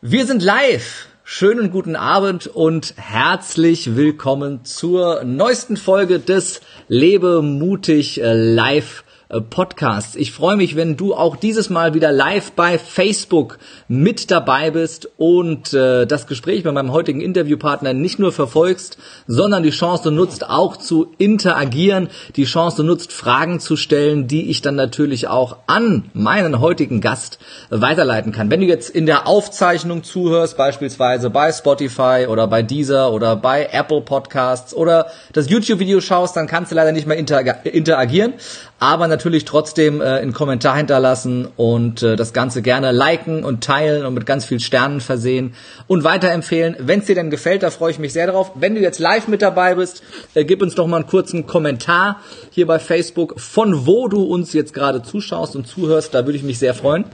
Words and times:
Wir 0.00 0.26
sind 0.26 0.44
live. 0.44 1.08
Schönen 1.24 1.72
guten 1.72 1.96
Abend 1.96 2.46
und 2.46 2.94
herzlich 2.98 3.96
willkommen 3.96 4.64
zur 4.64 5.24
neuesten 5.24 5.76
Folge 5.76 6.20
des 6.20 6.60
Lebe 6.86 7.42
mutig 7.42 8.20
äh, 8.20 8.32
live 8.32 9.02
Podcasts. 9.50 10.16
Ich 10.16 10.32
freue 10.32 10.56
mich, 10.56 10.74
wenn 10.74 10.96
du 10.96 11.14
auch 11.14 11.36
dieses 11.36 11.68
Mal 11.68 11.92
wieder 11.92 12.12
live 12.12 12.52
bei 12.52 12.78
Facebook 12.78 13.58
mit 13.86 14.30
dabei 14.30 14.70
bist 14.70 15.10
und 15.18 15.74
äh, 15.74 16.06
das 16.06 16.26
Gespräch 16.26 16.64
bei 16.64 16.72
meinem 16.72 16.92
heutigen 16.92 17.20
Interviewpartner 17.20 17.92
nicht 17.92 18.18
nur 18.18 18.32
verfolgst, 18.32 18.96
sondern 19.26 19.62
die 19.62 19.70
Chance 19.70 20.10
nutzt, 20.12 20.48
auch 20.48 20.78
zu 20.78 21.12
interagieren, 21.18 22.08
die 22.36 22.46
Chance 22.46 22.82
nutzt, 22.84 23.12
Fragen 23.12 23.60
zu 23.60 23.76
stellen, 23.76 24.28
die 24.28 24.48
ich 24.48 24.62
dann 24.62 24.76
natürlich 24.76 25.28
auch 25.28 25.58
an 25.66 26.10
meinen 26.14 26.60
heutigen 26.60 27.02
Gast 27.02 27.38
weiterleiten 27.68 28.32
kann. 28.32 28.50
Wenn 28.50 28.60
du 28.60 28.66
jetzt 28.66 28.88
in 28.88 29.04
der 29.04 29.26
Aufzeichnung 29.26 30.04
zuhörst, 30.04 30.56
beispielsweise 30.56 31.28
bei 31.28 31.52
Spotify 31.52 32.26
oder 32.30 32.46
bei 32.46 32.62
Deezer 32.62 33.12
oder 33.12 33.36
bei 33.36 33.68
Apple 33.72 34.00
Podcasts 34.00 34.72
oder 34.72 35.08
das 35.34 35.50
YouTube-Video 35.50 36.00
schaust, 36.00 36.34
dann 36.34 36.46
kannst 36.46 36.72
du 36.72 36.76
leider 36.76 36.92
nicht 36.92 37.06
mehr 37.06 37.18
interagieren 37.18 38.32
aber 38.80 39.08
natürlich 39.08 39.44
trotzdem 39.44 40.00
äh, 40.00 40.04
einen 40.04 40.32
Kommentar 40.32 40.76
hinterlassen 40.76 41.48
und 41.56 42.02
äh, 42.02 42.16
das 42.16 42.32
Ganze 42.32 42.62
gerne 42.62 42.92
liken 42.92 43.44
und 43.44 43.64
teilen 43.64 44.06
und 44.06 44.14
mit 44.14 44.24
ganz 44.24 44.44
viel 44.44 44.60
Sternen 44.60 45.00
versehen 45.00 45.54
und 45.88 46.04
weiterempfehlen. 46.04 46.76
Wenn 46.78 47.00
es 47.00 47.06
dir 47.06 47.16
denn 47.16 47.30
gefällt, 47.30 47.62
da 47.64 47.70
freue 47.70 47.90
ich 47.90 47.98
mich 47.98 48.12
sehr 48.12 48.28
drauf. 48.28 48.52
Wenn 48.54 48.74
du 48.74 48.80
jetzt 48.80 49.00
live 49.00 49.26
mit 49.26 49.42
dabei 49.42 49.74
bist, 49.74 50.02
äh, 50.34 50.44
gib 50.44 50.62
uns 50.62 50.76
doch 50.76 50.86
mal 50.86 50.98
einen 50.98 51.06
kurzen 51.06 51.46
Kommentar 51.46 52.20
hier 52.50 52.66
bei 52.66 52.78
Facebook, 52.78 53.40
von 53.40 53.86
wo 53.86 54.06
du 54.08 54.22
uns 54.22 54.52
jetzt 54.52 54.74
gerade 54.74 55.02
zuschaust 55.02 55.56
und 55.56 55.66
zuhörst. 55.66 56.14
Da 56.14 56.24
würde 56.26 56.36
ich 56.36 56.44
mich 56.44 56.58
sehr 56.58 56.74
freuen. 56.74 57.04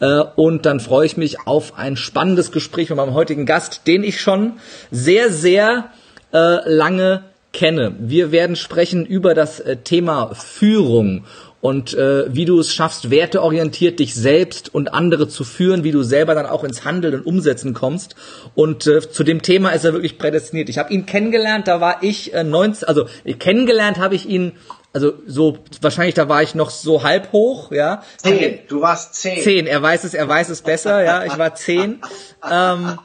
Äh, 0.00 0.24
und 0.34 0.66
dann 0.66 0.80
freue 0.80 1.06
ich 1.06 1.16
mich 1.16 1.46
auf 1.46 1.78
ein 1.78 1.96
spannendes 1.96 2.50
Gespräch 2.50 2.88
mit 2.90 2.96
meinem 2.96 3.14
heutigen 3.14 3.46
Gast, 3.46 3.82
den 3.86 4.02
ich 4.02 4.20
schon 4.20 4.54
sehr, 4.90 5.30
sehr 5.30 5.90
äh, 6.32 6.68
lange 6.68 7.22
kenne. 7.52 7.94
Wir 7.98 8.32
werden 8.32 8.56
sprechen 8.56 9.06
über 9.06 9.34
das 9.34 9.60
äh, 9.60 9.76
Thema 9.76 10.34
Führung 10.34 11.24
und 11.62 11.94
äh, 11.94 12.24
wie 12.34 12.44
du 12.44 12.58
es 12.58 12.74
schaffst, 12.74 13.10
werteorientiert 13.10 14.00
dich 14.00 14.16
selbst 14.16 14.74
und 14.74 14.92
andere 14.92 15.28
zu 15.28 15.44
führen, 15.44 15.84
wie 15.84 15.92
du 15.92 16.02
selber 16.02 16.34
dann 16.34 16.46
auch 16.46 16.64
ins 16.64 16.84
Handeln 16.84 17.14
und 17.14 17.24
Umsetzen 17.24 17.72
kommst. 17.72 18.16
Und 18.56 18.88
äh, 18.88 19.00
zu 19.08 19.22
dem 19.22 19.42
Thema 19.42 19.70
ist 19.70 19.84
er 19.84 19.92
wirklich 19.92 20.18
prädestiniert. 20.18 20.68
Ich 20.68 20.78
habe 20.78 20.92
ihn 20.92 21.06
kennengelernt, 21.06 21.68
da 21.68 21.80
war 21.80 22.02
ich 22.02 22.34
äh, 22.34 22.42
19, 22.42 22.88
also 22.88 23.06
kennengelernt 23.38 23.98
habe 23.98 24.16
ich 24.16 24.28
ihn 24.28 24.52
also 24.94 25.14
so 25.26 25.58
wahrscheinlich 25.80 26.14
da 26.14 26.28
war 26.28 26.42
ich 26.42 26.54
noch 26.54 26.68
so 26.68 27.02
halb 27.02 27.32
hoch, 27.32 27.72
ja. 27.72 28.02
Zehn, 28.18 28.58
du 28.68 28.82
warst 28.82 29.14
zehn. 29.14 29.40
Zehn, 29.40 29.66
er 29.66 29.80
weiß 29.80 30.04
es, 30.04 30.12
er 30.14 30.28
weiß 30.28 30.50
es 30.50 30.62
besser, 30.62 31.02
ja. 31.02 31.24
Ich 31.24 31.38
war 31.38 31.54
zehn. 31.54 32.00
Ähm, 32.50 32.98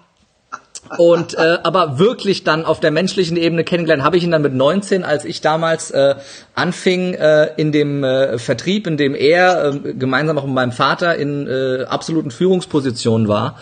und 0.98 1.34
äh, 1.36 1.60
aber 1.64 2.00
wirklich 2.00 2.44
dann 2.44 2.66
auf 2.66 2.80
der 2.80 2.92
menschlichen 2.92 3.38
Ebene 3.38 3.64
kennengelernt 3.64 4.04
habe 4.04 4.18
ich 4.18 4.24
ihn 4.24 4.32
dann 4.32 4.42
mit 4.42 4.54
19, 4.54 5.04
als 5.04 5.26
ich 5.26 5.42
damals 5.42 5.92
äh, 5.92 6.16
anfing 6.56 7.14
äh, 7.14 7.52
in 7.58 7.72
dem 7.72 8.04
äh, 8.04 8.38
Vertrieb, 8.38 8.88
in 8.88 8.98
dem 8.98 9.16
er 9.16 9.74
äh, 9.74 9.94
gemeinsam 9.94 10.38
auch 10.38 10.46
mit 10.46 10.56
meinem 10.56 10.72
Vater 10.72 11.16
in 11.16 11.48
äh, 11.48 11.84
absoluten 11.84 12.32
Führungspositionen 12.32 13.28
war 13.28 13.58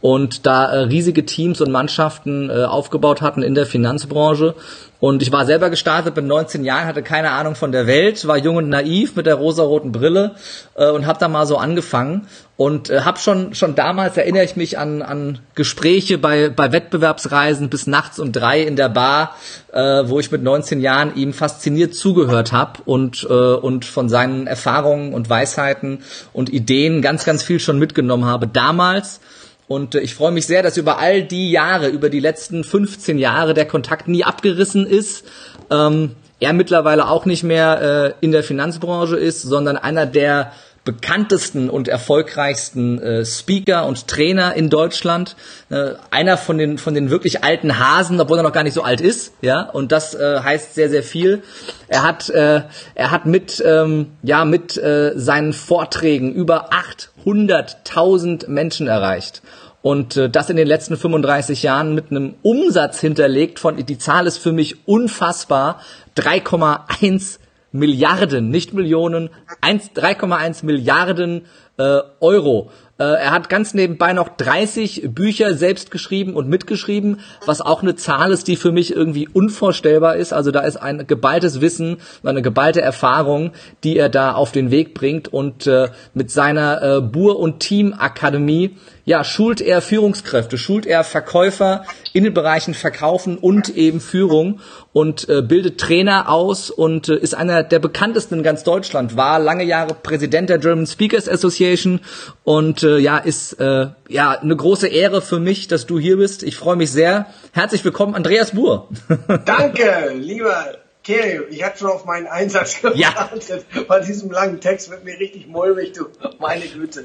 und 0.00 0.46
da 0.46 0.66
äh, 0.66 0.78
riesige 0.80 1.24
Teams 1.24 1.60
und 1.60 1.72
Mannschaften 1.72 2.50
äh, 2.50 2.64
aufgebaut 2.64 3.22
hatten 3.22 3.42
in 3.42 3.54
der 3.54 3.66
Finanzbranche. 3.66 4.54
Und 4.98 5.20
ich 5.20 5.30
war 5.30 5.44
selber 5.44 5.68
gestartet 5.68 6.16
mit 6.16 6.24
19 6.24 6.64
Jahren, 6.64 6.86
hatte 6.86 7.02
keine 7.02 7.30
Ahnung 7.32 7.54
von 7.54 7.70
der 7.70 7.86
Welt, 7.86 8.26
war 8.26 8.38
jung 8.38 8.56
und 8.56 8.70
naiv 8.70 9.14
mit 9.14 9.26
der 9.26 9.34
rosaroten 9.34 9.92
Brille 9.92 10.36
äh, 10.74 10.90
und 10.90 11.06
habe 11.06 11.18
da 11.18 11.28
mal 11.28 11.46
so 11.46 11.58
angefangen. 11.58 12.28
Und 12.56 12.88
äh, 12.88 13.00
habe 13.00 13.18
schon 13.18 13.54
schon 13.54 13.74
damals 13.74 14.16
erinnere 14.16 14.44
ich 14.44 14.56
mich 14.56 14.78
an 14.78 15.02
an 15.02 15.40
Gespräche 15.54 16.16
bei 16.18 16.48
bei 16.48 16.72
Wettbewerbsreisen 16.72 17.68
bis 17.68 17.86
nachts 17.86 18.18
um 18.18 18.32
drei 18.32 18.62
in 18.62 18.76
der 18.76 18.88
Bar, 18.88 19.34
äh, 19.72 20.04
wo 20.06 20.18
ich 20.18 20.30
mit 20.30 20.42
19 20.42 20.80
Jahren 20.80 21.14
ihm 21.16 21.34
fasziniert 21.34 21.94
zugehört 21.94 22.52
habe 22.52 22.80
und 22.86 23.26
äh, 23.28 23.32
und 23.32 23.84
von 23.84 24.08
seinen 24.08 24.46
Erfahrungen 24.46 25.12
und 25.12 25.28
Weisheiten 25.28 25.98
und 26.32 26.48
Ideen 26.48 27.02
ganz 27.02 27.24
ganz 27.24 27.42
viel 27.42 27.60
schon 27.60 27.78
mitgenommen 27.78 28.24
habe. 28.24 28.46
Damals 28.46 29.20
und 29.68 29.94
äh, 29.94 30.00
ich 30.00 30.14
freue 30.14 30.32
mich 30.32 30.46
sehr, 30.46 30.62
dass 30.62 30.76
über 30.76 30.98
all 30.98 31.22
die 31.22 31.50
Jahre, 31.50 31.88
über 31.88 32.10
die 32.10 32.20
letzten 32.20 32.64
15 32.64 33.18
Jahre 33.18 33.54
der 33.54 33.66
Kontakt 33.66 34.08
nie 34.08 34.24
abgerissen 34.24 34.86
ist. 34.86 35.24
Ähm, 35.70 36.12
er 36.38 36.52
mittlerweile 36.52 37.08
auch 37.08 37.24
nicht 37.24 37.42
mehr 37.42 38.14
äh, 38.20 38.24
in 38.24 38.30
der 38.30 38.42
Finanzbranche 38.42 39.16
ist, 39.16 39.42
sondern 39.42 39.76
einer 39.76 40.06
der 40.06 40.52
bekanntesten 40.86 41.68
und 41.68 41.88
erfolgreichsten 41.88 42.98
äh, 42.98 43.26
Speaker 43.26 43.84
und 43.84 44.08
Trainer 44.08 44.54
in 44.54 44.70
Deutschland. 44.70 45.36
Äh, 45.68 45.90
einer 46.10 46.38
von 46.38 46.56
den 46.56 46.78
von 46.78 46.94
den 46.94 47.10
wirklich 47.10 47.44
alten 47.44 47.78
Hasen, 47.78 48.18
obwohl 48.18 48.38
er 48.38 48.42
noch 48.42 48.52
gar 48.52 48.62
nicht 48.62 48.72
so 48.72 48.82
alt 48.82 49.02
ist, 49.02 49.34
ja. 49.42 49.68
Und 49.68 49.92
das 49.92 50.14
äh, 50.14 50.40
heißt 50.40 50.74
sehr 50.74 50.88
sehr 50.88 51.02
viel. 51.02 51.42
Er 51.88 52.04
hat 52.04 52.30
äh, 52.30 52.62
er 52.94 53.10
hat 53.10 53.26
mit 53.26 53.62
ähm, 53.66 54.12
ja 54.22 54.46
mit 54.46 54.78
äh, 54.78 55.12
seinen 55.16 55.52
Vorträgen 55.52 56.32
über 56.32 56.70
800.000 56.72 58.48
Menschen 58.48 58.86
erreicht 58.86 59.42
und 59.86 60.16
äh, 60.16 60.28
das 60.28 60.50
in 60.50 60.56
den 60.56 60.66
letzten 60.66 60.96
35 60.96 61.62
Jahren 61.62 61.94
mit 61.94 62.10
einem 62.10 62.34
Umsatz 62.42 63.00
hinterlegt 63.00 63.60
von, 63.60 63.76
die 63.76 63.98
Zahl 63.98 64.26
ist 64.26 64.38
für 64.38 64.50
mich 64.50 64.88
unfassbar, 64.88 65.80
3,1 66.16 67.38
Milliarden, 67.78 68.50
nicht 68.50 68.74
Millionen, 68.74 69.30
3,1 69.62 70.64
Milliarden 70.64 71.46
äh, 71.78 72.00
Euro. 72.20 72.70
Äh, 72.98 73.04
er 73.04 73.30
hat 73.30 73.48
ganz 73.48 73.74
nebenbei 73.74 74.12
noch 74.12 74.28
30 74.28 75.10
Bücher 75.14 75.54
selbst 75.54 75.90
geschrieben 75.90 76.34
und 76.34 76.48
mitgeschrieben, 76.48 77.20
was 77.44 77.60
auch 77.60 77.82
eine 77.82 77.94
Zahl 77.94 78.32
ist, 78.32 78.48
die 78.48 78.56
für 78.56 78.72
mich 78.72 78.94
irgendwie 78.94 79.28
unvorstellbar 79.28 80.16
ist. 80.16 80.32
Also 80.32 80.50
da 80.50 80.60
ist 80.60 80.76
ein 80.78 81.06
geballtes 81.06 81.60
Wissen, 81.60 81.98
eine 82.24 82.42
geballte 82.42 82.80
Erfahrung, 82.80 83.52
die 83.84 83.98
er 83.98 84.08
da 84.08 84.32
auf 84.32 84.52
den 84.52 84.70
Weg 84.70 84.94
bringt 84.94 85.28
und 85.28 85.66
äh, 85.66 85.88
mit 86.14 86.30
seiner 86.30 86.82
äh, 86.82 87.00
Bur- 87.02 87.38
und 87.38 87.60
Team-Akademie 87.60 88.76
ja, 89.06 89.22
schult 89.22 89.60
er 89.60 89.80
Führungskräfte, 89.80 90.58
schult 90.58 90.84
er 90.84 91.04
Verkäufer 91.04 91.84
in 92.12 92.24
den 92.24 92.34
Bereichen 92.34 92.74
Verkaufen 92.74 93.38
und 93.38 93.68
eben 93.76 94.00
Führung 94.00 94.60
und 94.92 95.28
äh, 95.28 95.42
bildet 95.42 95.80
Trainer 95.80 96.28
aus 96.28 96.70
und 96.70 97.08
äh, 97.08 97.16
ist 97.16 97.34
einer 97.34 97.62
der 97.62 97.78
bekanntesten 97.78 98.34
in 98.38 98.42
ganz 98.42 98.64
Deutschland, 98.64 99.16
war 99.16 99.38
lange 99.38 99.62
Jahre 99.62 99.94
Präsident 99.94 100.50
der 100.50 100.58
German 100.58 100.88
Speakers 100.88 101.28
Association 101.28 102.00
und 102.42 102.82
äh, 102.82 102.98
ja, 102.98 103.18
ist 103.18 103.54
äh, 103.60 103.86
ja 104.08 104.30
eine 104.32 104.56
große 104.56 104.88
Ehre 104.88 105.22
für 105.22 105.38
mich, 105.38 105.68
dass 105.68 105.86
du 105.86 106.00
hier 106.00 106.16
bist. 106.16 106.42
Ich 106.42 106.56
freue 106.56 106.76
mich 106.76 106.90
sehr. 106.90 107.26
Herzlich 107.52 107.84
willkommen, 107.84 108.16
Andreas 108.16 108.50
Buhr. 108.50 108.88
Danke, 109.44 110.14
lieber 110.16 110.64
Kerio, 111.06 111.42
ich 111.48 111.62
hatte 111.62 111.78
schon 111.78 111.90
auf 111.90 112.04
meinen 112.04 112.26
Einsatz 112.26 112.80
gewartet. 112.82 113.64
Ja. 113.72 113.82
Bei 113.86 114.00
diesem 114.00 114.28
langen 114.32 114.60
Text 114.60 114.90
wird 114.90 115.04
mir 115.04 115.16
richtig 115.20 115.46
mulmig, 115.46 115.92
du 115.92 116.06
meine 116.40 116.64
Güte. 116.64 117.04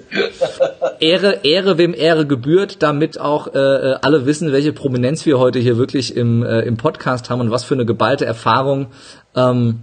Ehre, 0.99 1.41
Ehre, 1.43 1.77
wem 1.77 1.93
Ehre 1.93 2.25
gebührt, 2.25 2.81
damit 2.81 3.19
auch 3.19 3.53
äh, 3.53 3.59
äh, 3.59 3.97
alle 4.01 4.25
wissen, 4.25 4.51
welche 4.51 4.73
Prominenz 4.73 5.27
wir 5.27 5.37
heute 5.37 5.59
hier 5.59 5.77
wirklich 5.77 6.15
im, 6.15 6.41
äh, 6.41 6.61
im 6.61 6.77
Podcast 6.77 7.29
haben 7.29 7.41
und 7.41 7.51
was 7.51 7.63
für 7.63 7.75
eine 7.75 7.85
geballte 7.85 8.25
Erfahrung 8.25 8.87
ähm, 9.35 9.81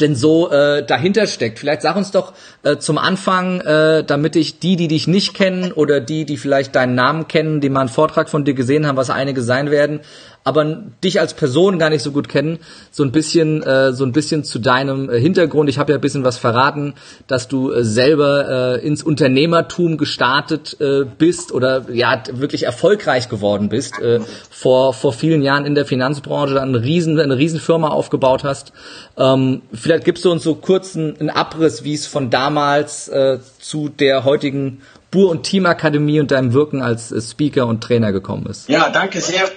denn 0.00 0.14
so 0.14 0.50
äh, 0.50 0.84
dahinter 0.84 1.26
steckt. 1.26 1.58
Vielleicht 1.58 1.82
sag 1.82 1.96
uns 1.96 2.10
doch 2.10 2.32
äh, 2.62 2.76
zum 2.76 2.98
Anfang, 2.98 3.60
äh, 3.60 4.04
damit 4.04 4.36
ich 4.36 4.58
die, 4.58 4.76
die 4.76 4.88
dich 4.88 5.06
nicht 5.06 5.34
kennen 5.34 5.72
oder 5.72 6.00
die, 6.00 6.24
die 6.24 6.36
vielleicht 6.36 6.74
deinen 6.74 6.94
Namen 6.94 7.28
kennen, 7.28 7.60
die 7.60 7.68
mal 7.68 7.80
einen 7.80 7.88
Vortrag 7.88 8.28
von 8.28 8.44
dir 8.44 8.54
gesehen 8.54 8.86
haben, 8.86 8.96
was 8.96 9.10
einige 9.10 9.42
sein 9.42 9.70
werden, 9.70 10.00
aber 10.46 10.64
dich 11.02 11.18
als 11.18 11.34
Person 11.34 11.80
gar 11.80 11.90
nicht 11.90 12.02
so 12.02 12.12
gut 12.12 12.28
kennen, 12.28 12.60
so 12.92 13.02
ein 13.02 13.10
bisschen, 13.10 13.64
äh, 13.64 13.92
so 13.92 14.04
ein 14.04 14.12
bisschen 14.12 14.44
zu 14.44 14.60
deinem 14.60 15.10
äh, 15.10 15.18
Hintergrund. 15.18 15.68
Ich 15.68 15.76
habe 15.76 15.90
ja 15.90 15.98
ein 15.98 16.00
bisschen 16.00 16.22
was 16.22 16.38
verraten, 16.38 16.94
dass 17.26 17.48
du 17.48 17.72
äh, 17.72 17.82
selber 17.82 18.78
äh, 18.78 18.86
ins 18.86 19.02
Unternehmertum 19.02 19.96
gestartet 19.96 20.76
äh, 20.80 21.04
bist 21.04 21.50
oder 21.50 21.90
ja 21.90 22.22
wirklich 22.30 22.62
erfolgreich 22.62 23.28
geworden 23.28 23.68
bist 23.68 24.00
äh, 24.00 24.20
vor 24.48 24.94
vor 24.94 25.12
vielen 25.12 25.42
Jahren 25.42 25.66
in 25.66 25.74
der 25.74 25.84
Finanzbranche, 25.84 26.62
eine 26.62 26.80
riesen 26.80 27.18
eine 27.18 27.36
riesen 27.36 27.58
Firma 27.58 27.88
aufgebaut 27.88 28.44
hast. 28.44 28.72
Ähm, 29.18 29.62
vielleicht 29.72 30.04
gibst 30.04 30.24
du 30.24 30.30
uns 30.30 30.44
so 30.44 30.54
kurz 30.54 30.94
einen, 30.94 31.18
einen 31.18 31.30
Abriss, 31.30 31.82
wie 31.82 31.94
es 31.94 32.06
von 32.06 32.30
damals 32.30 33.08
äh, 33.08 33.40
zu 33.58 33.88
der 33.88 34.22
heutigen 34.22 34.80
Bur- 35.10 35.30
und 35.30 35.42
Teamakademie 35.42 36.20
und 36.20 36.30
deinem 36.30 36.52
Wirken 36.52 36.82
als 36.82 37.10
äh, 37.10 37.20
Speaker 37.20 37.66
und 37.66 37.82
Trainer 37.82 38.12
gekommen 38.12 38.46
ist. 38.46 38.68
Ja, 38.68 38.90
danke 38.90 39.20
sehr 39.20 39.48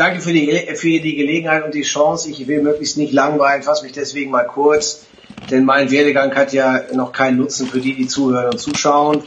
Danke 0.00 0.22
für 0.22 0.32
die, 0.32 0.50
für 0.76 0.98
die 0.98 1.14
Gelegenheit 1.14 1.62
und 1.62 1.74
die 1.74 1.82
Chance. 1.82 2.30
Ich 2.30 2.48
will 2.48 2.62
möglichst 2.62 2.96
nicht 2.96 3.12
langweilen, 3.12 3.62
fasse 3.62 3.84
mich 3.84 3.92
deswegen 3.92 4.30
mal 4.30 4.46
kurz, 4.46 5.04
denn 5.50 5.66
mein 5.66 5.90
Werdegang 5.90 6.34
hat 6.34 6.54
ja 6.54 6.84
noch 6.94 7.12
keinen 7.12 7.36
Nutzen 7.36 7.66
für 7.66 7.80
die, 7.80 7.94
die 7.94 8.06
zuhören 8.06 8.46
und 8.46 8.58
zuschauen. 8.58 9.24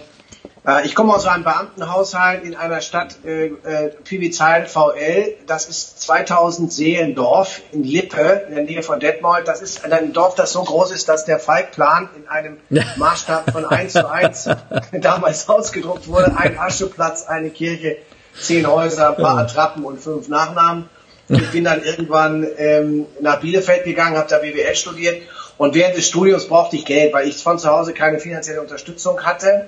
Äh, 0.66 0.88
ich 0.88 0.96
komme 0.96 1.14
aus 1.14 1.28
einem 1.28 1.44
Beamtenhaushalt 1.44 2.44
in 2.44 2.56
einer 2.56 2.82
Stadt, 2.82 3.18
äh, 3.24 3.50
äh, 3.50 3.90
Pivizheim 4.04 4.66
VL. 4.66 5.36
Das 5.46 5.68
ist 5.68 6.02
2000 6.02 6.74
Seelendorf 6.74 7.62
in 7.72 7.84
Lippe, 7.84 8.46
in 8.48 8.56
der 8.56 8.64
Nähe 8.64 8.82
von 8.82 9.00
Detmold. 9.00 9.48
Das 9.48 9.62
ist 9.62 9.86
ein 9.86 10.12
Dorf, 10.12 10.34
das 10.34 10.54
so 10.54 10.64
groß 10.64 10.90
ist, 10.90 11.08
dass 11.08 11.26
der 11.26 11.38
Falkplan 11.38 12.10
in 12.18 12.28
einem 12.28 12.58
Maßstab 12.98 13.52
von 13.52 13.66
1 13.66 13.94
zu 13.94 14.10
1 14.10 14.50
damals 15.02 15.48
ausgedruckt 15.48 16.08
wurde. 16.08 16.36
Ein 16.36 16.58
Ascheplatz, 16.58 17.28
eine 17.28 17.52
Kirche, 17.52 17.98
zehn 18.40 18.68
Häuser, 18.68 19.10
ein 19.10 19.22
paar 19.22 19.38
Attrappen 19.38 19.84
und 19.84 20.00
fünf 20.00 20.28
Nachnamen. 20.28 20.90
Ich 21.30 21.52
bin 21.52 21.64
dann 21.64 21.84
irgendwann 21.84 22.46
ähm, 22.58 23.06
nach 23.22 23.40
Bielefeld 23.40 23.86
gegangen, 23.86 24.18
habe 24.18 24.30
da 24.30 24.40
BWL 24.40 24.76
studiert 24.76 25.22
und 25.58 25.74
während 25.74 25.96
des 25.96 26.08
Studiums 26.08 26.48
brauchte 26.48 26.76
ich 26.76 26.86
Geld, 26.86 27.14
weil 27.14 27.28
ich 27.28 27.42
von 27.42 27.60
zu 27.60 27.70
Hause 27.70 27.94
keine 27.94 28.20
finanzielle 28.20 28.62
Unterstützung 28.62 29.24
hatte 29.24 29.68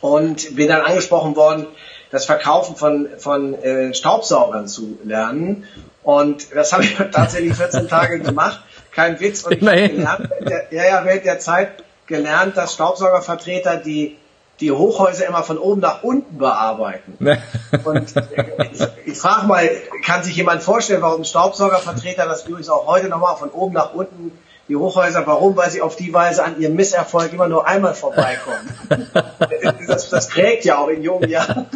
und 0.00 0.56
bin 0.56 0.68
dann 0.68 0.80
angesprochen 0.82 1.36
worden, 1.36 1.66
das 2.10 2.24
Verkaufen 2.24 2.76
von, 2.76 3.08
von 3.18 3.54
äh, 3.62 3.94
Staubsaugern 3.94 4.66
zu 4.66 4.98
lernen. 5.04 5.66
Und 6.02 6.54
das 6.54 6.72
habe 6.72 6.84
ich 6.84 6.94
tatsächlich 7.12 7.54
14 7.54 7.88
Tage 7.88 8.20
gemacht. 8.20 8.60
Kein 8.92 9.20
Witz. 9.20 9.44
Und 9.44 9.52
ich 9.52 10.06
habe 10.06 10.28
ja, 10.70 10.84
ja, 10.84 11.04
während 11.04 11.24
der 11.24 11.38
Zeit 11.38 11.84
gelernt, 12.06 12.56
dass 12.56 12.74
Staubsaugervertreter 12.74 13.76
die, 13.76 14.16
die 14.60 14.70
Hochhäuser 14.70 15.26
immer 15.26 15.42
von 15.42 15.58
oben 15.58 15.80
nach 15.80 16.02
unten 16.02 16.38
bearbeiten. 16.38 17.16
Und 17.84 18.02
ich, 18.02 18.86
ich 19.06 19.18
frage 19.18 19.46
mal, 19.46 19.68
kann 20.04 20.22
sich 20.22 20.36
jemand 20.36 20.62
vorstellen, 20.62 21.02
warum 21.02 21.24
Staubsaugervertreter 21.24 22.26
das 22.26 22.46
übrigens 22.46 22.68
auch 22.68 22.86
heute 22.86 23.08
nochmal 23.08 23.36
von 23.36 23.50
oben 23.50 23.74
nach 23.74 23.94
unten 23.94 24.32
die 24.70 24.76
Hochhäuser, 24.76 25.26
warum? 25.26 25.56
Weil 25.56 25.68
sie 25.68 25.82
auf 25.82 25.96
die 25.96 26.14
Weise 26.14 26.44
an 26.44 26.60
ihrem 26.60 26.76
Misserfolg 26.76 27.32
immer 27.32 27.48
nur 27.48 27.66
einmal 27.66 27.92
vorbeikommen. 27.92 28.72
das, 29.88 30.10
das 30.10 30.28
prägt 30.28 30.64
ja 30.64 30.78
auch 30.78 30.86
in 30.86 31.02
jungen 31.02 31.28
Jahren. 31.28 31.66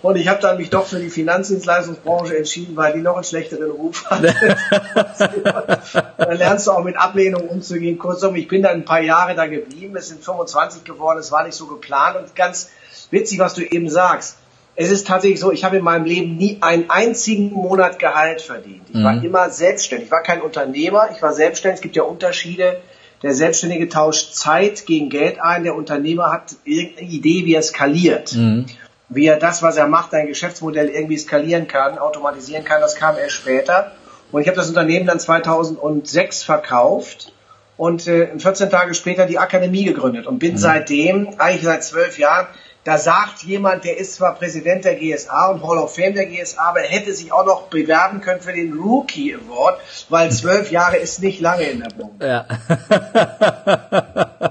Und 0.00 0.16
ich 0.16 0.26
habe 0.28 0.40
dann 0.40 0.56
mich 0.56 0.70
doch 0.70 0.86
für 0.86 0.98
die 0.98 1.10
Finanzdienstleistungsbranche 1.10 2.34
entschieden, 2.36 2.76
weil 2.76 2.94
die 2.94 3.00
noch 3.00 3.16
einen 3.16 3.24
schlechteren 3.24 3.70
Ruf 3.70 4.06
hat. 4.06 4.24
dann 6.16 6.36
lernst 6.38 6.66
du 6.66 6.72
auch 6.72 6.82
mit 6.82 6.96
Ablehnung 6.96 7.46
umzugehen. 7.46 7.98
Kurzum, 7.98 8.34
ich 8.36 8.48
bin 8.48 8.62
dann 8.62 8.72
ein 8.72 8.84
paar 8.86 9.02
Jahre 9.02 9.34
da 9.34 9.46
geblieben. 9.46 9.94
Es 9.94 10.08
sind 10.08 10.24
25 10.24 10.84
geworden. 10.84 11.18
Es 11.18 11.30
war 11.30 11.44
nicht 11.44 11.56
so 11.56 11.66
geplant. 11.66 12.16
Und 12.16 12.34
ganz 12.34 12.70
witzig, 13.10 13.38
was 13.38 13.52
du 13.52 13.60
eben 13.60 13.90
sagst 13.90 14.38
es 14.76 14.90
ist 14.90 15.06
tatsächlich 15.06 15.40
so, 15.40 15.52
ich 15.52 15.64
habe 15.64 15.76
in 15.76 15.84
meinem 15.84 16.04
Leben 16.04 16.36
nie 16.36 16.58
einen 16.60 16.90
einzigen 16.90 17.52
Monat 17.52 17.98
Gehalt 17.98 18.42
verdient. 18.42 18.82
Ich 18.88 18.96
mhm. 18.96 19.04
war 19.04 19.22
immer 19.22 19.50
selbstständig. 19.50 20.06
Ich 20.06 20.12
war 20.12 20.22
kein 20.22 20.40
Unternehmer, 20.40 21.10
ich 21.14 21.22
war 21.22 21.32
selbstständig. 21.32 21.76
Es 21.76 21.82
gibt 21.82 21.96
ja 21.96 22.02
Unterschiede. 22.02 22.80
Der 23.22 23.34
Selbstständige 23.34 23.88
tauscht 23.88 24.34
Zeit 24.34 24.84
gegen 24.84 25.08
Geld 25.10 25.40
ein. 25.40 25.64
Der 25.64 25.76
Unternehmer 25.76 26.32
hat 26.32 26.56
irgendeine 26.64 27.08
Idee, 27.08 27.44
wie 27.46 27.54
er 27.54 27.62
skaliert. 27.62 28.34
Mhm. 28.34 28.66
Wie 29.08 29.26
er 29.26 29.38
das, 29.38 29.62
was 29.62 29.76
er 29.76 29.86
macht, 29.86 30.12
ein 30.12 30.26
Geschäftsmodell 30.26 30.88
irgendwie 30.88 31.18
skalieren 31.18 31.68
kann, 31.68 31.98
automatisieren 31.98 32.64
kann. 32.64 32.80
Das 32.80 32.96
kam 32.96 33.16
erst 33.16 33.36
später. 33.36 33.92
Und 34.32 34.42
ich 34.42 34.48
habe 34.48 34.56
das 34.56 34.68
Unternehmen 34.68 35.06
dann 35.06 35.20
2006 35.20 36.42
verkauft 36.42 37.32
und 37.76 38.06
äh, 38.08 38.36
14 38.38 38.70
Tage 38.70 38.94
später 38.94 39.26
die 39.26 39.38
Akademie 39.38 39.84
gegründet 39.84 40.26
und 40.26 40.38
bin 40.38 40.52
mhm. 40.52 40.58
seitdem, 40.58 41.28
eigentlich 41.38 41.62
seit 41.62 41.84
zwölf 41.84 42.18
Jahren, 42.18 42.46
da 42.84 42.98
sagt 42.98 43.42
jemand, 43.42 43.84
der 43.84 43.98
ist 43.98 44.14
zwar 44.14 44.34
Präsident 44.34 44.84
der 44.84 44.96
GSA 44.96 45.48
und 45.48 45.66
Hall 45.66 45.78
of 45.78 45.94
Fame 45.94 46.14
der 46.14 46.26
GSA, 46.26 46.68
aber 46.68 46.80
er 46.80 46.90
hätte 46.90 47.14
sich 47.14 47.32
auch 47.32 47.46
noch 47.46 47.62
bewerben 47.68 48.20
können 48.20 48.40
für 48.40 48.52
den 48.52 48.74
Rookie 48.74 49.34
Award, 49.34 49.80
weil 50.10 50.30
zwölf 50.30 50.70
Jahre 50.70 50.96
ist 50.98 51.22
nicht 51.22 51.40
lange 51.40 51.64
in 51.64 51.80
der 51.80 51.88
Branche. 51.88 52.14
Ja. 52.20 52.46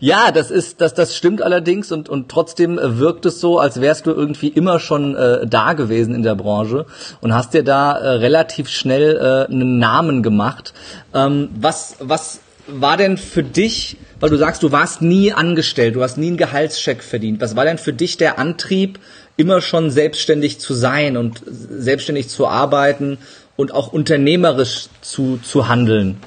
Ja, 0.00 0.30
das 0.30 0.50
ist, 0.50 0.80
das, 0.80 0.94
das 0.94 1.16
stimmt 1.16 1.42
allerdings 1.42 1.90
und, 1.90 2.08
und 2.08 2.28
trotzdem 2.28 2.78
wirkt 2.80 3.26
es 3.26 3.40
so, 3.40 3.58
als 3.58 3.80
wärst 3.80 4.06
du 4.06 4.12
irgendwie 4.12 4.48
immer 4.48 4.78
schon 4.78 5.16
äh, 5.16 5.46
da 5.46 5.72
gewesen 5.72 6.14
in 6.14 6.22
der 6.22 6.36
Branche 6.36 6.86
und 7.20 7.34
hast 7.34 7.54
dir 7.54 7.64
da 7.64 7.98
äh, 7.98 8.08
relativ 8.10 8.68
schnell 8.68 9.16
äh, 9.16 9.52
einen 9.52 9.78
Namen 9.78 10.22
gemacht. 10.22 10.72
Ähm, 11.14 11.48
was, 11.58 11.96
was 11.98 12.40
war 12.68 12.96
denn 12.96 13.16
für 13.16 13.42
dich 13.42 13.96
weil 14.20 14.30
du 14.30 14.36
sagst, 14.36 14.62
du 14.62 14.72
warst 14.72 15.02
nie 15.02 15.32
angestellt, 15.32 15.96
du 15.96 16.02
hast 16.02 16.18
nie 16.18 16.28
einen 16.28 16.36
Gehaltscheck 16.36 17.02
verdient. 17.02 17.40
Was 17.40 17.56
war 17.56 17.64
denn 17.64 17.78
für 17.78 17.92
dich 17.92 18.16
der 18.16 18.38
Antrieb, 18.38 18.98
immer 19.36 19.60
schon 19.60 19.90
selbstständig 19.90 20.58
zu 20.58 20.74
sein 20.74 21.16
und 21.16 21.42
selbstständig 21.46 22.28
zu 22.28 22.48
arbeiten 22.48 23.18
und 23.56 23.72
auch 23.72 23.92
unternehmerisch 23.92 24.88
zu, 25.00 25.38
zu 25.38 25.68
handeln? 25.68 26.20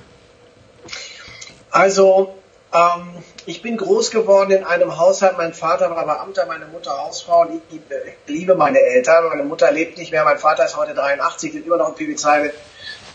Also, 1.71 2.33
ähm, 2.73 3.23
ich 3.45 3.61
bin 3.61 3.77
groß 3.77 4.11
geworden 4.11 4.51
in 4.51 4.63
einem 4.63 4.97
Haushalt. 4.97 5.38
Mein 5.38 5.53
Vater 5.53 5.89
war 5.89 6.05
Beamter, 6.05 6.45
meine 6.45 6.65
Mutter 6.67 6.91
Hausfrau. 6.91 7.47
Ich, 7.71 7.81
liebe 8.27 8.55
meine 8.55 8.79
Eltern. 8.79 9.25
Meine 9.29 9.43
Mutter 9.43 9.71
lebt 9.71 9.97
nicht 9.97 10.11
mehr. 10.11 10.23
Mein 10.23 10.38
Vater 10.38 10.65
ist 10.65 10.77
heute 10.77 10.93
83, 10.93 11.53
lebt 11.53 11.67
immer 11.67 11.77
noch 11.77 11.89
in 11.89 11.95
Pibizheide. 11.95 12.53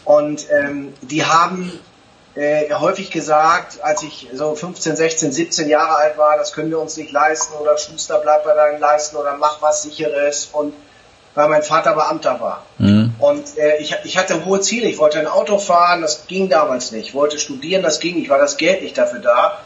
Und 0.04 0.46
ähm, 0.50 0.92
die 1.02 1.24
haben 1.24 1.78
äh, 2.36 2.72
häufig 2.74 3.10
gesagt, 3.10 3.82
als 3.82 4.02
ich 4.02 4.28
so 4.32 4.54
15, 4.54 4.94
16, 4.94 5.32
17 5.32 5.68
Jahre 5.68 5.96
alt 5.96 6.18
war, 6.18 6.36
das 6.36 6.52
können 6.52 6.70
wir 6.70 6.78
uns 6.78 6.96
nicht 6.96 7.10
leisten 7.10 7.54
oder 7.54 7.78
Schuster 7.78 8.18
bleibt 8.18 8.44
bei 8.44 8.54
deinen 8.54 8.78
Leisten 8.78 9.16
oder 9.16 9.36
mach 9.36 9.62
was 9.62 9.82
sicheres 9.82 10.50
und 10.52 10.74
weil 11.34 11.48
mein 11.48 11.62
Vater 11.62 11.94
Beamter 11.94 12.40
war. 12.40 12.62
Mhm. 12.78 13.14
Und 13.18 13.58
äh, 13.58 13.76
ich, 13.76 13.94
ich 14.04 14.16
hatte 14.16 14.46
hohe 14.46 14.60
Ziele. 14.60 14.88
Ich 14.88 14.98
wollte 14.98 15.18
ein 15.18 15.26
Auto 15.26 15.58
fahren, 15.58 16.00
das 16.00 16.26
ging 16.26 16.48
damals 16.48 16.92
nicht. 16.92 17.08
Ich 17.08 17.14
wollte 17.14 17.38
studieren, 17.38 17.82
das 17.82 18.00
ging 18.00 18.16
nicht, 18.16 18.30
war 18.30 18.38
das 18.38 18.56
Geld 18.56 18.82
nicht 18.82 18.96
dafür 18.96 19.18
da. 19.18 19.58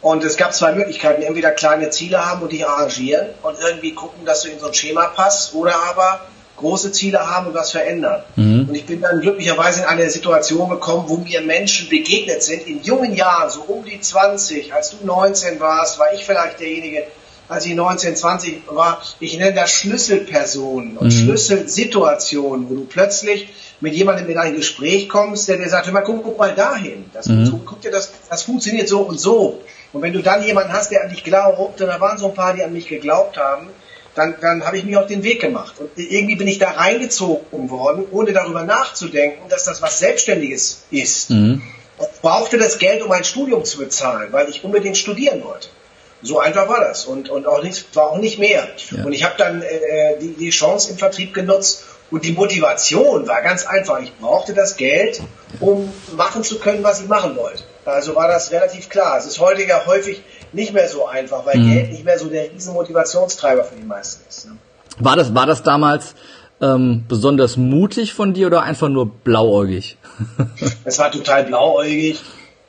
Und 0.00 0.22
es 0.22 0.36
gab 0.36 0.54
zwei 0.54 0.72
Möglichkeiten. 0.72 1.22
Entweder 1.22 1.50
kleine 1.50 1.90
Ziele 1.90 2.24
haben 2.24 2.42
und 2.42 2.52
dich 2.52 2.66
arrangieren 2.66 3.28
und 3.42 3.58
irgendwie 3.60 3.92
gucken, 3.92 4.24
dass 4.24 4.42
du 4.42 4.50
in 4.50 4.60
so 4.60 4.68
ein 4.68 4.74
Schema 4.74 5.06
passt 5.06 5.52
oder 5.54 5.74
aber 5.90 6.20
große 6.56 6.92
Ziele 6.92 7.18
haben 7.18 7.48
und 7.48 7.54
was 7.54 7.70
verändern. 7.70 8.22
Mhm. 8.36 8.66
Und 8.68 8.74
ich 8.74 8.86
bin 8.86 9.00
dann 9.00 9.20
glücklicherweise 9.20 9.80
in 9.80 9.86
eine 9.86 10.10
Situation 10.10 10.68
gekommen, 10.68 11.04
wo 11.08 11.16
mir 11.18 11.40
Menschen 11.42 11.88
begegnet 11.88 12.42
sind 12.42 12.66
in 12.66 12.82
jungen 12.82 13.14
Jahren, 13.14 13.50
so 13.50 13.60
um 13.62 13.84
die 13.84 14.00
20, 14.00 14.72
als 14.72 14.90
du 14.90 15.04
19 15.04 15.60
warst, 15.60 15.98
war 15.98 16.12
ich 16.14 16.24
vielleicht 16.24 16.60
derjenige, 16.60 17.04
als 17.48 17.66
ich 17.66 17.74
19, 17.74 18.16
20 18.16 18.62
war, 18.68 19.00
ich 19.20 19.38
nenne 19.38 19.54
das 19.54 19.70
Schlüsselpersonen 19.70 20.96
und 20.96 21.06
mhm. 21.06 21.10
Schlüsselsituationen, 21.10 22.68
wo 22.68 22.74
du 22.74 22.84
plötzlich 22.84 23.48
mit 23.80 23.94
jemandem 23.94 24.28
in 24.30 24.38
ein 24.38 24.56
Gespräch 24.56 25.08
kommst, 25.08 25.48
der 25.48 25.58
dir 25.58 25.68
sagt, 25.68 25.86
hör 25.86 25.92
mal, 25.92 26.00
guck, 26.00 26.24
guck 26.24 26.38
mal 26.38 26.54
dahin. 26.54 27.04
Das, 27.12 27.26
mhm. 27.26 27.60
guck 27.64 27.80
dir 27.82 27.90
das, 27.90 28.10
das 28.28 28.42
funktioniert 28.42 28.88
so 28.88 29.00
und 29.00 29.20
so. 29.20 29.60
Und 29.92 30.02
wenn 30.02 30.12
du 30.12 30.22
dann 30.22 30.42
jemanden 30.42 30.72
hast, 30.72 30.90
der 30.90 31.04
an 31.04 31.10
dich 31.10 31.24
glaubt, 31.24 31.80
und 31.80 31.86
da 31.86 32.00
waren 32.00 32.18
so 32.18 32.28
ein 32.28 32.34
paar, 32.34 32.54
die 32.54 32.64
an 32.64 32.72
mich 32.72 32.88
geglaubt 32.88 33.36
haben, 33.36 33.68
dann, 34.16 34.34
dann 34.40 34.64
habe 34.64 34.78
ich 34.78 34.84
mich 34.84 34.96
auf 34.96 35.06
den 35.06 35.22
Weg 35.22 35.40
gemacht. 35.40 35.74
Und 35.78 35.90
irgendwie 35.96 36.36
bin 36.36 36.48
ich 36.48 36.58
da 36.58 36.70
reingezogen 36.70 37.70
worden, 37.70 38.06
ohne 38.10 38.32
darüber 38.32 38.64
nachzudenken, 38.64 39.48
dass 39.48 39.64
das 39.64 39.82
was 39.82 39.98
Selbstständiges 39.98 40.84
ist. 40.90 41.30
Mhm. 41.30 41.62
Und 41.98 42.22
brauchte 42.22 42.58
das 42.58 42.78
Geld, 42.78 43.02
um 43.02 43.12
ein 43.12 43.24
Studium 43.24 43.64
zu 43.64 43.78
bezahlen, 43.78 44.32
weil 44.32 44.48
ich 44.48 44.64
unbedingt 44.64 44.96
studieren 44.96 45.44
wollte. 45.44 45.68
So 46.22 46.40
einfach 46.40 46.66
war 46.68 46.80
das 46.80 47.04
und, 47.04 47.28
und 47.28 47.46
auch 47.46 47.62
nicht, 47.62 47.94
war 47.94 48.10
auch 48.10 48.18
nicht 48.18 48.38
mehr. 48.38 48.66
Ja. 48.90 49.04
Und 49.04 49.12
ich 49.12 49.22
habe 49.22 49.34
dann 49.36 49.62
äh, 49.62 50.18
die, 50.18 50.32
die 50.32 50.50
Chance 50.50 50.90
im 50.90 50.98
Vertrieb 50.98 51.34
genutzt 51.34 51.84
und 52.10 52.24
die 52.24 52.32
Motivation 52.32 53.28
war 53.28 53.42
ganz 53.42 53.66
einfach. 53.66 54.00
Ich 54.00 54.16
brauchte 54.16 54.54
das 54.54 54.76
Geld, 54.76 55.20
um 55.60 55.92
machen 56.16 56.42
zu 56.42 56.58
können, 56.58 56.82
was 56.82 57.00
ich 57.00 57.08
machen 57.08 57.36
wollte. 57.36 57.64
Also 57.84 58.14
war 58.14 58.28
das 58.28 58.50
relativ 58.50 58.88
klar. 58.88 59.18
Es 59.18 59.26
ist 59.26 59.38
heute 59.40 59.64
ja 59.64 59.84
häufig 59.86 60.22
nicht 60.52 60.72
mehr 60.72 60.88
so 60.88 61.06
einfach, 61.06 61.44
weil 61.46 61.58
mhm. 61.58 61.72
Geld 61.72 61.92
nicht 61.92 62.04
mehr 62.04 62.18
so 62.18 62.28
der 62.28 62.50
riesen 62.52 62.74
Motivationstreiber 62.74 63.64
für 63.64 63.76
die 63.76 63.86
meisten 63.86 64.26
ist. 64.28 64.46
Ne? 64.46 64.56
War 64.98 65.16
das, 65.16 65.34
war 65.34 65.46
das 65.46 65.62
damals 65.62 66.14
ähm, 66.60 67.04
besonders 67.08 67.56
mutig 67.56 68.14
von 68.14 68.32
dir 68.32 68.46
oder 68.46 68.62
einfach 68.62 68.88
nur 68.88 69.06
blauäugig? 69.06 69.98
es 70.84 70.98
war 70.98 71.10
total 71.10 71.44
blauäugig. 71.44 72.20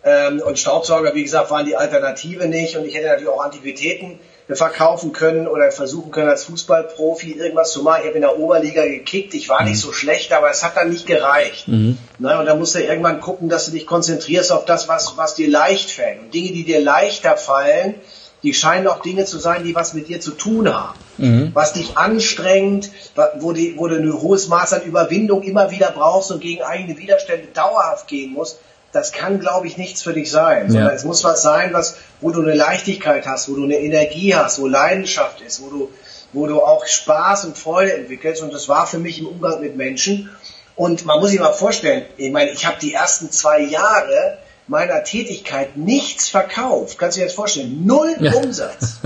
Ähm, 0.03 0.41
und 0.45 0.57
Staubsauger, 0.59 1.13
wie 1.15 1.23
gesagt, 1.23 1.51
waren 1.51 1.65
die 1.65 1.75
Alternative 1.75 2.47
nicht. 2.47 2.77
Und 2.77 2.85
ich 2.85 2.95
hätte 2.95 3.07
natürlich 3.07 3.29
auch 3.29 3.43
Antiquitäten 3.43 4.19
verkaufen 4.55 5.11
können 5.11 5.47
oder 5.47 5.71
versuchen 5.71 6.11
können, 6.11 6.29
als 6.29 6.45
Fußballprofi 6.45 7.33
irgendwas 7.33 7.71
zu 7.71 7.83
machen. 7.83 7.99
Ich 8.01 8.07
habe 8.07 8.15
in 8.15 8.21
der 8.21 8.39
Oberliga 8.39 8.85
gekickt, 8.85 9.33
ich 9.33 9.49
war 9.49 9.61
mhm. 9.61 9.69
nicht 9.69 9.81
so 9.81 9.91
schlecht, 9.91 10.31
aber 10.31 10.49
es 10.49 10.63
hat 10.63 10.77
dann 10.77 10.89
nicht 10.89 11.05
gereicht. 11.05 11.67
Mhm. 11.67 11.97
Na, 12.17 12.39
und 12.39 12.45
da 12.45 12.55
musst 12.55 12.75
du 12.75 12.79
irgendwann 12.79 13.19
gucken, 13.19 13.49
dass 13.49 13.65
du 13.65 13.71
dich 13.71 13.85
konzentrierst 13.85 14.51
auf 14.53 14.63
das, 14.63 14.87
was, 14.87 15.17
was 15.17 15.35
dir 15.35 15.49
leicht 15.49 15.91
fällt. 15.91 16.19
Und 16.19 16.33
Dinge, 16.33 16.51
die 16.51 16.63
dir 16.63 16.79
leichter 16.79 17.35
fallen, 17.35 17.95
die 18.43 18.53
scheinen 18.53 18.87
auch 18.87 19.01
Dinge 19.01 19.25
zu 19.25 19.39
sein, 19.39 19.63
die 19.63 19.75
was 19.75 19.93
mit 19.93 20.07
dir 20.07 20.21
zu 20.21 20.31
tun 20.31 20.73
haben. 20.73 20.97
Mhm. 21.17 21.51
Was 21.53 21.73
dich 21.73 21.97
anstrengt, 21.97 22.91
wo, 23.39 23.51
die, 23.51 23.75
wo 23.77 23.87
du 23.87 23.95
ein 23.95 24.13
hohes 24.13 24.47
Maß 24.47 24.73
an 24.73 24.83
Überwindung 24.83 25.43
immer 25.43 25.71
wieder 25.71 25.91
brauchst 25.91 26.31
und 26.31 26.39
gegen 26.39 26.61
eigene 26.61 26.97
Widerstände 26.97 27.47
dauerhaft 27.53 28.07
gehen 28.07 28.31
musst, 28.31 28.59
das 28.97 29.11
kann, 29.11 29.39
glaube 29.39 29.67
ich, 29.67 29.77
nichts 29.77 30.01
für 30.01 30.13
dich 30.13 30.31
sein. 30.31 30.69
Sondern 30.69 30.89
ja. 30.89 30.93
es 30.93 31.03
muss 31.03 31.23
was 31.23 31.41
sein, 31.41 31.71
was, 31.73 31.97
wo 32.19 32.31
du 32.31 32.41
eine 32.41 32.55
Leichtigkeit 32.55 33.25
hast, 33.27 33.49
wo 33.49 33.53
du 33.53 33.63
eine 33.63 33.77
Energie 33.77 34.35
hast, 34.35 34.59
wo 34.59 34.67
Leidenschaft 34.67 35.41
ist, 35.41 35.61
wo 35.61 35.69
du, 35.69 35.91
wo 36.33 36.47
du 36.47 36.61
auch 36.61 36.85
Spaß 36.85 37.45
und 37.45 37.57
Freude 37.57 37.93
entwickelst. 37.93 38.41
Und 38.41 38.53
das 38.53 38.67
war 38.67 38.87
für 38.87 38.97
mich 38.97 39.19
im 39.19 39.27
Umgang 39.27 39.61
mit 39.61 39.77
Menschen. 39.77 40.29
Und 40.75 41.05
man 41.05 41.19
muss 41.19 41.29
sich 41.29 41.39
mal 41.39 41.53
vorstellen, 41.53 42.05
ich 42.17 42.31
meine, 42.31 42.51
ich 42.51 42.65
habe 42.65 42.77
die 42.81 42.93
ersten 42.93 43.31
zwei 43.31 43.61
Jahre 43.61 44.39
meiner 44.67 45.03
Tätigkeit 45.03 45.77
nichts 45.77 46.29
verkauft. 46.29 46.97
Kannst 46.97 47.17
du 47.17 47.21
dir 47.21 47.27
das 47.27 47.35
vorstellen? 47.35 47.85
Null 47.85 48.15
ja. 48.19 48.33
Umsatz. 48.33 48.99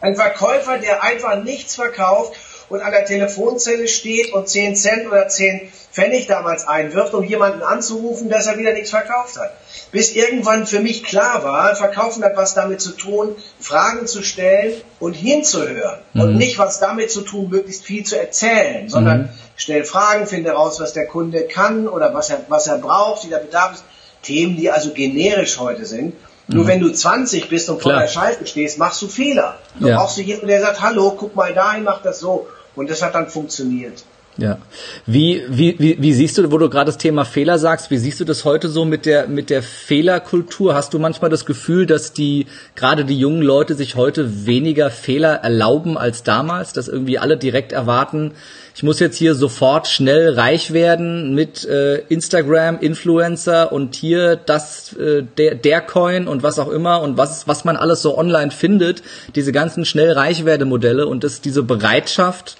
Ein 0.00 0.16
Verkäufer, 0.16 0.78
der 0.78 1.02
einfach 1.02 1.42
nichts 1.42 1.74
verkauft 1.74 2.34
und 2.68 2.80
an 2.80 2.92
der 2.92 3.04
Telefonzelle 3.04 3.88
steht 3.88 4.32
und 4.32 4.48
10 4.48 4.76
Cent 4.76 5.06
oder 5.06 5.28
10 5.28 5.72
Pfennig 5.92 6.26
damals 6.26 6.66
einwirft, 6.66 7.14
um 7.14 7.22
jemanden 7.22 7.62
anzurufen, 7.62 8.28
dass 8.28 8.46
er 8.46 8.58
wieder 8.58 8.72
nichts 8.72 8.90
verkauft 8.90 9.38
hat. 9.38 9.52
Bis 9.92 10.16
irgendwann 10.16 10.66
für 10.66 10.80
mich 10.80 11.04
klar 11.04 11.44
war, 11.44 11.76
Verkaufen 11.76 12.24
hat 12.24 12.36
was 12.36 12.54
damit 12.54 12.80
zu 12.80 12.90
tun, 12.92 13.36
Fragen 13.60 14.06
zu 14.08 14.22
stellen 14.22 14.74
und 14.98 15.12
hinzuhören. 15.12 16.00
Mhm. 16.12 16.20
Und 16.20 16.36
nicht 16.36 16.58
was 16.58 16.80
damit 16.80 17.12
zu 17.12 17.20
tun, 17.20 17.48
möglichst 17.50 17.84
viel 17.84 18.04
zu 18.04 18.18
erzählen, 18.18 18.88
sondern 18.88 19.22
mhm. 19.22 19.28
stell 19.56 19.84
Fragen, 19.84 20.26
finde 20.26 20.50
raus, 20.50 20.80
was 20.80 20.94
der 20.94 21.06
Kunde 21.06 21.44
kann 21.44 21.86
oder 21.86 22.12
was 22.12 22.30
er, 22.30 22.40
was 22.48 22.66
er 22.66 22.78
braucht, 22.78 23.24
wie 23.24 23.30
der 23.30 23.38
Bedarf 23.38 23.74
ist. 23.74 23.84
Themen, 24.24 24.56
die 24.56 24.70
also 24.70 24.90
generisch 24.90 25.58
heute 25.58 25.84
sind. 25.84 26.14
Nur 26.46 26.64
mhm. 26.64 26.68
wenn 26.68 26.80
du 26.80 26.90
20 26.92 27.48
bist 27.48 27.70
und 27.70 27.80
vor 27.80 27.92
der 27.92 28.08
Scheibe 28.08 28.46
stehst, 28.46 28.78
machst 28.78 29.00
du 29.00 29.08
Fehler. 29.08 29.58
Du 29.78 29.88
ja. 29.88 29.96
brauchst 29.96 30.18
du 30.18 30.22
jemanden, 30.22 30.48
der 30.48 30.60
sagt, 30.60 30.80
hallo, 30.80 31.14
guck 31.16 31.34
mal 31.34 31.54
dahin, 31.54 31.84
mach 31.84 32.02
das 32.02 32.20
so. 32.20 32.46
Und 32.76 32.90
das 32.90 33.02
hat 33.02 33.14
dann 33.14 33.28
funktioniert. 33.28 34.04
Ja. 34.36 34.58
Wie, 35.06 35.44
wie, 35.48 35.76
wie, 35.78 35.96
wie 36.00 36.12
siehst 36.12 36.38
du, 36.38 36.50
wo 36.50 36.58
du 36.58 36.68
gerade 36.68 36.86
das 36.86 36.98
Thema 36.98 37.24
Fehler 37.24 37.56
sagst, 37.58 37.92
wie 37.92 37.98
siehst 37.98 38.18
du 38.18 38.24
das 38.24 38.44
heute 38.44 38.68
so 38.68 38.84
mit 38.84 39.06
der, 39.06 39.28
mit 39.28 39.48
der 39.48 39.62
Fehlerkultur? 39.62 40.74
Hast 40.74 40.92
du 40.92 40.98
manchmal 40.98 41.30
das 41.30 41.46
Gefühl, 41.46 41.86
dass 41.86 42.12
die, 42.12 42.46
gerade 42.74 43.04
die 43.04 43.18
jungen 43.18 43.42
Leute 43.42 43.76
sich 43.76 43.94
heute 43.94 44.44
weniger 44.44 44.90
Fehler 44.90 45.34
erlauben 45.34 45.96
als 45.96 46.24
damals, 46.24 46.72
dass 46.72 46.88
irgendwie 46.88 47.18
alle 47.18 47.36
direkt 47.36 47.72
erwarten, 47.72 48.32
ich 48.76 48.82
muss 48.82 48.98
jetzt 48.98 49.16
hier 49.16 49.36
sofort 49.36 49.86
schnell 49.86 50.34
reich 50.34 50.72
werden 50.72 51.32
mit 51.36 51.64
äh, 51.64 51.98
Instagram, 52.08 52.80
Influencer 52.80 53.70
und 53.70 53.94
hier 53.94 54.34
das, 54.34 54.94
äh, 54.94 55.22
der, 55.38 55.54
der 55.54 55.80
Coin 55.80 56.26
und 56.26 56.42
was 56.42 56.58
auch 56.58 56.68
immer 56.68 57.00
und 57.02 57.16
was, 57.16 57.46
was 57.46 57.64
man 57.64 57.76
alles 57.76 58.02
so 58.02 58.18
online 58.18 58.50
findet, 58.50 59.04
diese 59.36 59.52
ganzen 59.52 59.84
schnell 59.84 60.10
reich 60.10 60.44
werde 60.44 60.64
Modelle 60.64 61.06
und 61.06 61.22
das, 61.22 61.40
diese 61.40 61.62
Bereitschaft 61.62 62.56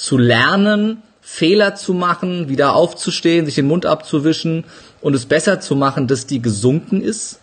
zu 0.00 0.16
lernen, 0.16 1.02
Fehler 1.20 1.74
zu 1.74 1.92
machen, 1.92 2.48
wieder 2.48 2.74
aufzustehen, 2.74 3.44
sich 3.44 3.54
den 3.54 3.66
Mund 3.66 3.84
abzuwischen 3.84 4.64
und 5.02 5.14
es 5.14 5.26
besser 5.26 5.60
zu 5.60 5.76
machen, 5.76 6.08
dass 6.08 6.26
die 6.26 6.40
gesunken 6.40 7.02
ist? 7.02 7.38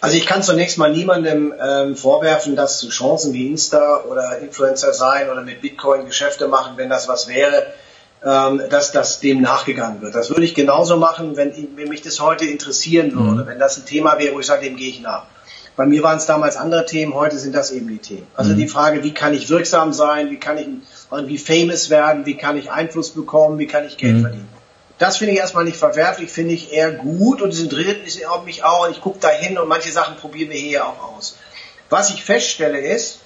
Also 0.00 0.16
ich 0.16 0.26
kann 0.26 0.42
zunächst 0.42 0.76
mal 0.76 0.92
niemandem 0.92 1.54
ähm, 1.58 1.96
vorwerfen, 1.96 2.56
dass 2.56 2.80
zu 2.80 2.88
Chancen 2.88 3.32
wie 3.32 3.46
Insta 3.46 4.02
oder 4.04 4.38
Influencer 4.40 4.92
sein 4.92 5.30
oder 5.30 5.42
mit 5.42 5.62
Bitcoin 5.62 6.06
Geschäfte 6.06 6.48
machen, 6.48 6.72
wenn 6.76 6.90
das 6.90 7.08
was 7.08 7.28
wäre, 7.28 7.66
ähm, 8.24 8.62
dass 8.68 8.92
das 8.92 9.20
dem 9.20 9.40
nachgegangen 9.40 10.02
wird. 10.02 10.14
Das 10.14 10.30
würde 10.30 10.44
ich 10.44 10.54
genauso 10.54 10.96
machen, 10.96 11.36
wenn, 11.36 11.52
wenn 11.76 11.88
mich 11.88 12.02
das 12.02 12.20
heute 12.20 12.44
interessieren 12.44 13.14
würde, 13.14 13.44
mhm. 13.44 13.46
wenn 13.46 13.58
das 13.58 13.78
ein 13.78 13.86
Thema 13.86 14.18
wäre, 14.18 14.34
wo 14.34 14.40
ich 14.40 14.46
sage, 14.46 14.64
dem 14.64 14.76
gehe 14.76 14.90
ich 14.90 15.00
nach. 15.00 15.24
Bei 15.76 15.86
mir 15.86 16.02
waren 16.02 16.16
es 16.16 16.26
damals 16.26 16.56
andere 16.56 16.86
Themen, 16.86 17.14
heute 17.14 17.38
sind 17.38 17.54
das 17.54 17.70
eben 17.70 17.86
die 17.88 17.98
Themen. 17.98 18.26
Also 18.34 18.52
mhm. 18.52 18.56
die 18.56 18.68
Frage, 18.68 19.04
wie 19.04 19.14
kann 19.14 19.32
ich 19.34 19.48
wirksam 19.48 19.92
sein, 19.92 20.30
wie 20.30 20.38
kann 20.38 20.58
ich 20.58 20.66
irgendwie 21.10 21.38
famous 21.38 21.90
werden, 21.90 22.26
wie 22.26 22.36
kann 22.36 22.56
ich 22.56 22.70
Einfluss 22.70 23.10
bekommen, 23.10 23.58
wie 23.58 23.66
kann 23.66 23.86
ich 23.86 23.96
Geld 23.96 24.16
mhm. 24.16 24.20
verdienen. 24.22 24.48
Das 24.98 25.18
finde 25.18 25.34
ich 25.34 25.40
erstmal 25.40 25.64
nicht 25.64 25.76
verwerflich, 25.76 26.30
finde 26.30 26.54
ich 26.54 26.72
eher 26.72 26.90
gut 26.90 27.42
und 27.42 27.52
es 27.52 27.60
interessiert 27.60 28.04
mich 28.44 28.64
auch 28.64 28.86
und 28.86 28.92
ich 28.92 29.00
gucke 29.00 29.18
da 29.20 29.28
hin 29.28 29.58
und 29.58 29.68
manche 29.68 29.92
Sachen 29.92 30.16
probieren 30.16 30.50
wir 30.50 30.58
hier 30.58 30.86
auch 30.86 31.16
aus. 31.16 31.36
Was 31.90 32.10
ich 32.10 32.24
feststelle 32.24 32.80
ist, 32.80 33.20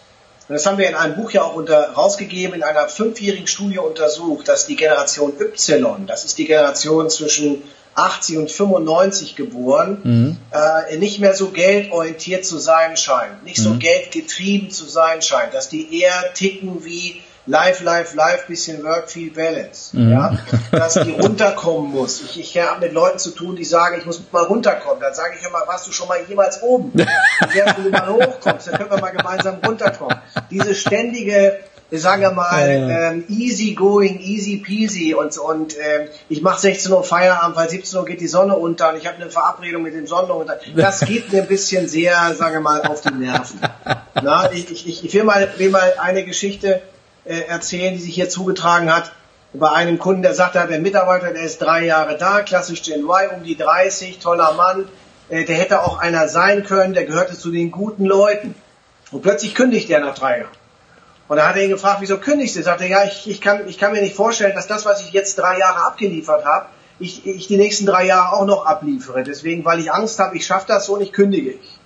und 0.49 0.55
das 0.55 0.67
haben 0.67 0.79
wir 0.79 0.89
in 0.89 0.97
einem 0.97 1.15
Buch 1.15 1.31
ja 1.31 1.45
auch 1.45 1.55
unter, 1.55 1.93
rausgegeben, 1.93 2.57
in 2.57 2.63
einer 2.65 2.89
fünfjährigen 2.89 3.47
Studie 3.47 3.79
untersucht, 3.79 4.49
dass 4.49 4.67
die 4.67 4.75
Generation 4.75 5.33
Y, 5.39 6.07
das 6.09 6.25
ist 6.25 6.39
die 6.39 6.45
Generation 6.45 7.09
zwischen 7.09 7.63
80 7.95 8.39
und 8.39 8.51
95 8.51 9.37
geboren, 9.37 10.01
mhm. 10.03 10.37
äh, 10.51 10.97
nicht 10.97 11.21
mehr 11.21 11.35
so 11.35 11.51
geldorientiert 11.51 12.45
zu 12.45 12.59
sein 12.59 12.97
scheint, 12.97 13.45
nicht 13.45 13.63
so 13.63 13.71
mhm. 13.71 13.79
geldgetrieben 13.79 14.71
zu 14.71 14.87
sein 14.87 15.23
scheint, 15.23 15.55
dass 15.55 15.69
die 15.69 16.01
eher 16.01 16.35
ticken 16.35 16.85
wie 16.85 17.23
Life, 17.47 17.83
Life, 17.83 18.15
Life, 18.17 18.45
bisschen 18.47 18.85
Work, 18.85 19.11
viel 19.11 19.31
Balance. 19.33 19.97
Mhm. 19.97 20.13
Ja? 20.13 20.39
Dass 20.71 20.95
die 20.95 21.13
runterkommen 21.13 21.91
muss. 21.91 22.21
Ich, 22.23 22.39
ich 22.39 22.59
habe 22.59 22.81
mit 22.81 22.93
Leuten 22.93 23.19
zu 23.19 23.31
tun, 23.31 23.57
die 23.57 23.65
sagen, 23.65 23.97
ich 23.99 24.07
muss 24.07 24.23
mal 24.31 24.45
runterkommen. 24.45 25.01
Dann 25.01 25.15
sage 25.15 25.35
ich 25.39 25.47
immer, 25.47 25.67
warst 25.67 25.87
du 25.87 25.93
schon 25.93 26.09
mal 26.09 26.19
jemals 26.29 26.63
oben? 26.63 26.93
Wenn 26.95 27.85
du 27.85 27.91
mal 27.91 28.09
hochkommst, 28.09 28.69
dann 28.69 28.79
können 28.79 28.91
wir 28.91 29.01
mal 29.01 29.11
gemeinsam 29.11 29.59
runterkommen. 29.65 30.19
Diese 30.51 30.75
ständige, 30.75 31.61
sagen 31.91 32.23
wir 32.23 32.31
mal, 32.33 32.69
ähm, 32.69 33.25
easy 33.29 33.73
going, 33.73 34.21
easy 34.21 34.59
peasy 34.59 35.15
und, 35.15 35.37
und 35.39 35.77
ähm, 35.79 36.09
ich 36.29 36.43
mache 36.43 36.61
16 36.61 36.93
Uhr 36.93 37.03
Feierabend, 37.03 37.57
weil 37.57 37.71
17 37.71 37.99
Uhr 37.99 38.05
geht 38.05 38.21
die 38.21 38.29
Sonne 38.29 38.55
unter 38.55 38.91
und 38.91 38.97
ich 38.97 39.07
habe 39.07 39.17
eine 39.17 39.31
Verabredung 39.31 39.83
mit 39.83 39.95
dem 39.95 40.07
Sonnenunter. 40.07 40.59
Das 40.77 41.01
geht 41.01 41.33
mir 41.33 41.43
ein 41.43 41.49
bisschen 41.49 41.89
sehr, 41.89 42.35
sagen 42.35 42.57
wir 42.57 42.61
mal, 42.61 42.83
auf 42.83 43.01
die 43.01 43.15
Nerven. 43.15 43.61
Na, 44.23 44.53
ich, 44.53 44.71
ich, 44.71 45.05
ich 45.05 45.15
will, 45.15 45.25
mal, 45.25 45.49
will 45.57 45.71
mal 45.71 45.95
eine 45.99 46.25
Geschichte 46.25 46.83
äh, 47.25 47.41
erzählen, 47.43 47.95
die 47.95 48.01
sich 48.01 48.15
hier 48.15 48.29
zugetragen 48.29 48.95
hat. 48.95 49.13
Bei 49.53 49.71
einem 49.71 49.99
Kunden, 49.99 50.23
der 50.23 50.35
sagt, 50.35 50.55
er 50.55 50.63
hat 50.63 50.71
einen 50.71 50.83
Mitarbeiter, 50.83 51.33
der 51.33 51.43
ist 51.43 51.61
drei 51.61 51.85
Jahre 51.85 52.17
da, 52.17 52.43
klassisch 52.43 52.83
Gen 52.83 53.05
Y, 53.05 53.37
um 53.37 53.43
die 53.43 53.57
30, 53.57 54.19
toller 54.19 54.53
Mann, 54.53 54.89
äh, 55.29 55.45
der 55.45 55.57
hätte 55.57 55.83
auch 55.83 55.99
einer 55.99 56.29
sein 56.29 56.65
können, 56.65 56.95
der 56.95 57.05
gehörte 57.05 57.37
zu 57.37 57.51
den 57.51 57.71
guten 57.71 58.05
Leuten. 58.05 58.55
Und 59.11 59.23
plötzlich 59.23 59.55
kündigt 59.55 59.91
er 59.91 60.01
nach 60.01 60.15
drei 60.15 60.41
Jahren. 60.41 60.61
Und 61.29 61.37
da 61.37 61.49
hat 61.49 61.57
er 61.57 61.63
ihn 61.63 61.71
gefragt, 61.71 62.01
wieso 62.01 62.19
kündigst 62.19 62.57
du? 62.57 62.63
Sagte, 62.63 62.87
ja, 62.87 63.05
ich, 63.05 63.29
ich, 63.29 63.41
kann, 63.41 63.69
ich 63.69 63.79
kann 63.79 63.93
mir 63.93 64.03
nicht 64.03 64.17
vorstellen, 64.17 64.55
dass 64.55 64.67
das, 64.67 64.85
was 64.85 65.01
ich 65.01 65.13
jetzt 65.13 65.39
drei 65.39 65.59
Jahre 65.59 65.87
abgeliefert 65.87 66.45
habe, 66.45 66.67
ich, 66.99 67.27
ich 67.27 67.47
die 67.47 67.57
nächsten 67.57 67.87
drei 67.87 68.05
Jahre 68.05 68.37
auch 68.37 68.47
noch 68.47 68.67
abliefere. 68.67 69.23
Deswegen, 69.23 69.65
weil 69.65 69.81
ich 69.81 69.93
Angst 69.93 70.19
habe, 70.19 70.37
ich 70.37 70.47
schaffe 70.47 70.67
das 70.69 70.87
so 70.87 70.95
und 70.95 71.03
ich 71.03 71.13
kündige 71.13 71.51
ich. 71.51 71.80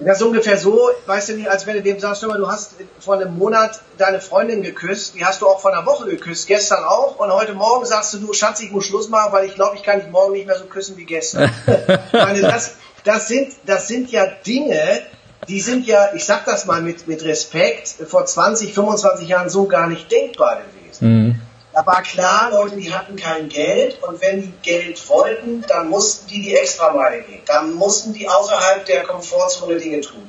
Das 0.00 0.20
ist 0.20 0.26
ungefähr 0.26 0.56
so, 0.56 0.90
weißt 1.06 1.30
du 1.30 1.32
nicht, 1.34 1.50
als 1.50 1.66
wenn 1.66 1.74
du 1.74 1.82
dem 1.82 1.98
sagst, 1.98 2.22
du 2.22 2.48
hast 2.48 2.74
vor 3.00 3.16
einem 3.16 3.36
Monat 3.36 3.80
deine 3.96 4.20
Freundin 4.20 4.62
geküsst, 4.62 5.14
die 5.16 5.24
hast 5.24 5.40
du 5.40 5.48
auch 5.48 5.60
vor 5.60 5.72
einer 5.72 5.86
Woche 5.86 6.08
geküsst, 6.08 6.46
gestern 6.46 6.84
auch, 6.84 7.18
und 7.18 7.32
heute 7.32 7.54
Morgen 7.54 7.84
sagst 7.84 8.14
du, 8.14 8.18
du 8.18 8.32
Schatz, 8.32 8.60
ich 8.60 8.70
muss 8.70 8.84
Schluss 8.84 9.08
machen, 9.08 9.32
weil 9.32 9.46
ich 9.46 9.56
glaube, 9.56 9.74
ich 9.74 9.82
kann 9.82 10.00
dich 10.00 10.08
morgen 10.10 10.34
nicht 10.34 10.46
mehr 10.46 10.56
so 10.56 10.66
küssen 10.66 10.96
wie 10.96 11.04
gestern. 11.04 11.50
meine, 12.12 12.42
das, 12.42 12.76
das, 13.02 13.26
sind, 13.26 13.52
das 13.66 13.88
sind 13.88 14.12
ja 14.12 14.26
Dinge, 14.46 15.02
die 15.48 15.60
sind 15.60 15.86
ja, 15.86 16.10
ich 16.14 16.24
sag 16.24 16.44
das 16.44 16.66
mal 16.66 16.80
mit, 16.80 17.08
mit 17.08 17.24
Respekt, 17.24 17.88
vor 18.06 18.24
20, 18.24 18.74
25 18.74 19.28
Jahren 19.28 19.48
so 19.48 19.66
gar 19.66 19.88
nicht 19.88 20.12
denkbar 20.12 20.60
gewesen. 20.60 21.08
Mhm. 21.08 21.40
Da 21.78 21.86
war 21.86 22.02
klar, 22.02 22.50
Leute, 22.50 22.74
die 22.74 22.92
hatten 22.92 23.14
kein 23.14 23.48
Geld 23.48 24.02
und 24.02 24.20
wenn 24.20 24.42
die 24.42 24.52
Geld 24.62 25.08
wollten, 25.08 25.64
dann 25.68 25.88
mussten 25.88 26.26
die 26.26 26.42
die 26.42 26.56
Extrameile 26.56 27.22
gehen. 27.22 27.42
Dann 27.46 27.72
mussten 27.72 28.12
die 28.12 28.28
außerhalb 28.28 28.84
der 28.84 29.04
Komfortzone 29.04 29.78
Dinge 29.78 30.00
tun. 30.00 30.28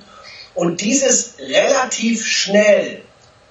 Und 0.54 0.80
dieses 0.80 1.40
relativ 1.40 2.24
schnell 2.24 3.02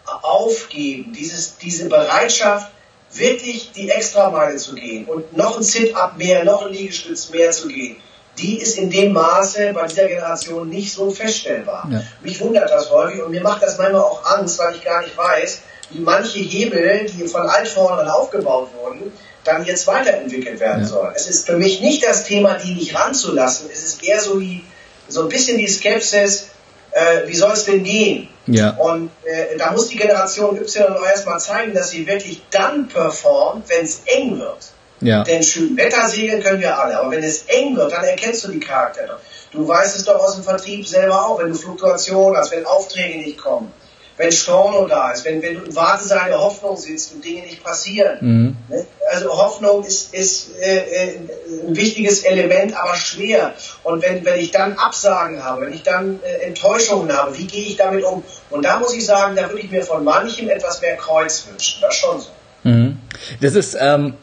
aufgeben, 0.05 1.13
dieses, 1.13 1.57
diese 1.57 1.89
Bereitschaft, 1.89 2.71
wirklich 3.11 3.73
die 3.73 3.91
Extrameile 3.91 4.59
zu 4.59 4.77
gehen 4.77 5.07
und 5.07 5.37
noch 5.37 5.57
ein 5.57 5.65
Sit-up 5.65 6.17
mehr, 6.19 6.45
noch 6.45 6.67
ein 6.67 6.73
Liegestütz 6.73 7.31
mehr 7.31 7.51
zu 7.51 7.67
gehen, 7.67 7.97
die 8.39 8.61
ist 8.61 8.79
in 8.79 8.91
dem 8.91 9.13
Maße 9.13 9.73
bei 9.73 9.89
dieser 9.89 10.07
Generation 10.07 10.69
nicht 10.69 10.93
so 10.93 11.11
feststellbar. 11.11 11.89
Ja. 11.91 12.05
Mich 12.21 12.41
wundert 12.41 12.71
das 12.71 12.93
häufig 12.93 13.23
und 13.23 13.33
mir 13.33 13.43
macht 13.43 13.61
das 13.61 13.77
manchmal 13.77 14.03
auch 14.03 14.25
Angst, 14.25 14.57
weil 14.61 14.77
ich 14.77 14.85
gar 14.85 15.03
nicht 15.03 15.17
weiß, 15.17 15.63
wie 15.91 16.01
manche 16.01 16.39
Hebel, 16.39 17.07
die 17.07 17.27
von 17.27 17.49
Altvorderern 17.49 18.09
aufgebaut 18.09 18.71
wurden, 18.81 19.13
dann 19.45 19.65
jetzt 19.65 19.87
weiterentwickelt 19.87 20.61
werden 20.61 20.83
ja. 20.83 20.89
sollen. 20.89 21.13
Es 21.15 21.29
ist 21.29 21.47
für 21.47 21.57
mich 21.57 21.81
nicht 21.81 22.05
das 22.05 22.25
Thema, 22.25 22.55
die 22.55 22.75
nicht 22.75 22.95
ranzulassen. 22.95 23.69
Es 23.73 23.83
ist 23.85 24.05
eher 24.05 24.21
so 24.21 24.41
wie 24.41 24.65
so 25.09 25.23
ein 25.23 25.29
bisschen 25.29 25.59
die 25.59 25.69
Skepsis, 25.69 26.49
äh, 26.91 27.27
wie 27.27 27.37
soll 27.37 27.53
es 27.53 27.65
denn 27.65 27.83
gehen? 27.83 28.29
Ja. 28.47 28.71
Und 28.77 29.11
äh, 29.25 29.57
da 29.57 29.73
muss 29.73 29.89
die 29.89 29.97
Generation 29.97 30.57
Y 30.57 31.05
erstmal 31.05 31.41
zeigen, 31.41 31.75
dass 31.75 31.91
sie 31.91 32.07
wirklich 32.07 32.43
dann 32.51 32.89
performt, 32.89 33.69
wenn 33.69 33.85
es 33.85 34.03
eng 34.07 34.39
wird. 34.39 34.59
Ja. 35.01 35.23
Denn 35.23 35.43
schön 35.43 35.77
Wetter 35.77 36.09
segeln 36.09 36.43
können 36.43 36.61
wir 36.61 36.79
alle, 36.79 36.99
aber 36.99 37.13
wenn 37.13 37.23
es 37.23 37.45
eng 37.47 37.77
wird, 37.77 37.93
dann 37.93 38.05
erkennst 38.05 38.45
du 38.45 38.49
die 38.51 38.61
Charaktere. 38.61 39.21
Du 39.53 39.67
weißt 39.67 39.97
es 39.97 40.05
doch 40.05 40.17
aus 40.17 40.35
dem 40.35 40.45
Vertrieb 40.45 40.87
selber 40.87 41.25
auch, 41.27 41.39
wenn 41.39 41.49
du 41.49 41.55
Fluktuationen 41.55 42.37
hast, 42.37 42.51
wenn 42.51 42.67
Aufträge 42.67 43.19
nicht 43.19 43.39
kommen 43.39 43.73
wenn 44.19 44.33
Storno 44.33 44.87
da 44.87 45.13
ist, 45.13 45.25
wenn, 45.25 45.41
wenn 45.41 45.55
du 45.55 45.65
im 45.65 45.75
Wartesaal 45.75 46.29
der 46.29 46.41
Hoffnung 46.41 46.77
sitzt 46.77 47.15
und 47.15 47.25
Dinge 47.25 47.43
nicht 47.43 47.63
passieren. 47.65 48.19
Mhm. 48.21 48.57
Ne? 48.69 48.85
Also 49.11 49.31
Hoffnung 49.31 49.85
ist, 49.85 50.13
ist 50.13 50.59
äh, 50.61 50.79
äh, 50.79 51.19
ein 51.67 51.77
wichtiges 51.77 52.25
Element, 52.25 52.77
aber 52.77 52.95
schwer. 52.95 53.55
Und 53.85 54.03
wenn, 54.03 54.25
wenn 54.25 54.39
ich 54.39 54.51
dann 54.51 54.77
Absagen 54.77 55.43
habe, 55.43 55.67
wenn 55.67 55.73
ich 55.73 55.83
dann 55.83 56.21
äh, 56.23 56.47
Enttäuschungen 56.47 57.17
habe, 57.17 57.39
wie 57.39 57.47
gehe 57.47 57.65
ich 57.65 57.77
damit 57.77 58.05
um? 58.05 58.23
Und 58.51 58.65
da 58.65 58.79
muss 58.79 58.93
ich 58.93 59.07
sagen, 59.07 59.37
da 59.37 59.49
würde 59.49 59.63
ich 59.63 59.71
mir 59.71 59.83
von 59.83 60.05
manchem 60.05 60.51
etwas 60.51 60.83
mehr 60.83 60.97
Kreuz 60.97 61.47
wünschen. 61.49 61.81
Das 61.81 61.95
schon 61.95 62.21
so. 62.21 62.29
Mhm. 62.65 62.99
Das 63.41 63.55
ist 63.55 63.77
ähm, 63.81 64.15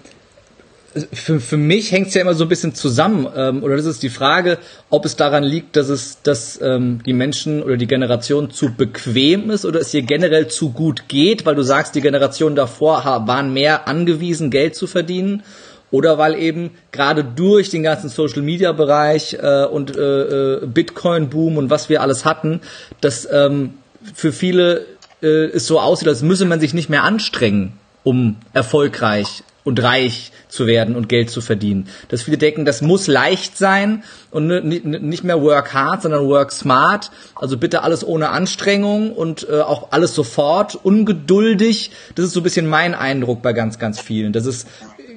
für, 1.13 1.39
für 1.39 1.57
mich 1.57 1.91
hängt 1.91 2.07
es 2.07 2.13
ja 2.13 2.21
immer 2.21 2.33
so 2.33 2.45
ein 2.45 2.49
bisschen 2.49 2.73
zusammen, 2.73 3.27
ähm, 3.35 3.63
oder 3.63 3.75
das 3.75 3.85
ist 3.85 4.03
die 4.03 4.09
Frage, 4.09 4.57
ob 4.89 5.05
es 5.05 5.15
daran 5.15 5.43
liegt, 5.43 5.75
dass 5.75 5.89
es, 5.89 6.21
dass 6.23 6.59
ähm, 6.61 7.01
die 7.05 7.13
Menschen 7.13 7.61
oder 7.63 7.77
die 7.77 7.87
Generation 7.87 8.51
zu 8.51 8.73
bequem 8.73 9.49
ist 9.49 9.65
oder 9.65 9.81
es 9.81 9.93
ihr 9.93 10.03
generell 10.03 10.47
zu 10.47 10.71
gut 10.71 11.07
geht, 11.07 11.45
weil 11.45 11.55
du 11.55 11.63
sagst, 11.63 11.95
die 11.95 12.01
Generation 12.01 12.55
davor 12.55 13.03
waren 13.03 13.53
mehr 13.53 13.87
angewiesen, 13.87 14.51
Geld 14.51 14.75
zu 14.75 14.87
verdienen, 14.87 15.43
oder 15.91 16.17
weil 16.17 16.35
eben 16.35 16.71
gerade 16.91 17.23
durch 17.23 17.69
den 17.69 17.83
ganzen 17.83 18.09
Social 18.09 18.41
Media 18.41 18.71
Bereich 18.71 19.37
äh, 19.39 19.65
und 19.65 19.95
äh, 19.95 20.61
äh 20.61 20.65
Bitcoin 20.65 21.29
Boom 21.29 21.57
und 21.57 21.69
was 21.69 21.89
wir 21.89 22.01
alles 22.01 22.25
hatten, 22.25 22.61
dass 23.01 23.27
ähm, 23.31 23.75
für 24.13 24.31
viele 24.31 24.85
äh, 25.21 25.45
es 25.45 25.67
so 25.67 25.79
aussieht, 25.79 26.07
als 26.07 26.21
müsse 26.21 26.45
man 26.45 26.59
sich 26.59 26.73
nicht 26.73 26.89
mehr 26.89 27.03
anstrengen, 27.03 27.73
um 28.03 28.37
erfolgreich 28.53 29.43
und 29.63 29.81
reich 29.81 30.31
zu 30.55 30.67
werden 30.67 30.95
und 30.95 31.09
Geld 31.09 31.29
zu 31.29 31.41
verdienen. 31.41 31.87
Dass 32.07 32.23
viele 32.23 32.37
denken, 32.37 32.65
das 32.65 32.81
muss 32.81 33.07
leicht 33.07 33.57
sein 33.57 34.03
und 34.31 34.47
nicht 34.47 35.23
mehr 35.23 35.41
work 35.41 35.73
hard, 35.73 36.01
sondern 36.01 36.25
work 36.27 36.51
smart. 36.51 37.11
Also 37.35 37.57
bitte 37.57 37.83
alles 37.83 38.05
ohne 38.05 38.29
Anstrengung 38.29 39.11
und 39.11 39.47
äh, 39.49 39.61
auch 39.61 39.91
alles 39.91 40.15
sofort, 40.15 40.75
ungeduldig. 40.75 41.91
Das 42.15 42.25
ist 42.25 42.33
so 42.33 42.39
ein 42.39 42.43
bisschen 42.43 42.67
mein 42.67 42.95
Eindruck 42.95 43.41
bei 43.41 43.53
ganz, 43.53 43.77
ganz 43.77 43.99
vielen. 43.99 44.33
Das 44.33 44.45
ist 44.45 44.67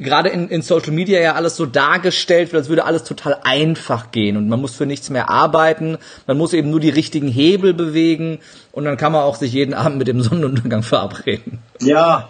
gerade 0.00 0.28
in, 0.28 0.48
in 0.48 0.62
Social 0.62 0.92
Media 0.92 1.20
ja 1.20 1.34
alles 1.34 1.56
so 1.56 1.66
dargestellt 1.66 2.54
als 2.54 2.68
würde 2.68 2.84
alles 2.84 3.04
total 3.04 3.38
einfach 3.42 4.10
gehen 4.10 4.36
und 4.36 4.48
man 4.48 4.60
muss 4.60 4.74
für 4.74 4.86
nichts 4.86 5.10
mehr 5.10 5.28
arbeiten, 5.28 5.98
man 6.26 6.36
muss 6.36 6.52
eben 6.52 6.70
nur 6.70 6.80
die 6.80 6.90
richtigen 6.90 7.28
Hebel 7.28 7.74
bewegen 7.74 8.38
und 8.72 8.84
dann 8.84 8.96
kann 8.96 9.12
man 9.12 9.22
auch 9.22 9.36
sich 9.36 9.52
jeden 9.52 9.74
Abend 9.74 9.98
mit 9.98 10.08
dem 10.08 10.20
Sonnenuntergang 10.20 10.82
verabreden. 10.82 11.58
Ja, 11.80 12.28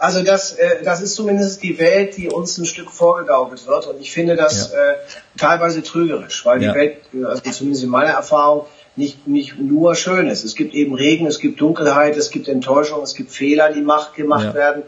also 0.00 0.22
das, 0.22 0.52
äh, 0.52 0.82
das 0.82 1.02
ist 1.02 1.14
zumindest 1.14 1.62
die 1.62 1.78
Welt, 1.78 2.16
die 2.16 2.28
uns 2.28 2.56
ein 2.58 2.64
Stück 2.64 2.90
vorgegaukelt 2.90 3.66
wird 3.66 3.86
und 3.86 4.00
ich 4.00 4.12
finde 4.12 4.34
das 4.34 4.72
ja. 4.72 4.78
äh, 4.78 4.94
teilweise 5.36 5.82
trügerisch, 5.82 6.44
weil 6.44 6.62
ja. 6.62 6.72
die 6.72 6.78
Welt, 6.78 6.96
also 7.24 7.42
zumindest 7.50 7.84
in 7.84 7.90
meiner 7.90 8.10
Erfahrung, 8.10 8.66
nicht, 8.96 9.28
nicht 9.28 9.58
nur 9.58 9.94
schön 9.94 10.26
ist. 10.26 10.44
Es 10.44 10.54
gibt 10.54 10.74
eben 10.74 10.94
Regen, 10.94 11.26
es 11.26 11.38
gibt 11.38 11.60
Dunkelheit, 11.60 12.16
es 12.16 12.30
gibt 12.30 12.48
Enttäuschung, 12.48 13.02
es 13.02 13.14
gibt 13.14 13.30
Fehler, 13.30 13.72
die 13.72 13.82
macht, 13.82 14.14
gemacht 14.14 14.46
ja. 14.46 14.54
werden. 14.54 14.82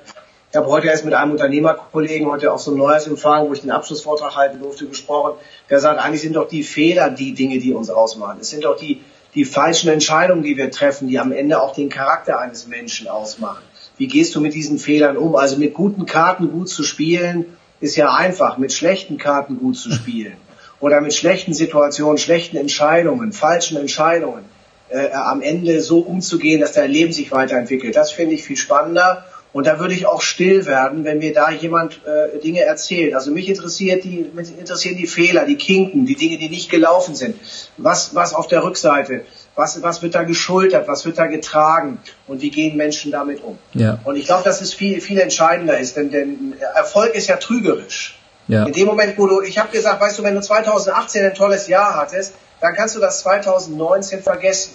Ich 0.50 0.56
habe 0.56 0.66
heute 0.66 0.88
erst 0.88 1.04
mit 1.04 1.14
einem 1.14 1.32
Unternehmerkollegen, 1.32 2.30
heute 2.30 2.52
auch 2.52 2.58
so 2.58 2.72
ein 2.72 2.76
neues 2.76 3.06
Empfang, 3.06 3.48
wo 3.48 3.54
ich 3.54 3.62
den 3.62 3.70
Abschlussvortrag 3.70 4.36
halten 4.36 4.60
durfte, 4.60 4.86
gesprochen. 4.86 5.38
Der 5.70 5.80
sagt, 5.80 5.98
eigentlich 5.98 6.20
sind 6.20 6.36
doch 6.36 6.46
die 6.46 6.62
Fehler 6.62 7.08
die 7.08 7.32
Dinge, 7.32 7.58
die 7.58 7.72
uns 7.72 7.88
ausmachen. 7.88 8.38
Es 8.40 8.50
sind 8.50 8.64
doch 8.64 8.76
die, 8.76 9.00
die 9.34 9.46
falschen 9.46 9.88
Entscheidungen, 9.88 10.42
die 10.42 10.56
wir 10.56 10.70
treffen, 10.70 11.08
die 11.08 11.18
am 11.18 11.32
Ende 11.32 11.62
auch 11.62 11.74
den 11.74 11.88
Charakter 11.88 12.38
eines 12.38 12.66
Menschen 12.66 13.08
ausmachen. 13.08 13.62
Wie 14.02 14.08
gehst 14.08 14.34
du 14.34 14.40
mit 14.40 14.52
diesen 14.52 14.80
Fehlern 14.80 15.16
um? 15.16 15.36
Also 15.36 15.58
mit 15.58 15.74
guten 15.74 16.06
Karten 16.06 16.50
gut 16.50 16.68
zu 16.68 16.82
spielen, 16.82 17.56
ist 17.80 17.94
ja 17.94 18.12
einfach. 18.12 18.58
Mit 18.58 18.72
schlechten 18.72 19.16
Karten 19.16 19.60
gut 19.60 19.76
zu 19.76 19.92
spielen. 19.92 20.32
Oder 20.80 21.00
mit 21.00 21.14
schlechten 21.14 21.54
Situationen, 21.54 22.18
schlechten 22.18 22.56
Entscheidungen, 22.56 23.30
falschen 23.32 23.76
Entscheidungen. 23.76 24.42
Äh, 24.88 25.12
am 25.12 25.40
Ende 25.40 25.80
so 25.80 26.00
umzugehen, 26.00 26.60
dass 26.60 26.72
dein 26.72 26.90
Leben 26.90 27.12
sich 27.12 27.30
weiterentwickelt. 27.30 27.94
Das 27.94 28.10
finde 28.10 28.34
ich 28.34 28.42
viel 28.42 28.56
spannender. 28.56 29.24
Und 29.52 29.68
da 29.68 29.78
würde 29.78 29.94
ich 29.94 30.04
auch 30.06 30.20
still 30.20 30.66
werden, 30.66 31.04
wenn 31.04 31.18
mir 31.18 31.32
da 31.32 31.52
jemand 31.52 32.00
äh, 32.04 32.40
Dinge 32.40 32.62
erzählt. 32.62 33.14
Also 33.14 33.30
mich 33.30 33.48
interessiert 33.48 34.02
die, 34.02 34.26
mich 34.34 34.58
interessieren 34.58 34.96
die 34.96 35.06
Fehler, 35.06 35.44
die 35.44 35.54
Kinken, 35.54 36.06
die 36.06 36.16
Dinge, 36.16 36.38
die 36.38 36.48
nicht 36.48 36.72
gelaufen 36.72 37.14
sind. 37.14 37.36
Was, 37.76 38.16
was 38.16 38.34
auf 38.34 38.48
der 38.48 38.64
Rückseite, 38.64 39.24
was, 39.54 39.82
was 39.82 40.02
wird 40.02 40.14
da 40.14 40.22
geschultert, 40.22 40.88
was 40.88 41.04
wird 41.04 41.18
da 41.18 41.26
getragen 41.26 41.98
und 42.26 42.40
wie 42.40 42.50
gehen 42.50 42.76
Menschen 42.76 43.12
damit 43.12 43.42
um. 43.42 43.58
Ja. 43.74 43.98
Und 44.04 44.16
ich 44.16 44.26
glaube, 44.26 44.44
dass 44.44 44.60
es 44.60 44.72
viel, 44.72 45.00
viel 45.00 45.20
entscheidender 45.20 45.78
ist, 45.78 45.96
denn, 45.96 46.10
denn 46.10 46.54
Erfolg 46.74 47.14
ist 47.14 47.28
ja 47.28 47.36
trügerisch. 47.36 48.18
Ja. 48.48 48.64
In 48.64 48.72
dem 48.72 48.86
Moment, 48.86 49.16
wo 49.18 49.26
du, 49.26 49.42
ich 49.42 49.58
habe 49.58 49.70
gesagt, 49.70 50.00
weißt 50.00 50.18
du, 50.18 50.22
wenn 50.22 50.34
du 50.34 50.40
2018 50.40 51.24
ein 51.24 51.34
tolles 51.34 51.68
Jahr 51.68 51.96
hattest, 51.96 52.34
dann 52.60 52.74
kannst 52.74 52.96
du 52.96 53.00
das 53.00 53.20
2019 53.20 54.22
vergessen. 54.22 54.74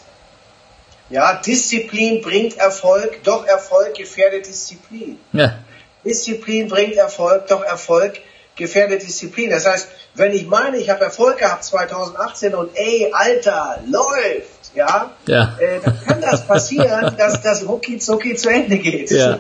Ja, 1.10 1.36
Disziplin 1.36 2.22
bringt 2.22 2.58
Erfolg, 2.58 3.24
doch 3.24 3.46
Erfolg 3.46 3.96
gefährdet 3.96 4.48
Disziplin. 4.48 5.18
Ja. 5.32 5.58
Disziplin 6.04 6.68
bringt 6.68 6.96
Erfolg, 6.96 7.48
doch 7.48 7.64
Erfolg 7.64 8.20
gefährdet 8.56 9.04
Disziplin. 9.04 9.50
Das 9.50 9.66
heißt, 9.66 9.88
wenn 10.16 10.34
ich 10.34 10.48
meine, 10.48 10.78
ich 10.78 10.90
habe 10.90 11.04
Erfolg 11.04 11.38
gehabt 11.38 11.64
2018 11.64 12.56
und 12.56 12.72
ey, 12.76 13.12
Alter, 13.14 13.80
läuft, 13.88 14.57
ja, 14.78 15.12
ja. 15.28 15.58
Äh, 15.60 15.80
dann 15.84 15.98
kann 16.06 16.22
das 16.22 16.46
passieren, 16.46 17.16
dass 17.18 17.42
das 17.42 17.68
rucki 17.68 17.98
zucki 17.98 18.36
zu 18.36 18.50
Ende 18.50 18.78
geht. 18.78 19.12
Ja. 19.12 19.40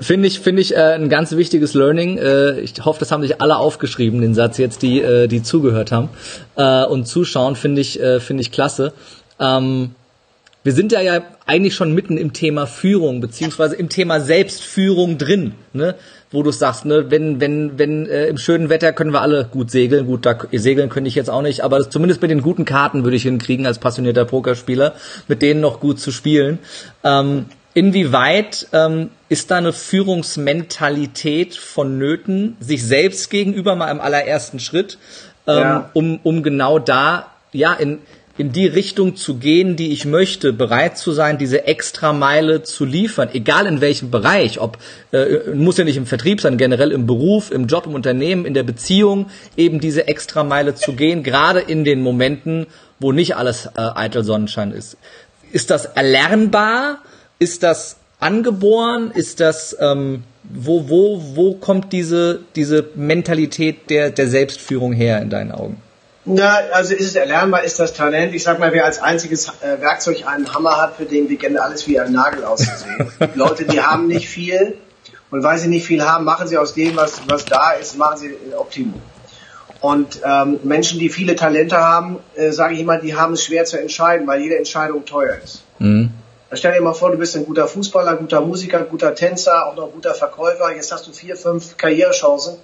Finde 0.00 0.28
ich, 0.28 0.40
finde 0.40 0.62
ich 0.62 0.74
äh, 0.74 0.94
ein 0.94 1.08
ganz 1.08 1.32
wichtiges 1.32 1.74
Learning. 1.74 2.18
Äh, 2.18 2.60
ich 2.60 2.84
hoffe, 2.84 3.00
das 3.00 3.12
haben 3.12 3.22
sich 3.22 3.40
alle 3.40 3.56
aufgeschrieben, 3.56 4.20
den 4.20 4.34
Satz 4.34 4.58
jetzt, 4.58 4.82
die, 4.82 5.00
äh, 5.00 5.28
die 5.28 5.42
zugehört 5.42 5.92
haben 5.92 6.08
äh, 6.56 6.84
und 6.84 7.06
zuschauen, 7.06 7.56
finde 7.56 7.82
ich, 7.82 8.00
äh, 8.00 8.20
finde 8.20 8.40
ich 8.40 8.50
klasse. 8.50 8.92
Ähm, 9.38 9.94
wir 10.62 10.72
sind 10.72 10.92
ja 10.92 11.02
ja 11.02 11.22
eigentlich 11.44 11.74
schon 11.74 11.92
mitten 11.92 12.16
im 12.16 12.32
Thema 12.32 12.66
Führung 12.66 13.20
beziehungsweise 13.20 13.76
im 13.76 13.90
Thema 13.90 14.20
Selbstführung 14.20 15.18
drin, 15.18 15.52
ne? 15.74 15.94
Wo 16.34 16.42
du 16.42 16.50
sagst, 16.50 16.84
ne, 16.84 17.10
wenn 17.10 17.40
wenn 17.40 17.78
wenn 17.78 18.06
äh, 18.06 18.26
im 18.26 18.38
schönen 18.38 18.68
Wetter 18.68 18.92
können 18.92 19.12
wir 19.12 19.20
alle 19.20 19.44
gut 19.50 19.70
segeln, 19.70 20.06
gut, 20.06 20.26
da 20.26 20.36
segeln 20.52 20.88
könnte 20.88 21.08
ich 21.08 21.14
jetzt 21.14 21.30
auch 21.30 21.42
nicht, 21.42 21.62
aber 21.62 21.88
zumindest 21.88 22.20
mit 22.22 22.30
den 22.30 22.42
guten 22.42 22.64
Karten 22.64 23.04
würde 23.04 23.16
ich 23.16 23.22
hinkriegen 23.22 23.66
als 23.66 23.78
passionierter 23.78 24.24
Pokerspieler, 24.24 24.94
mit 25.28 25.42
denen 25.42 25.60
noch 25.60 25.80
gut 25.80 26.00
zu 26.00 26.10
spielen. 26.10 26.58
Ähm, 27.04 27.46
inwieweit 27.72 28.66
ähm, 28.72 29.10
ist 29.28 29.50
da 29.50 29.58
eine 29.58 29.72
Führungsmentalität 29.72 31.54
vonnöten, 31.54 32.56
sich 32.60 32.84
selbst 32.84 33.30
gegenüber 33.30 33.76
mal 33.76 33.90
im 33.90 34.00
allerersten 34.00 34.58
Schritt, 34.58 34.98
ähm, 35.46 35.56
ja. 35.56 35.90
um 35.94 36.18
um 36.22 36.42
genau 36.42 36.78
da 36.78 37.28
ja 37.52 37.72
in 37.72 38.00
in 38.36 38.50
die 38.50 38.66
Richtung 38.66 39.14
zu 39.14 39.36
gehen, 39.36 39.76
die 39.76 39.92
ich 39.92 40.04
möchte, 40.04 40.52
bereit 40.52 40.98
zu 40.98 41.12
sein, 41.12 41.38
diese 41.38 41.66
extra 41.66 42.12
Meile 42.12 42.62
zu 42.62 42.84
liefern, 42.84 43.28
egal 43.32 43.66
in 43.66 43.80
welchem 43.80 44.10
Bereich, 44.10 44.60
ob 44.60 44.78
äh, 45.12 45.54
muss 45.54 45.76
ja 45.76 45.84
nicht 45.84 45.96
im 45.96 46.06
Vertrieb 46.06 46.40
sein, 46.40 46.56
generell 46.56 46.90
im 46.90 47.06
Beruf, 47.06 47.52
im 47.52 47.66
Job, 47.66 47.86
im 47.86 47.94
Unternehmen, 47.94 48.44
in 48.44 48.54
der 48.54 48.64
Beziehung, 48.64 49.26
eben 49.56 49.78
diese 49.78 50.08
extra 50.08 50.42
Meile 50.42 50.74
zu 50.74 50.94
gehen, 50.94 51.22
gerade 51.22 51.60
in 51.60 51.84
den 51.84 52.00
Momenten, 52.00 52.66
wo 52.98 53.12
nicht 53.12 53.36
alles 53.36 53.66
äh, 53.66 53.70
eitel 53.76 54.24
Sonnenschein 54.24 54.72
ist. 54.72 54.96
Ist 55.52 55.70
das 55.70 55.86
erlernbar? 55.86 56.98
Ist 57.38 57.62
das 57.62 57.98
angeboren? 58.18 59.12
Ist 59.14 59.38
das 59.38 59.76
ähm, 59.80 60.24
wo 60.42 60.88
wo 60.88 61.22
wo 61.34 61.54
kommt 61.54 61.92
diese 61.92 62.40
diese 62.56 62.84
Mentalität 62.96 63.88
der 63.90 64.10
der 64.10 64.28
Selbstführung 64.28 64.92
her 64.92 65.22
in 65.22 65.30
deinen 65.30 65.52
Augen? 65.52 65.80
Na, 66.26 66.56
also 66.72 66.94
ist 66.94 67.06
es 67.06 67.14
erlernbar, 67.16 67.64
ist 67.64 67.78
das 67.78 67.92
Talent. 67.92 68.34
Ich 68.34 68.44
sag 68.44 68.58
mal, 68.58 68.72
wer 68.72 68.86
als 68.86 68.98
einziges 68.98 69.48
äh, 69.60 69.80
Werkzeug 69.80 70.26
einen 70.26 70.52
Hammer 70.54 70.80
hat, 70.80 70.96
für 70.96 71.04
den 71.04 71.28
beginnt 71.28 71.58
alles 71.58 71.86
wie 71.86 72.00
ein 72.00 72.12
Nagel 72.12 72.44
auszusehen. 72.44 73.10
Leute, 73.34 73.64
die 73.64 73.80
haben 73.82 74.06
nicht 74.06 74.28
viel 74.28 74.78
und 75.30 75.42
weil 75.42 75.58
sie 75.58 75.68
nicht 75.68 75.86
viel 75.86 76.02
haben, 76.02 76.24
machen 76.24 76.48
sie 76.48 76.56
aus 76.56 76.72
dem, 76.72 76.96
was, 76.96 77.20
was 77.28 77.44
da 77.44 77.72
ist, 77.72 77.98
machen 77.98 78.18
sie 78.18 78.34
Optimum. 78.56 79.02
Und 79.80 80.20
ähm, 80.24 80.60
Menschen, 80.62 80.98
die 80.98 81.10
viele 81.10 81.36
Talente 81.36 81.76
haben, 81.76 82.18
äh, 82.36 82.52
sage 82.52 82.72
ich 82.74 82.80
immer, 82.80 82.98
die 82.98 83.14
haben 83.14 83.34
es 83.34 83.44
schwer 83.44 83.66
zu 83.66 83.78
entscheiden, 83.78 84.26
weil 84.26 84.40
jede 84.40 84.56
Entscheidung 84.56 85.04
teuer 85.04 85.36
ist. 85.44 85.62
Mhm. 85.78 86.10
Stell 86.52 86.72
dir 86.72 86.80
mal 86.80 86.94
vor, 86.94 87.10
du 87.10 87.18
bist 87.18 87.36
ein 87.36 87.44
guter 87.44 87.68
Fußballer, 87.68 88.16
guter 88.16 88.40
Musiker, 88.40 88.80
guter 88.84 89.14
Tänzer, 89.14 89.66
auch 89.66 89.76
noch 89.76 89.92
guter 89.92 90.14
Verkäufer. 90.14 90.74
Jetzt 90.74 90.90
hast 90.90 91.06
du 91.06 91.12
vier, 91.12 91.36
fünf 91.36 91.76
Karrierechancen 91.76 92.56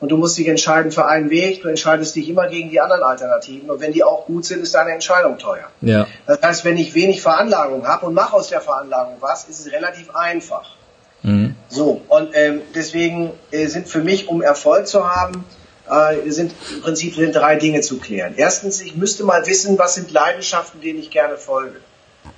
und 0.00 0.10
du 0.10 0.16
musst 0.16 0.36
dich 0.36 0.48
entscheiden 0.48 0.92
für 0.92 1.06
einen 1.06 1.30
Weg, 1.30 1.62
du 1.62 1.68
entscheidest 1.68 2.14
dich 2.16 2.28
immer 2.28 2.48
gegen 2.48 2.70
die 2.70 2.80
anderen 2.80 3.02
Alternativen 3.02 3.70
und 3.70 3.80
wenn 3.80 3.92
die 3.92 4.04
auch 4.04 4.26
gut 4.26 4.44
sind, 4.44 4.62
ist 4.62 4.74
deine 4.74 4.92
Entscheidung 4.92 5.38
teuer. 5.38 5.68
Ja. 5.80 6.06
Das 6.26 6.42
heißt, 6.42 6.64
wenn 6.64 6.76
ich 6.76 6.94
wenig 6.94 7.22
Veranlagung 7.22 7.86
habe 7.86 8.06
und 8.06 8.14
mache 8.14 8.34
aus 8.34 8.48
der 8.48 8.60
Veranlagung 8.60 9.16
was, 9.20 9.44
ist 9.48 9.60
es 9.60 9.72
relativ 9.72 10.14
einfach. 10.14 10.76
Mhm. 11.22 11.56
So, 11.68 12.02
und 12.08 12.30
ähm, 12.34 12.60
deswegen 12.74 13.32
äh, 13.50 13.66
sind 13.66 13.88
für 13.88 14.00
mich, 14.00 14.28
um 14.28 14.42
Erfolg 14.42 14.86
zu 14.86 15.08
haben, 15.08 15.44
äh, 15.88 16.30
sind 16.30 16.52
im 16.72 16.82
Prinzip 16.82 17.14
sind 17.14 17.34
drei 17.34 17.56
Dinge 17.56 17.80
zu 17.80 17.98
klären. 17.98 18.34
Erstens, 18.36 18.80
ich 18.82 18.96
müsste 18.96 19.24
mal 19.24 19.46
wissen, 19.46 19.78
was 19.78 19.94
sind 19.94 20.10
Leidenschaften, 20.10 20.80
denen 20.80 20.98
ich 20.98 21.10
gerne 21.10 21.36
folge. 21.36 21.76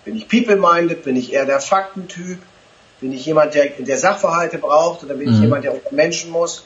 Bin 0.04 0.16
ich 0.16 0.28
people-minded, 0.28 1.02
bin 1.02 1.16
ich 1.16 1.32
eher 1.32 1.46
der 1.46 1.60
Faktentyp, 1.60 2.38
bin 3.00 3.12
ich 3.12 3.24
jemand, 3.26 3.54
der, 3.54 3.66
der 3.66 3.98
Sachverhalte 3.98 4.58
braucht 4.58 5.04
oder 5.04 5.14
bin 5.14 5.28
mhm. 5.28 5.34
ich 5.34 5.40
jemand, 5.40 5.64
der 5.64 5.74
unter 5.74 5.92
Menschen 5.92 6.30
muss? 6.30 6.64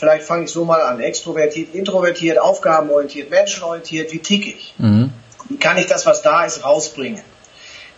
Vielleicht 0.00 0.24
fange 0.24 0.44
ich 0.44 0.50
so 0.50 0.64
mal 0.64 0.80
an. 0.80 0.98
Extrovertiert, 0.98 1.74
introvertiert, 1.74 2.38
aufgabenorientiert, 2.38 3.28
menschenorientiert. 3.28 4.10
Wie 4.14 4.18
ticke 4.20 4.48
ich? 4.48 4.72
Mhm. 4.78 5.12
Wie 5.50 5.58
kann 5.58 5.76
ich 5.76 5.88
das, 5.88 6.06
was 6.06 6.22
da 6.22 6.46
ist, 6.46 6.64
rausbringen? 6.64 7.22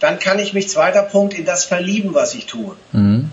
Dann 0.00 0.18
kann 0.18 0.40
ich 0.40 0.52
mich, 0.52 0.68
zweiter 0.68 1.04
Punkt, 1.04 1.32
in 1.32 1.44
das 1.44 1.64
verlieben, 1.64 2.12
was 2.12 2.34
ich 2.34 2.46
tue. 2.46 2.74
Mhm. 2.90 3.30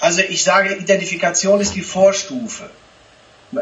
Also 0.00 0.22
ich 0.22 0.42
sage, 0.42 0.74
Identifikation 0.74 1.60
ist 1.60 1.74
die 1.74 1.82
Vorstufe. 1.82 2.70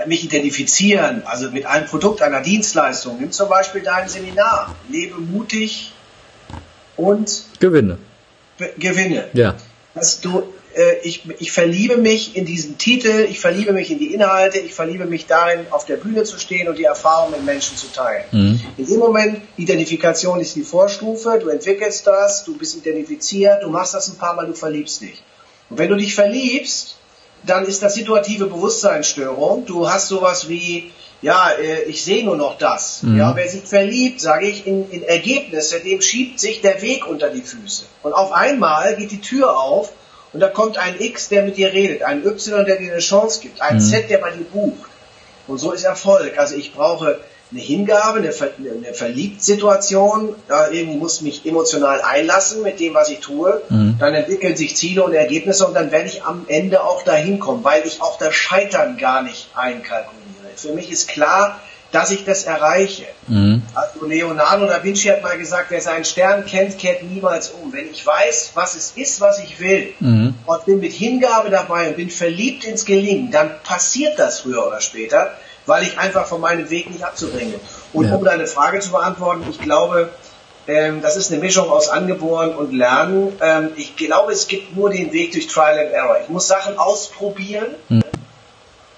Mich 0.06 0.22
identifizieren, 0.22 1.24
also 1.26 1.50
mit 1.50 1.66
einem 1.66 1.88
Produkt, 1.88 2.22
einer 2.22 2.40
Dienstleistung. 2.40 3.18
Nimm 3.18 3.32
zum 3.32 3.48
Beispiel 3.48 3.80
dein 3.80 4.08
Seminar. 4.08 4.76
Lebe 4.88 5.20
mutig 5.20 5.92
und 6.96 7.46
gewinne. 7.58 7.98
Gewinne. 8.78 9.28
Ja. 9.32 9.56
Dass 9.96 10.20
du 10.20 10.53
ich, 11.02 11.22
ich 11.38 11.52
verliebe 11.52 11.96
mich 11.96 12.36
in 12.36 12.44
diesen 12.44 12.78
Titel, 12.78 13.26
ich 13.30 13.40
verliebe 13.40 13.72
mich 13.72 13.90
in 13.90 13.98
die 13.98 14.12
Inhalte, 14.12 14.58
ich 14.58 14.74
verliebe 14.74 15.06
mich 15.06 15.26
darin, 15.26 15.66
auf 15.70 15.84
der 15.84 15.96
Bühne 15.96 16.24
zu 16.24 16.38
stehen 16.38 16.68
und 16.68 16.78
die 16.78 16.84
Erfahrung 16.84 17.30
mit 17.30 17.44
Menschen 17.44 17.76
zu 17.76 17.86
teilen. 17.92 18.24
Mhm. 18.32 18.60
In 18.76 18.86
dem 18.86 18.98
Moment, 18.98 19.40
Identifikation 19.56 20.40
ist 20.40 20.56
die 20.56 20.62
Vorstufe, 20.62 21.38
du 21.40 21.48
entwickelst 21.48 22.06
das, 22.06 22.44
du 22.44 22.56
bist 22.56 22.76
identifiziert, 22.76 23.62
du 23.62 23.70
machst 23.70 23.94
das 23.94 24.08
ein 24.08 24.16
paar 24.16 24.34
Mal, 24.34 24.46
du 24.46 24.54
verliebst 24.54 25.00
dich. 25.00 25.22
Und 25.70 25.78
wenn 25.78 25.88
du 25.88 25.96
dich 25.96 26.14
verliebst, 26.14 26.96
dann 27.46 27.64
ist 27.66 27.82
das 27.82 27.94
situative 27.94 28.46
Bewusstseinsstörung. 28.46 29.66
Du 29.66 29.88
hast 29.88 30.08
sowas 30.08 30.48
wie, 30.48 30.92
ja, 31.22 31.50
äh, 31.50 31.84
ich 31.84 32.02
sehe 32.02 32.24
nur 32.24 32.36
noch 32.36 32.58
das. 32.58 33.02
Mhm. 33.02 33.18
Ja, 33.18 33.36
wer 33.36 33.48
sich 33.48 33.64
verliebt, 33.64 34.20
sage 34.20 34.48
ich, 34.48 34.66
in, 34.66 34.90
in 34.90 35.02
Ergebnisse, 35.02 35.80
dem 35.80 36.00
schiebt 36.00 36.40
sich 36.40 36.60
der 36.60 36.82
Weg 36.82 37.06
unter 37.06 37.30
die 37.30 37.42
Füße. 37.42 37.84
Und 38.02 38.12
auf 38.12 38.32
einmal 38.32 38.96
geht 38.96 39.10
die 39.10 39.20
Tür 39.20 39.56
auf 39.56 39.92
und 40.34 40.40
da 40.40 40.48
kommt 40.48 40.76
ein 40.78 41.00
X, 41.00 41.28
der 41.28 41.44
mit 41.44 41.56
dir 41.56 41.72
redet, 41.72 42.02
ein 42.02 42.26
Y, 42.26 42.64
der 42.66 42.76
dir 42.76 42.90
eine 42.92 43.00
Chance 43.00 43.40
gibt, 43.40 43.62
ein 43.62 43.76
mhm. 43.76 43.80
Z, 43.80 44.10
der 44.10 44.18
bei 44.18 44.32
dir 44.32 44.44
bucht. 44.44 44.90
Und 45.46 45.58
so 45.58 45.72
ist 45.72 45.84
Erfolg. 45.84 46.36
Also 46.38 46.56
ich 46.56 46.74
brauche 46.74 47.20
eine 47.52 47.60
Hingabe, 47.60 48.18
eine, 48.18 48.32
Ver 48.32 48.50
eine 48.58 48.94
Verliebtsituation, 48.94 50.34
da 50.48 50.70
irgendwie 50.70 50.98
muss 50.98 51.20
mich 51.20 51.46
emotional 51.46 52.00
einlassen 52.00 52.62
mit 52.62 52.80
dem, 52.80 52.94
was 52.94 53.10
ich 53.10 53.20
tue. 53.20 53.62
Mhm. 53.68 53.96
Dann 54.00 54.12
entwickeln 54.14 54.56
sich 54.56 54.76
Ziele 54.76 55.04
und 55.04 55.14
Ergebnisse 55.14 55.66
und 55.66 55.74
dann 55.74 55.92
werde 55.92 56.08
ich 56.08 56.24
am 56.24 56.46
Ende 56.48 56.82
auch 56.82 57.04
dahin 57.04 57.38
kommen, 57.38 57.62
weil 57.62 57.86
ich 57.86 58.02
auch 58.02 58.18
das 58.18 58.34
Scheitern 58.34 58.96
gar 58.96 59.22
nicht 59.22 59.50
einkalkuliere. 59.54 60.24
Für 60.56 60.72
mich 60.72 60.90
ist 60.90 61.08
klar, 61.08 61.60
dass 61.94 62.10
ich 62.10 62.24
das 62.24 62.42
erreiche. 62.42 63.06
Mhm. 63.28 63.62
Also 63.72 64.04
Leonardo 64.04 64.66
da 64.66 64.82
Vinci 64.82 65.08
hat 65.08 65.22
mal 65.22 65.38
gesagt, 65.38 65.66
wer 65.68 65.80
seinen 65.80 66.04
Stern 66.04 66.44
kennt, 66.44 66.76
kehrt 66.76 67.04
niemals 67.04 67.50
um. 67.50 67.72
Wenn 67.72 67.88
ich 67.88 68.04
weiß, 68.04 68.50
was 68.54 68.74
es 68.74 68.92
ist, 68.96 69.20
was 69.20 69.38
ich 69.38 69.60
will, 69.60 69.94
mhm. 70.00 70.34
und 70.44 70.64
bin 70.64 70.80
mit 70.80 70.92
Hingabe 70.92 71.50
dabei 71.50 71.88
und 71.88 71.96
bin 71.96 72.10
verliebt 72.10 72.64
ins 72.64 72.84
Gelingen, 72.84 73.30
dann 73.30 73.50
passiert 73.62 74.18
das 74.18 74.40
früher 74.40 74.66
oder 74.66 74.80
später, 74.80 75.34
weil 75.66 75.84
ich 75.84 75.96
einfach 75.96 76.26
von 76.26 76.40
meinem 76.40 76.68
Weg 76.68 76.90
nicht 76.90 77.04
abzubringen. 77.04 77.54
Und 77.92 78.08
ja. 78.08 78.16
um 78.16 78.24
deine 78.24 78.48
Frage 78.48 78.80
zu 78.80 78.90
beantworten, 78.90 79.44
ich 79.48 79.60
glaube, 79.60 80.10
ähm, 80.66 81.00
das 81.00 81.16
ist 81.16 81.30
eine 81.30 81.40
Mischung 81.40 81.70
aus 81.70 81.88
Angeboren 81.88 82.56
und 82.56 82.72
Lernen. 82.72 83.32
Ähm, 83.40 83.70
ich 83.76 83.94
glaube, 83.94 84.32
es 84.32 84.48
gibt 84.48 84.74
nur 84.74 84.90
den 84.90 85.12
Weg 85.12 85.30
durch 85.32 85.46
Trial 85.46 85.78
and 85.78 85.92
Error. 85.92 86.16
Ich 86.24 86.28
muss 86.28 86.48
Sachen 86.48 86.76
ausprobieren. 86.76 87.66
Mhm 87.88 88.02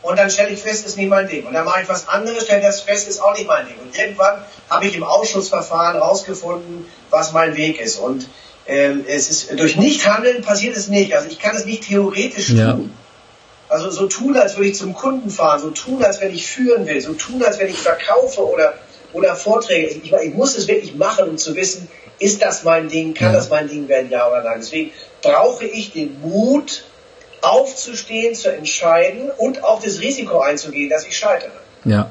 und 0.07 0.17
dann 0.17 0.31
stelle 0.31 0.51
ich 0.51 0.61
fest, 0.61 0.87
ist 0.87 0.97
nicht 0.97 1.09
mein 1.09 1.27
Ding. 1.27 1.47
Und 1.47 1.53
dann 1.53 1.65
mache 1.65 1.83
ich 1.83 1.89
was 1.89 2.07
anderes, 2.07 2.45
stelle 2.45 2.63
das 2.63 2.81
fest, 2.81 3.09
ist 3.09 3.21
auch 3.21 3.35
nicht 3.35 3.49
mein 3.49 3.67
Ding. 3.67 3.75
Und 3.83 3.99
irgendwann 3.99 4.45
habe 4.71 4.87
ich 4.87 4.95
im 4.95 5.03
Ausschussverfahren 5.03 6.01
rausgefunden, 6.01 6.87
was 7.11 7.33
mein 7.33 7.57
Weg 7.57 7.81
ist. 7.81 7.97
Und 7.97 8.29
ähm, 8.69 9.05
es 9.09 9.29
ist 9.31 9.59
durch 9.59 9.77
Nichthandeln 9.77 10.43
passiert 10.43 10.77
es 10.77 10.87
nicht. 10.87 11.13
Also 11.13 11.29
ich 11.29 11.41
kann 11.41 11.57
es 11.57 11.65
nicht 11.65 11.89
theoretisch 11.89 12.51
tun. 12.51 12.57
Ja. 12.57 12.79
Also 13.69 13.91
so 13.91 14.07
tun, 14.07 14.37
als 14.37 14.57
würde 14.57 14.69
ich 14.69 14.77
zum 14.77 14.95
Kunden 14.95 15.29
fahren, 15.29 15.61
so 15.61 15.71
tun, 15.71 16.05
als 16.05 16.21
wenn 16.21 16.33
ich 16.33 16.47
führen 16.47 16.87
will, 16.87 17.01
so 17.01 17.13
tun, 17.15 17.43
als 17.43 17.59
wenn 17.59 17.69
ich 17.69 17.79
verkaufe 17.79 18.49
oder, 18.49 18.75
oder 19.13 19.35
Vorträge. 19.35 19.89
Ich, 19.89 20.13
ich 20.13 20.35
muss 20.35 20.57
es 20.57 20.69
wirklich 20.69 20.95
machen, 20.95 21.29
um 21.29 21.37
zu 21.37 21.57
wissen, 21.57 21.89
ist 22.21 22.43
das 22.43 22.63
mein 22.63 22.89
Ding, 22.89 23.13
kann 23.13 23.33
ja. 23.33 23.39
das 23.39 23.51
mein 23.51 23.67
Ding 23.69 23.89
werden, 23.89 24.09
ja 24.09 24.29
oder 24.29 24.45
nein. 24.45 24.59
Deswegen 24.61 24.93
brauche 25.21 25.65
ich 25.65 25.93
den 25.93 26.21
Mut, 26.21 26.85
aufzustehen, 27.47 28.35
zu 28.35 28.53
entscheiden 28.53 29.31
und 29.37 29.65
auch 29.65 29.83
das 29.83 30.01
Risiko 30.01 30.41
einzugehen, 30.41 30.91
dass 30.91 31.07
ich 31.07 31.17
scheitere. 31.17 31.53
Ja. 31.85 32.11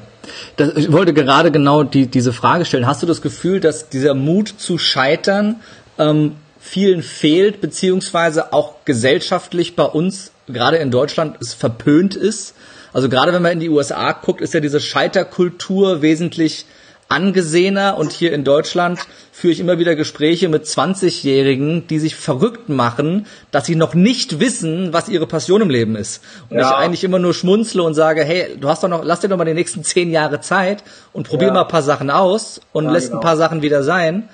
Das, 0.56 0.74
ich 0.74 0.90
wollte 0.90 1.14
gerade 1.14 1.52
genau 1.52 1.82
die, 1.84 2.06
diese 2.06 2.32
Frage 2.32 2.64
stellen. 2.64 2.86
Hast 2.86 3.02
du 3.02 3.06
das 3.06 3.22
Gefühl, 3.22 3.60
dass 3.60 3.88
dieser 3.88 4.14
Mut 4.14 4.54
zu 4.56 4.78
scheitern 4.78 5.60
ähm, 5.98 6.36
vielen 6.58 7.02
fehlt, 7.02 7.60
beziehungsweise 7.60 8.52
auch 8.52 8.84
gesellschaftlich 8.84 9.76
bei 9.76 9.84
uns, 9.84 10.32
gerade 10.48 10.78
in 10.78 10.90
Deutschland, 10.90 11.36
es 11.40 11.54
verpönt 11.54 12.16
ist? 12.16 12.54
Also 12.92 13.08
gerade 13.08 13.32
wenn 13.32 13.42
man 13.42 13.52
in 13.52 13.60
die 13.60 13.68
USA 13.68 14.12
guckt, 14.12 14.40
ist 14.40 14.54
ja 14.54 14.60
diese 14.60 14.80
Scheiterkultur 14.80 16.02
wesentlich 16.02 16.64
angesehener 17.08 17.96
und 17.98 18.12
hier 18.12 18.32
in 18.32 18.42
Deutschland 18.44 18.98
führe 19.32 19.52
ich 19.52 19.60
immer 19.60 19.78
wieder 19.78 19.94
Gespräche 19.94 20.48
mit 20.48 20.64
20-Jährigen, 20.64 21.86
die 21.86 21.98
sich 21.98 22.16
verrückt 22.16 22.68
machen, 22.68 23.26
dass 23.50 23.66
sie 23.66 23.76
noch 23.76 23.94
nicht 23.94 24.40
wissen, 24.40 24.92
was 24.92 25.08
ihre 25.08 25.26
Passion 25.26 25.60
im 25.60 25.70
Leben 25.70 25.94
ist. 25.94 26.22
Und 26.48 26.58
ja. 26.58 26.70
ich 26.70 26.76
eigentlich 26.76 27.04
immer 27.04 27.18
nur 27.18 27.34
schmunzle 27.34 27.82
und 27.82 27.94
sage, 27.94 28.24
hey, 28.24 28.56
du 28.58 28.68
hast 28.68 28.82
doch 28.82 28.88
noch, 28.88 29.04
lass 29.04 29.20
dir 29.20 29.28
doch 29.28 29.36
mal 29.36 29.44
die 29.44 29.54
nächsten 29.54 29.84
zehn 29.84 30.10
Jahre 30.10 30.40
Zeit 30.40 30.82
und 31.12 31.28
probier 31.28 31.48
ja. 31.48 31.54
mal 31.54 31.62
ein 31.62 31.68
paar 31.68 31.82
Sachen 31.82 32.10
aus 32.10 32.60
und 32.72 32.86
ja, 32.86 32.92
lässt 32.92 33.08
genau. 33.08 33.20
ein 33.20 33.24
paar 33.24 33.36
Sachen 33.36 33.62
wieder 33.62 33.82
sein. 33.82 34.28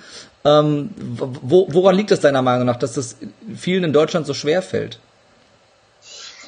Ähm, 0.45 0.91
wo, 0.97 1.69
woran 1.71 1.95
liegt 1.95 2.11
es 2.11 2.21
deiner 2.21 2.43
Meinung 2.43 2.67
nach, 2.67 2.77
dass 2.77 2.95
das 2.95 3.17
vielen 3.57 3.85
in 3.85 3.93
Deutschland 3.93 4.27
so 4.27 4.35
schwer 4.35 4.63
fällt? 4.63 4.99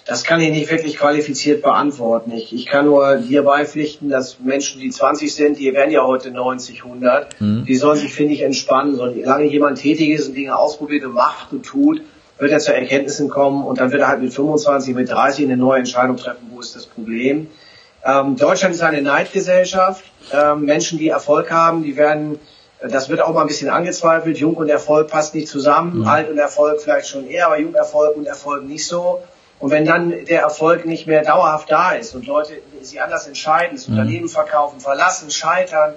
Das 0.07 0.23
kann 0.23 0.38
ich 0.40 0.51
nicht 0.51 0.71
wirklich 0.71 0.99
qualifiziert 0.99 1.62
beantworten. 1.62 2.31
Ich, 2.33 2.55
ich 2.55 2.67
kann 2.67 2.85
nur 2.85 3.17
dir 3.17 3.43
beipflichten, 3.43 4.11
dass 4.11 4.38
Menschen, 4.38 4.81
die 4.81 4.90
20 4.90 5.35
sind, 5.35 5.59
die 5.59 5.73
werden 5.73 5.90
ja 5.90 6.05
heute 6.05 6.31
90, 6.31 6.85
100, 6.85 7.40
mhm. 7.40 7.64
die 7.64 7.77
sollen 7.77 7.97
sich, 7.97 8.12
finde 8.12 8.35
ich, 8.35 8.43
entspannen. 8.43 8.97
Solange 8.97 9.45
jemand 9.45 9.79
tätig 9.79 10.11
ist 10.11 10.29
und 10.29 10.35
Dinge 10.35 10.57
ausprobiert 10.57 11.05
und 11.05 11.14
macht 11.14 11.53
und 11.53 11.64
tut, 11.64 12.03
wird 12.38 12.53
er 12.53 12.59
zu 12.59 12.75
Erkenntnissen 12.75 13.31
kommen 13.31 13.64
und 13.64 13.81
dann 13.81 13.93
wird 13.93 14.03
er 14.03 14.09
halt 14.09 14.21
mit 14.21 14.35
25, 14.35 14.95
mit 14.95 15.11
30 15.11 15.47
eine 15.47 15.57
neue 15.57 15.79
Entscheidung 15.79 16.17
treffen, 16.19 16.51
wo 16.51 16.61
ist 16.61 16.77
das 16.77 16.85
Problem. 16.85 17.49
Ähm, 18.05 18.37
Deutschland 18.37 18.75
ist 18.75 18.83
eine 18.83 19.01
Neidgesellschaft. 19.01 20.05
Ähm, 20.33 20.67
Menschen, 20.67 20.99
die 20.99 21.09
Erfolg 21.09 21.51
haben, 21.51 21.83
die 21.83 21.97
werden, 21.97 22.38
das 22.87 23.09
wird 23.09 23.23
auch 23.23 23.33
mal 23.33 23.43
ein 23.43 23.47
bisschen 23.47 23.71
angezweifelt, 23.71 24.37
Jung 24.37 24.55
und 24.55 24.69
Erfolg 24.69 25.09
passt 25.09 25.35
nicht 25.35 25.49
zusammen, 25.49 26.01
mhm. 26.01 26.07
Alt 26.07 26.31
und 26.31 26.37
Erfolg 26.37 26.83
vielleicht 26.83 27.09
schon 27.09 27.27
eher, 27.27 27.47
aber 27.47 27.59
Jungerfolg 27.59 28.17
und 28.17 28.27
Erfolg 28.27 28.64
nicht 28.64 28.87
so. 28.87 29.21
Und 29.64 29.70
wenn 29.70 29.87
dann 29.87 30.27
der 30.27 30.42
Erfolg 30.42 30.85
nicht 30.85 31.07
mehr 31.07 31.22
dauerhaft 31.22 31.70
da 31.70 31.92
ist 31.92 32.14
und 32.14 32.27
Leute 32.27 32.61
sich 32.83 33.00
anders 33.00 33.27
entscheiden, 33.27 33.77
das 33.77 33.88
mhm. 33.88 33.94
Unternehmen 33.94 34.29
verkaufen, 34.29 34.79
verlassen, 34.79 35.31
scheitern, 35.31 35.94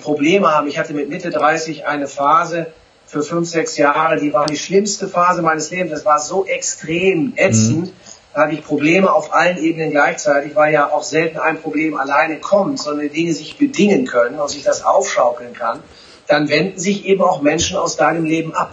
Probleme 0.00 0.54
haben. 0.54 0.68
Ich 0.68 0.78
hatte 0.78 0.94
mit 0.94 1.08
Mitte 1.08 1.30
30 1.30 1.86
eine 1.86 2.06
Phase 2.06 2.68
für 3.06 3.24
fünf, 3.24 3.48
sechs 3.48 3.76
Jahre, 3.76 4.20
die 4.20 4.32
war 4.32 4.46
die 4.46 4.56
schlimmste 4.56 5.08
Phase 5.08 5.42
meines 5.42 5.72
Lebens. 5.72 5.90
Das 5.90 6.04
war 6.04 6.20
so 6.20 6.46
extrem 6.46 7.32
ätzend. 7.34 7.86
Mhm. 7.86 7.92
Da 8.32 8.42
hatte 8.42 8.52
ich 8.52 8.62
Probleme 8.64 9.12
auf 9.12 9.34
allen 9.34 9.58
Ebenen 9.58 9.90
gleichzeitig, 9.90 10.54
weil 10.54 10.72
ja 10.72 10.92
auch 10.92 11.02
selten 11.02 11.40
ein 11.40 11.60
Problem 11.60 11.96
alleine 11.96 12.38
kommt, 12.38 12.78
sondern 12.78 13.10
Dinge 13.10 13.34
sich 13.34 13.58
bedingen 13.58 14.06
können 14.06 14.38
und 14.38 14.50
sich 14.50 14.62
das 14.62 14.84
aufschaukeln 14.84 15.52
kann. 15.52 15.80
Dann 16.28 16.48
wenden 16.48 16.78
sich 16.78 17.06
eben 17.06 17.22
auch 17.22 17.42
Menschen 17.42 17.76
aus 17.76 17.96
deinem 17.96 18.24
Leben 18.24 18.54
ab. 18.54 18.70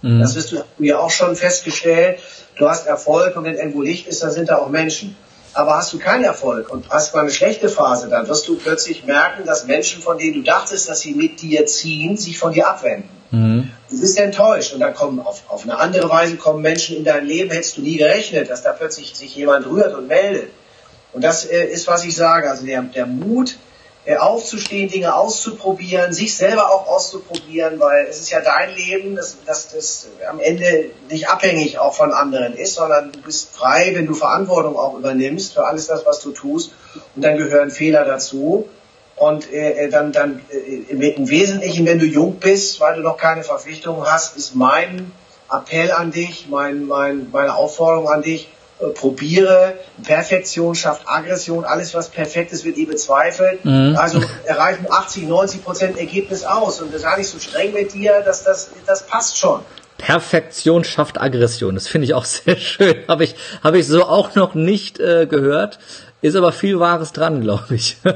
Mhm. 0.00 0.20
Das 0.20 0.34
wirst 0.34 0.52
du 0.52 0.64
ja 0.78 0.98
auch 0.98 1.10
schon 1.10 1.36
festgestellt 1.36 2.20
du 2.60 2.68
hast 2.68 2.86
Erfolg 2.86 3.36
und 3.36 3.44
wenn 3.44 3.56
irgendwo 3.56 3.82
Licht 3.82 4.06
ist, 4.06 4.22
dann 4.22 4.30
sind 4.30 4.48
da 4.48 4.58
auch 4.58 4.68
Menschen. 4.68 5.16
Aber 5.52 5.76
hast 5.76 5.92
du 5.92 5.98
keinen 5.98 6.24
Erfolg 6.24 6.70
und 6.70 6.88
hast 6.90 7.12
mal 7.12 7.22
eine 7.22 7.30
schlechte 7.30 7.68
Phase, 7.68 8.08
dann 8.08 8.28
wirst 8.28 8.46
du 8.46 8.56
plötzlich 8.56 9.04
merken, 9.04 9.44
dass 9.44 9.66
Menschen, 9.66 10.00
von 10.00 10.16
denen 10.16 10.34
du 10.34 10.42
dachtest, 10.42 10.88
dass 10.88 11.00
sie 11.00 11.14
mit 11.14 11.42
dir 11.42 11.66
ziehen, 11.66 12.16
sich 12.16 12.38
von 12.38 12.52
dir 12.52 12.68
abwenden. 12.68 13.08
Mhm. 13.32 13.70
Du 13.88 14.00
bist 14.00 14.18
enttäuscht 14.18 14.72
und 14.72 14.80
dann 14.80 14.94
kommen 14.94 15.18
auf, 15.18 15.42
auf 15.48 15.64
eine 15.64 15.76
andere 15.78 16.08
Weise 16.08 16.36
kommen 16.36 16.62
Menschen 16.62 16.96
in 16.96 17.04
dein 17.04 17.26
Leben, 17.26 17.50
hättest 17.50 17.78
du 17.78 17.82
nie 17.82 17.96
gerechnet, 17.96 18.48
dass 18.48 18.62
da 18.62 18.72
plötzlich 18.72 19.16
sich 19.16 19.34
jemand 19.34 19.66
rührt 19.66 19.94
und 19.94 20.06
meldet. 20.06 20.50
Und 21.12 21.24
das 21.24 21.44
äh, 21.44 21.64
ist, 21.64 21.88
was 21.88 22.04
ich 22.04 22.14
sage. 22.14 22.48
Also 22.48 22.64
der, 22.64 22.82
der 22.82 23.06
Mut, 23.06 23.56
aufzustehen, 24.18 24.88
Dinge 24.88 25.14
auszuprobieren, 25.14 26.12
sich 26.12 26.34
selber 26.34 26.70
auch 26.72 26.86
auszuprobieren, 26.86 27.78
weil 27.80 28.06
es 28.06 28.18
ist 28.18 28.30
ja 28.30 28.40
dein 28.40 28.74
Leben, 28.74 29.14
dass 29.14 29.36
das, 29.44 29.68
das 29.68 30.06
am 30.28 30.40
Ende 30.40 30.90
nicht 31.10 31.28
abhängig 31.28 31.78
auch 31.78 31.94
von 31.94 32.12
anderen 32.12 32.54
ist, 32.54 32.74
sondern 32.74 33.12
du 33.12 33.20
bist 33.20 33.50
frei, 33.54 33.92
wenn 33.94 34.06
du 34.06 34.14
Verantwortung 34.14 34.76
auch 34.76 34.96
übernimmst 34.98 35.52
für 35.52 35.66
alles 35.66 35.86
das, 35.86 36.06
was 36.06 36.20
du 36.20 36.32
tust. 36.32 36.72
Und 37.14 37.22
dann 37.22 37.36
gehören 37.36 37.70
Fehler 37.70 38.04
dazu. 38.04 38.68
Und 39.16 39.52
äh, 39.52 39.84
äh 39.84 39.90
dann, 39.90 40.12
dann 40.12 40.40
äh, 40.50 40.92
im 40.92 41.28
Wesentlichen, 41.28 41.84
wenn 41.84 41.98
du 41.98 42.06
jung 42.06 42.36
bist, 42.36 42.80
weil 42.80 42.96
du 42.96 43.02
noch 43.02 43.18
keine 43.18 43.44
Verpflichtungen 43.44 44.10
hast, 44.10 44.34
ist 44.36 44.54
mein 44.54 45.12
Appell 45.52 45.92
an 45.92 46.10
dich, 46.10 46.46
mein, 46.48 46.86
mein, 46.86 47.28
meine 47.30 47.54
Aufforderung 47.54 48.08
an 48.08 48.22
dich, 48.22 48.44
äh, 48.44 48.59
probiere. 48.88 49.74
Perfektion 50.02 50.74
schafft 50.74 51.02
Aggression. 51.06 51.64
Alles, 51.64 51.94
was 51.94 52.08
perfekt 52.08 52.52
ist, 52.52 52.64
wird 52.64 52.78
eh 52.78 52.86
bezweifelt. 52.86 53.64
Mhm. 53.64 53.96
Also 53.98 54.22
erreichen 54.44 54.86
80, 54.90 55.28
90 55.28 55.64
Prozent 55.64 55.98
Ergebnis 55.98 56.44
aus. 56.44 56.80
Und 56.80 56.94
das 56.94 57.02
gar 57.02 57.18
nicht 57.18 57.28
so 57.28 57.38
streng 57.38 57.72
mit 57.72 57.92
dir, 57.92 58.22
dass 58.22 58.44
das, 58.44 58.70
das 58.86 59.06
passt 59.06 59.38
schon. 59.38 59.60
Perfektion 59.98 60.82
schafft 60.82 61.20
Aggression. 61.20 61.74
Das 61.74 61.86
finde 61.86 62.06
ich 62.06 62.14
auch 62.14 62.24
sehr 62.26 62.56
schön. 62.56 63.04
Habe 63.06 63.24
ich, 63.24 63.34
habe 63.62 63.78
ich 63.78 63.86
so 63.86 64.04
auch 64.04 64.34
noch 64.34 64.54
nicht 64.54 64.98
äh, 64.98 65.26
gehört. 65.26 65.78
Ist 66.22 66.36
aber 66.36 66.52
viel 66.52 66.78
Wahres 66.78 67.12
dran, 67.12 67.40
glaube 67.40 67.74
ich. 67.74 67.96
ja, 68.04 68.14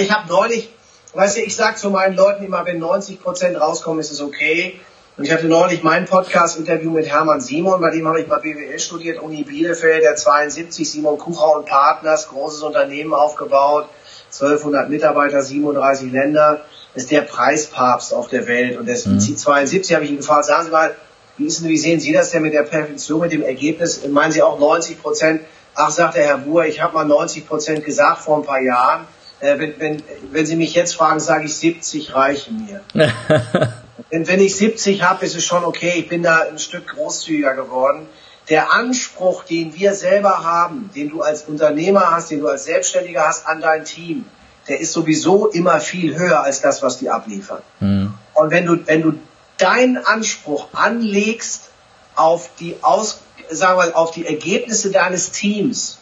ich 0.00 0.10
habe 0.10 0.28
neulich, 0.28 0.70
weißt 1.14 1.36
du, 1.36 1.42
ich 1.42 1.54
sage 1.54 1.76
zu 1.76 1.90
meinen 1.90 2.16
Leuten 2.16 2.44
immer, 2.44 2.64
wenn 2.66 2.78
90 2.78 3.22
Prozent 3.22 3.60
rauskommen, 3.60 4.00
ist 4.00 4.10
es 4.10 4.20
okay. 4.20 4.80
Und 5.18 5.24
ich 5.24 5.32
hatte 5.32 5.48
neulich 5.48 5.82
mein 5.82 6.04
Podcast-Interview 6.04 6.92
mit 6.92 7.08
Hermann 7.08 7.40
Simon, 7.40 7.80
bei 7.80 7.90
dem 7.90 8.06
habe 8.06 8.20
ich 8.20 8.28
mal 8.28 8.38
BWL 8.38 8.78
studiert, 8.78 9.20
Uni 9.20 9.42
Bielefeld, 9.42 10.04
der 10.04 10.14
72, 10.14 10.88
Simon 10.88 11.18
Kucher 11.18 11.56
und 11.56 11.66
Partners, 11.66 12.28
großes 12.28 12.62
Unternehmen 12.62 13.12
aufgebaut, 13.12 13.88
1200 14.26 14.88
Mitarbeiter, 14.88 15.42
37 15.42 16.12
Länder, 16.12 16.60
ist 16.94 17.10
der 17.10 17.22
Preispapst 17.22 18.14
auf 18.14 18.28
der 18.28 18.46
Welt. 18.46 18.78
Und 18.78 18.86
der 18.86 18.96
mhm. 19.04 19.18
72 19.18 19.92
habe 19.92 20.04
ich 20.04 20.12
ihn 20.12 20.18
gefragt, 20.18 20.44
sagen 20.44 20.66
Sie 20.66 20.70
mal, 20.70 20.94
wie, 21.36 21.46
ist 21.46 21.62
denn, 21.62 21.68
wie 21.68 21.78
sehen 21.78 21.98
Sie 21.98 22.12
das 22.12 22.30
denn 22.30 22.42
mit 22.42 22.52
der 22.52 22.62
Perfektion, 22.62 23.20
mit 23.20 23.32
dem 23.32 23.42
Ergebnis? 23.42 24.06
Meinen 24.06 24.30
Sie 24.30 24.42
auch 24.42 24.60
90 24.60 25.02
Prozent? 25.02 25.40
Ach, 25.74 25.90
sagt 25.90 26.14
der 26.14 26.26
Herr 26.26 26.38
Buhr, 26.38 26.64
ich 26.64 26.80
habe 26.80 26.94
mal 26.94 27.04
90 27.04 27.48
Prozent 27.48 27.84
gesagt 27.84 28.22
vor 28.22 28.36
ein 28.36 28.44
paar 28.44 28.60
Jahren. 28.60 29.04
Äh, 29.40 29.58
wenn, 29.58 29.80
wenn, 29.80 30.02
wenn 30.30 30.46
Sie 30.46 30.54
mich 30.54 30.74
jetzt 30.74 30.94
fragen, 30.94 31.18
sage 31.18 31.46
ich 31.46 31.56
70 31.56 32.14
reichen 32.14 32.68
mir. 32.94 33.10
Denn 34.12 34.26
wenn 34.28 34.40
ich 34.40 34.56
70 34.56 35.02
habe, 35.02 35.24
ist 35.24 35.34
es 35.34 35.44
schon 35.44 35.64
okay. 35.64 35.94
Ich 35.96 36.08
bin 36.08 36.22
da 36.22 36.42
ein 36.42 36.58
Stück 36.58 36.88
großzügiger 36.88 37.54
geworden. 37.54 38.06
der 38.48 38.72
Anspruch, 38.72 39.44
den 39.44 39.74
wir 39.74 39.94
selber 39.94 40.42
haben, 40.42 40.90
den 40.94 41.10
du 41.10 41.22
als 41.22 41.42
Unternehmer 41.42 42.10
hast, 42.10 42.30
den 42.30 42.40
du 42.40 42.48
als 42.48 42.64
Selbstständiger 42.64 43.26
hast 43.26 43.46
an 43.46 43.60
dein 43.60 43.84
Team, 43.84 44.24
der 44.68 44.80
ist 44.80 44.92
sowieso 44.92 45.48
immer 45.48 45.80
viel 45.80 46.18
höher 46.18 46.42
als 46.42 46.60
das, 46.60 46.82
was 46.82 46.98
die 46.98 47.10
abliefern. 47.10 47.62
Mhm. 47.80 48.14
Und 48.34 48.50
wenn 48.50 48.66
du, 48.66 48.86
wenn 48.86 49.02
du 49.02 49.14
deinen 49.58 49.98
Anspruch 49.98 50.68
anlegst 50.72 51.64
auf 52.14 52.50
die 52.58 52.76
Aus, 52.82 53.20
sagen 53.50 53.78
wir, 53.78 53.96
auf 53.96 54.12
die 54.12 54.26
Ergebnisse 54.26 54.90
deines 54.90 55.30
Teams, 55.30 55.98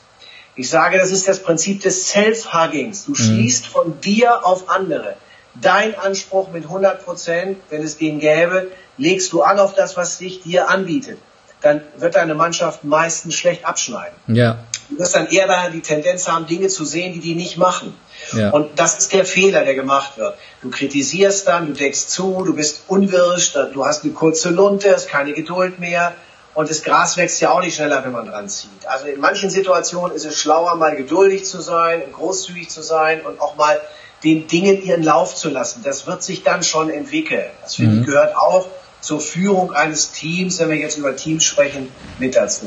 ich 0.55 0.71
sage, 0.71 0.99
das 0.99 1.11
ist 1.11 1.29
das 1.29 1.43
Prinzip 1.43 1.83
des 1.83 2.09
Self-Huggings. 2.09 3.05
Du 3.05 3.11
mhm. 3.11 3.17
schließt 3.17 3.67
von 3.67 4.01
dir 4.01 4.47
auf 4.47 4.69
andere. 4.69 5.17
Dein 5.61 5.99
Anspruch 5.99 6.51
mit 6.51 6.64
100 6.64 7.05
Prozent, 7.05 7.59
wenn 7.71 7.83
es 7.83 7.97
den 7.99 8.19
gäbe, 8.19 8.71
legst 8.99 9.33
du 9.33 9.42
an 9.42 9.59
auf 9.59 9.75
das, 9.75 9.97
was 9.97 10.19
sich 10.19 10.42
dir 10.42 10.69
anbietet. 10.69 11.19
Dann 11.62 11.81
wird 11.97 12.14
deine 12.14 12.35
Mannschaft 12.35 12.85
meistens 12.85 13.35
schlecht 13.35 13.64
abschneiden. 13.64 14.16
Ja. 14.29 14.59
Du 14.88 14.99
wirst 14.99 15.16
dann 15.16 15.27
eher 15.27 15.71
die 15.71 15.81
Tendenz 15.81 16.29
haben, 16.29 16.47
Dinge 16.47 16.69
zu 16.69 16.85
sehen, 16.85 17.12
die 17.12 17.21
die 17.21 17.35
nicht 17.35 17.57
machen. 17.57 17.97
Ja. 18.33 18.51
Und 18.51 18.79
das 18.79 18.99
ist 18.99 19.12
der 19.12 19.25
Fehler, 19.25 19.64
der 19.64 19.75
gemacht 19.75 20.16
wird. 20.16 20.37
Du 20.62 20.71
kritisierst 20.71 21.49
dann, 21.49 21.66
du 21.66 21.73
deckst 21.73 22.11
zu, 22.11 22.45
du 22.45 22.55
bist 22.55 22.83
unwirsch, 22.88 23.53
du 23.53 23.85
hast 23.85 24.05
eine 24.05 24.12
kurze 24.12 24.51
Lunte, 24.51 24.92
hast 24.92 25.09
keine 25.09 25.33
Geduld 25.33 25.81
mehr. 25.81 26.14
Und 26.55 26.71
das 26.71 26.83
Gras 26.83 27.16
wächst 27.16 27.40
ja 27.40 27.51
auch 27.51 27.61
nicht 27.61 27.75
schneller, 27.75 28.03
wenn 28.05 28.12
man 28.12 28.27
dran 28.27 28.49
zieht. 28.49 28.87
Also 28.87 29.07
in 29.07 29.21
manchen 29.21 29.51
Situationen 29.51 30.16
ist 30.16 30.25
es 30.25 30.38
schlauer, 30.38 30.75
mal 30.77 30.97
geduldig 30.97 31.45
zu 31.45 31.61
sein, 31.61 32.03
großzügig 32.12 32.71
zu 32.71 32.83
sein 32.83 33.21
und 33.23 33.40
auch 33.40 33.57
mal 33.57 33.79
den 34.24 34.46
Dingen 34.46 34.83
ihren 34.83 35.02
Lauf 35.02 35.35
zu 35.35 35.50
lassen. 35.50 35.83
Das 35.85 36.07
wird 36.07 36.22
sich 36.22 36.42
dann 36.42 36.62
schon 36.62 36.90
entwickeln. 36.90 37.46
Das 37.62 37.79
mhm. 37.79 38.05
gehört 38.05 38.37
auch 38.37 38.66
zur 39.00 39.20
Führung 39.20 39.72
eines 39.72 40.12
Teams, 40.12 40.59
wenn 40.59 40.70
wir 40.70 40.76
jetzt 40.76 40.98
über 40.98 41.14
Teams 41.14 41.44
sprechen, 41.44 41.88
mit 42.18 42.35
dazu. 42.35 42.66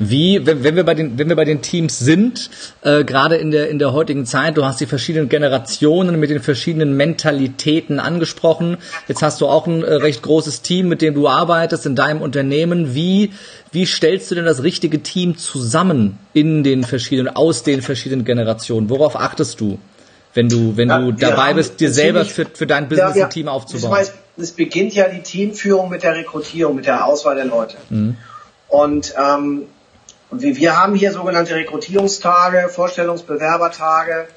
Wie, 0.00 0.44
wenn, 0.44 0.64
wenn 0.64 0.74
wir 0.74 0.84
bei 0.84 0.94
den, 0.94 1.16
wenn 1.16 1.28
wir 1.28 1.36
bei 1.36 1.44
den 1.44 1.62
Teams 1.62 1.98
sind, 1.98 2.50
äh, 2.82 3.04
gerade 3.04 3.36
in 3.36 3.52
der 3.52 3.68
in 3.68 3.78
der 3.78 3.92
heutigen 3.92 4.26
Zeit, 4.26 4.56
du 4.56 4.64
hast 4.64 4.80
die 4.80 4.86
verschiedenen 4.86 5.28
Generationen 5.28 6.18
mit 6.18 6.30
den 6.30 6.40
verschiedenen 6.40 6.96
Mentalitäten 6.96 8.00
angesprochen. 8.00 8.78
Jetzt 9.06 9.22
hast 9.22 9.40
du 9.40 9.46
auch 9.46 9.68
ein 9.68 9.84
äh, 9.84 9.94
recht 9.94 10.22
großes 10.22 10.62
Team, 10.62 10.88
mit 10.88 11.02
dem 11.02 11.14
du 11.14 11.28
arbeitest 11.28 11.86
in 11.86 11.94
deinem 11.94 12.20
Unternehmen. 12.20 12.96
Wie 12.96 13.30
wie 13.72 13.86
stellst 13.86 14.30
du 14.30 14.34
denn 14.34 14.46
das 14.46 14.64
richtige 14.64 15.02
Team 15.04 15.36
zusammen 15.36 16.18
in 16.32 16.64
den 16.64 16.82
verschiedenen, 16.82 17.36
aus 17.36 17.62
den 17.62 17.82
verschiedenen 17.82 18.24
Generationen? 18.24 18.90
Worauf 18.90 19.14
achtest 19.14 19.60
du, 19.60 19.78
wenn 20.34 20.48
du 20.48 20.76
wenn 20.76 20.88
ja, 20.88 20.98
du 20.98 21.12
dabei 21.12 21.54
bist, 21.54 21.80
dir 21.80 21.90
selber 21.90 22.24
für, 22.24 22.46
für 22.46 22.66
dein 22.66 22.88
Business 22.88 23.16
ja, 23.16 23.24
ein 23.24 23.30
Team 23.30 23.48
aufzubauen? 23.48 23.90
Das 23.90 24.00
heißt, 24.00 24.14
es 24.36 24.52
beginnt 24.52 24.94
ja 24.94 25.08
die 25.08 25.22
Teamführung 25.22 25.90
mit 25.90 26.02
der 26.02 26.14
Rekrutierung, 26.14 26.76
mit 26.76 26.86
der 26.86 27.04
Auswahl 27.04 27.34
der 27.34 27.46
Leute. 27.46 27.76
Mhm. 27.88 28.16
Und 28.68 29.14
ähm, 29.18 29.66
wir, 30.30 30.56
wir 30.56 30.76
haben 30.76 30.94
hier 30.94 31.12
sogenannte 31.12 31.54
Rekrutierungstage, 31.54 32.68
Vorstellungsbewerbertage, 32.68 34.28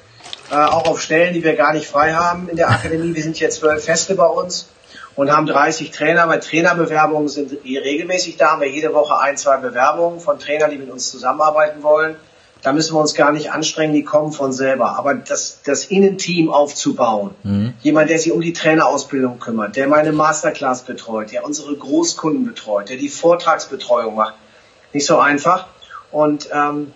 äh, 0.50 0.54
auch 0.54 0.88
auf 0.88 1.00
Stellen, 1.00 1.34
die 1.34 1.44
wir 1.44 1.54
gar 1.54 1.72
nicht 1.72 1.86
frei 1.86 2.12
haben 2.14 2.48
in 2.48 2.56
der 2.56 2.70
Akademie. 2.70 3.14
Wir 3.14 3.22
sind 3.22 3.36
hier 3.36 3.50
zwölf 3.50 3.84
Feste 3.84 4.16
bei 4.16 4.26
uns 4.26 4.68
und 5.14 5.30
haben 5.30 5.46
30 5.46 5.90
Trainer, 5.92 6.28
weil 6.28 6.40
Trainerbewerbungen 6.40 7.28
sind 7.28 7.52
regelmäßig 7.64 8.36
da, 8.36 8.52
haben 8.52 8.60
wir 8.60 8.68
jede 8.68 8.92
Woche 8.92 9.18
ein, 9.20 9.36
zwei 9.36 9.58
Bewerbungen 9.58 10.20
von 10.20 10.38
Trainern, 10.38 10.70
die 10.70 10.78
mit 10.78 10.90
uns 10.90 11.10
zusammenarbeiten 11.10 11.82
wollen. 11.82 12.16
Da 12.64 12.72
müssen 12.72 12.96
wir 12.96 13.00
uns 13.00 13.14
gar 13.14 13.30
nicht 13.30 13.52
anstrengen, 13.52 13.92
die 13.92 14.04
kommen 14.04 14.32
von 14.32 14.52
selber. 14.52 14.98
Aber 14.98 15.14
das, 15.14 15.60
das 15.64 15.84
Innenteam 15.84 16.50
aufzubauen, 16.50 17.30
mhm. 17.42 17.74
jemand, 17.82 18.08
der 18.08 18.18
sich 18.18 18.32
um 18.32 18.40
die 18.40 18.54
Trainerausbildung 18.54 19.38
kümmert, 19.38 19.76
der 19.76 19.86
meine 19.86 20.12
Masterclass 20.12 20.82
betreut, 20.82 21.30
der 21.30 21.44
unsere 21.44 21.76
Großkunden 21.76 22.46
betreut, 22.46 22.88
der 22.88 22.96
die 22.96 23.10
Vortragsbetreuung 23.10 24.16
macht, 24.16 24.34
nicht 24.94 25.04
so 25.04 25.18
einfach. 25.18 25.66
Und 26.10 26.48
ähm, 26.52 26.92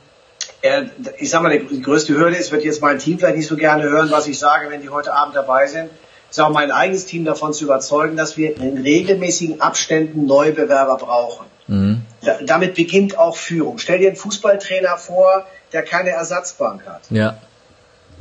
ich 1.18 1.28
sag 1.28 1.42
mal, 1.42 1.56
die 1.56 1.82
größte 1.82 2.14
Hürde 2.14 2.36
ist, 2.36 2.50
wird 2.50 2.64
jetzt 2.64 2.80
mein 2.80 2.98
Team 2.98 3.18
vielleicht 3.18 3.36
nicht 3.36 3.46
so 3.46 3.56
gerne 3.56 3.84
hören, 3.84 4.10
was 4.10 4.26
ich 4.26 4.38
sage, 4.38 4.70
wenn 4.70 4.80
die 4.80 4.88
heute 4.88 5.12
Abend 5.12 5.36
dabei 5.36 5.66
sind. 5.66 5.90
Ich 6.30 6.40
auch 6.40 6.50
mein 6.50 6.70
eigenes 6.70 7.06
Team 7.06 7.24
davon 7.24 7.52
zu 7.52 7.64
überzeugen, 7.64 8.16
dass 8.16 8.36
wir 8.36 8.56
in 8.56 8.78
regelmäßigen 8.78 9.60
Abständen 9.60 10.26
Neubewerber 10.26 10.96
brauchen. 10.96 11.46
Mhm. 11.66 11.97
Da, 12.28 12.38
damit 12.42 12.74
beginnt 12.74 13.16
auch 13.16 13.38
Führung. 13.38 13.78
Stell 13.78 14.00
dir 14.00 14.08
einen 14.08 14.16
Fußballtrainer 14.16 14.98
vor, 14.98 15.46
der 15.72 15.82
keine 15.82 16.10
Ersatzbank 16.10 16.86
hat. 16.86 17.00
Ja. 17.08 17.38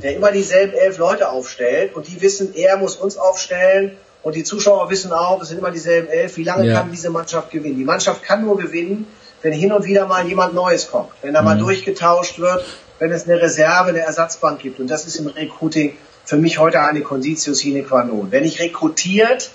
Der 0.02 0.16
immer 0.16 0.32
dieselben 0.32 0.72
elf 0.72 0.96
Leute 0.96 1.28
aufstellt 1.28 1.94
und 1.94 2.08
die 2.08 2.22
wissen, 2.22 2.54
er 2.54 2.78
muss 2.78 2.96
uns 2.96 3.18
aufstellen 3.18 3.98
und 4.22 4.34
die 4.34 4.44
Zuschauer 4.44 4.88
wissen 4.88 5.12
auch, 5.12 5.42
es 5.42 5.48
sind 5.48 5.58
immer 5.58 5.70
dieselben 5.70 6.08
elf. 6.08 6.38
Wie 6.38 6.44
lange 6.44 6.66
ja. 6.66 6.80
kann 6.80 6.90
diese 6.90 7.10
Mannschaft 7.10 7.50
gewinnen? 7.50 7.76
Die 7.76 7.84
Mannschaft 7.84 8.22
kann 8.22 8.46
nur 8.46 8.56
gewinnen, 8.56 9.06
wenn 9.42 9.52
hin 9.52 9.72
und 9.72 9.84
wieder 9.84 10.06
mal 10.06 10.26
jemand 10.26 10.54
Neues 10.54 10.90
kommt, 10.90 11.10
wenn 11.20 11.34
da 11.34 11.42
mhm. 11.42 11.48
mal 11.48 11.58
durchgetauscht 11.58 12.38
wird, 12.38 12.64
wenn 12.98 13.12
es 13.12 13.28
eine 13.28 13.42
Reserve, 13.42 13.90
eine 13.90 14.00
Ersatzbank 14.00 14.60
gibt. 14.60 14.80
Und 14.80 14.88
das 14.88 15.06
ist 15.06 15.16
im 15.16 15.26
Recruiting 15.26 15.98
für 16.24 16.36
mich 16.36 16.58
heute 16.58 16.80
eine 16.80 17.02
Conditio 17.02 17.52
sine 17.52 17.82
qua 17.82 18.04
non. 18.04 18.28
Wenn 18.30 18.44
ich 18.44 18.58
rekrutiert, 18.58 19.50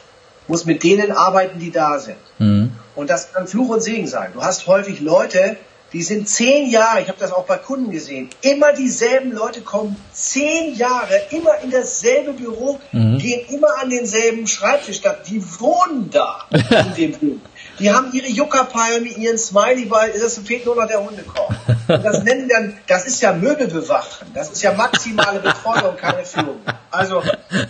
muss 0.48 0.66
mit 0.66 0.84
denen 0.84 1.12
arbeiten, 1.12 1.60
die 1.60 1.72
da 1.72 2.00
sind. 2.00 2.18
Mhm. 2.40 2.72
Und 2.96 3.10
das 3.10 3.34
kann 3.34 3.48
Fluch 3.48 3.70
und 3.70 3.82
Segen 3.82 4.08
sein. 4.08 4.32
Du 4.34 4.44
hast 4.44 4.68
häufig 4.68 5.00
Leute, 5.00 5.58
die 5.94 6.02
sind 6.02 6.28
zehn 6.28 6.72
Jahre, 6.72 7.02
ich 7.02 7.08
habe 7.08 7.20
das 7.20 7.32
auch 7.32 7.46
bei 7.46 7.58
Kunden 7.58 7.92
gesehen, 7.92 8.30
immer 8.42 8.74
dieselben 8.74 9.32
Leute 9.32 9.62
kommen 9.62 9.96
zehn 10.12 10.76
Jahre, 10.76 11.22
immer 11.30 11.60
in 11.64 11.70
dasselbe 11.70 12.34
Büro, 12.34 12.80
mhm. 12.92 13.20
gehen 13.20 13.46
immer 13.50 13.80
an 13.80 13.92
denselben 13.92 14.48
Schreibtisch 14.48 14.98
statt. 14.98 15.22
Die 15.30 15.42
wohnen 15.60 16.10
da 16.10 16.46
in 16.50 16.94
dem 16.96 17.12
Büro. 17.20 17.38
Die 17.80 17.92
haben 17.92 18.12
ihre 18.12 18.28
Juckerpalme, 18.28 19.08
ihren 19.08 19.38
Smiley-Ball, 19.38 20.14
das 20.20 20.40
fehlt 20.40 20.66
nur 20.66 20.76
noch 20.76 20.88
der 20.88 21.04
Hundekorb. 21.04 21.56
Und 21.88 22.06
das 22.06 22.24
nennen 22.24 22.50
dann, 22.50 22.78
das 22.88 23.06
ist 23.06 23.22
ja 23.22 23.34
Möbelbewachen, 23.34 24.28
das 24.34 24.52
ist 24.52 24.62
ja 24.62 24.74
maximale 24.74 25.40
Betreuung, 25.40 25.96
keine 25.98 26.24
Führung. 26.24 26.62
Also 26.92 27.22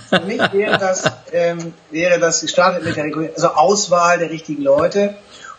für 0.10 0.20
mich 0.22 0.42
wäre 0.52 0.78
das, 0.78 1.04
ähm, 1.32 1.74
wäre 1.92 2.20
das 2.20 2.42
gestartet 2.42 2.84
mit 2.84 2.96
der 2.96 3.06
Regulierung, 3.06 3.36
also 3.36 3.50
Auswahl 3.50 4.20
der 4.20 4.30
richtigen 4.30 4.64
Leute 4.64 5.16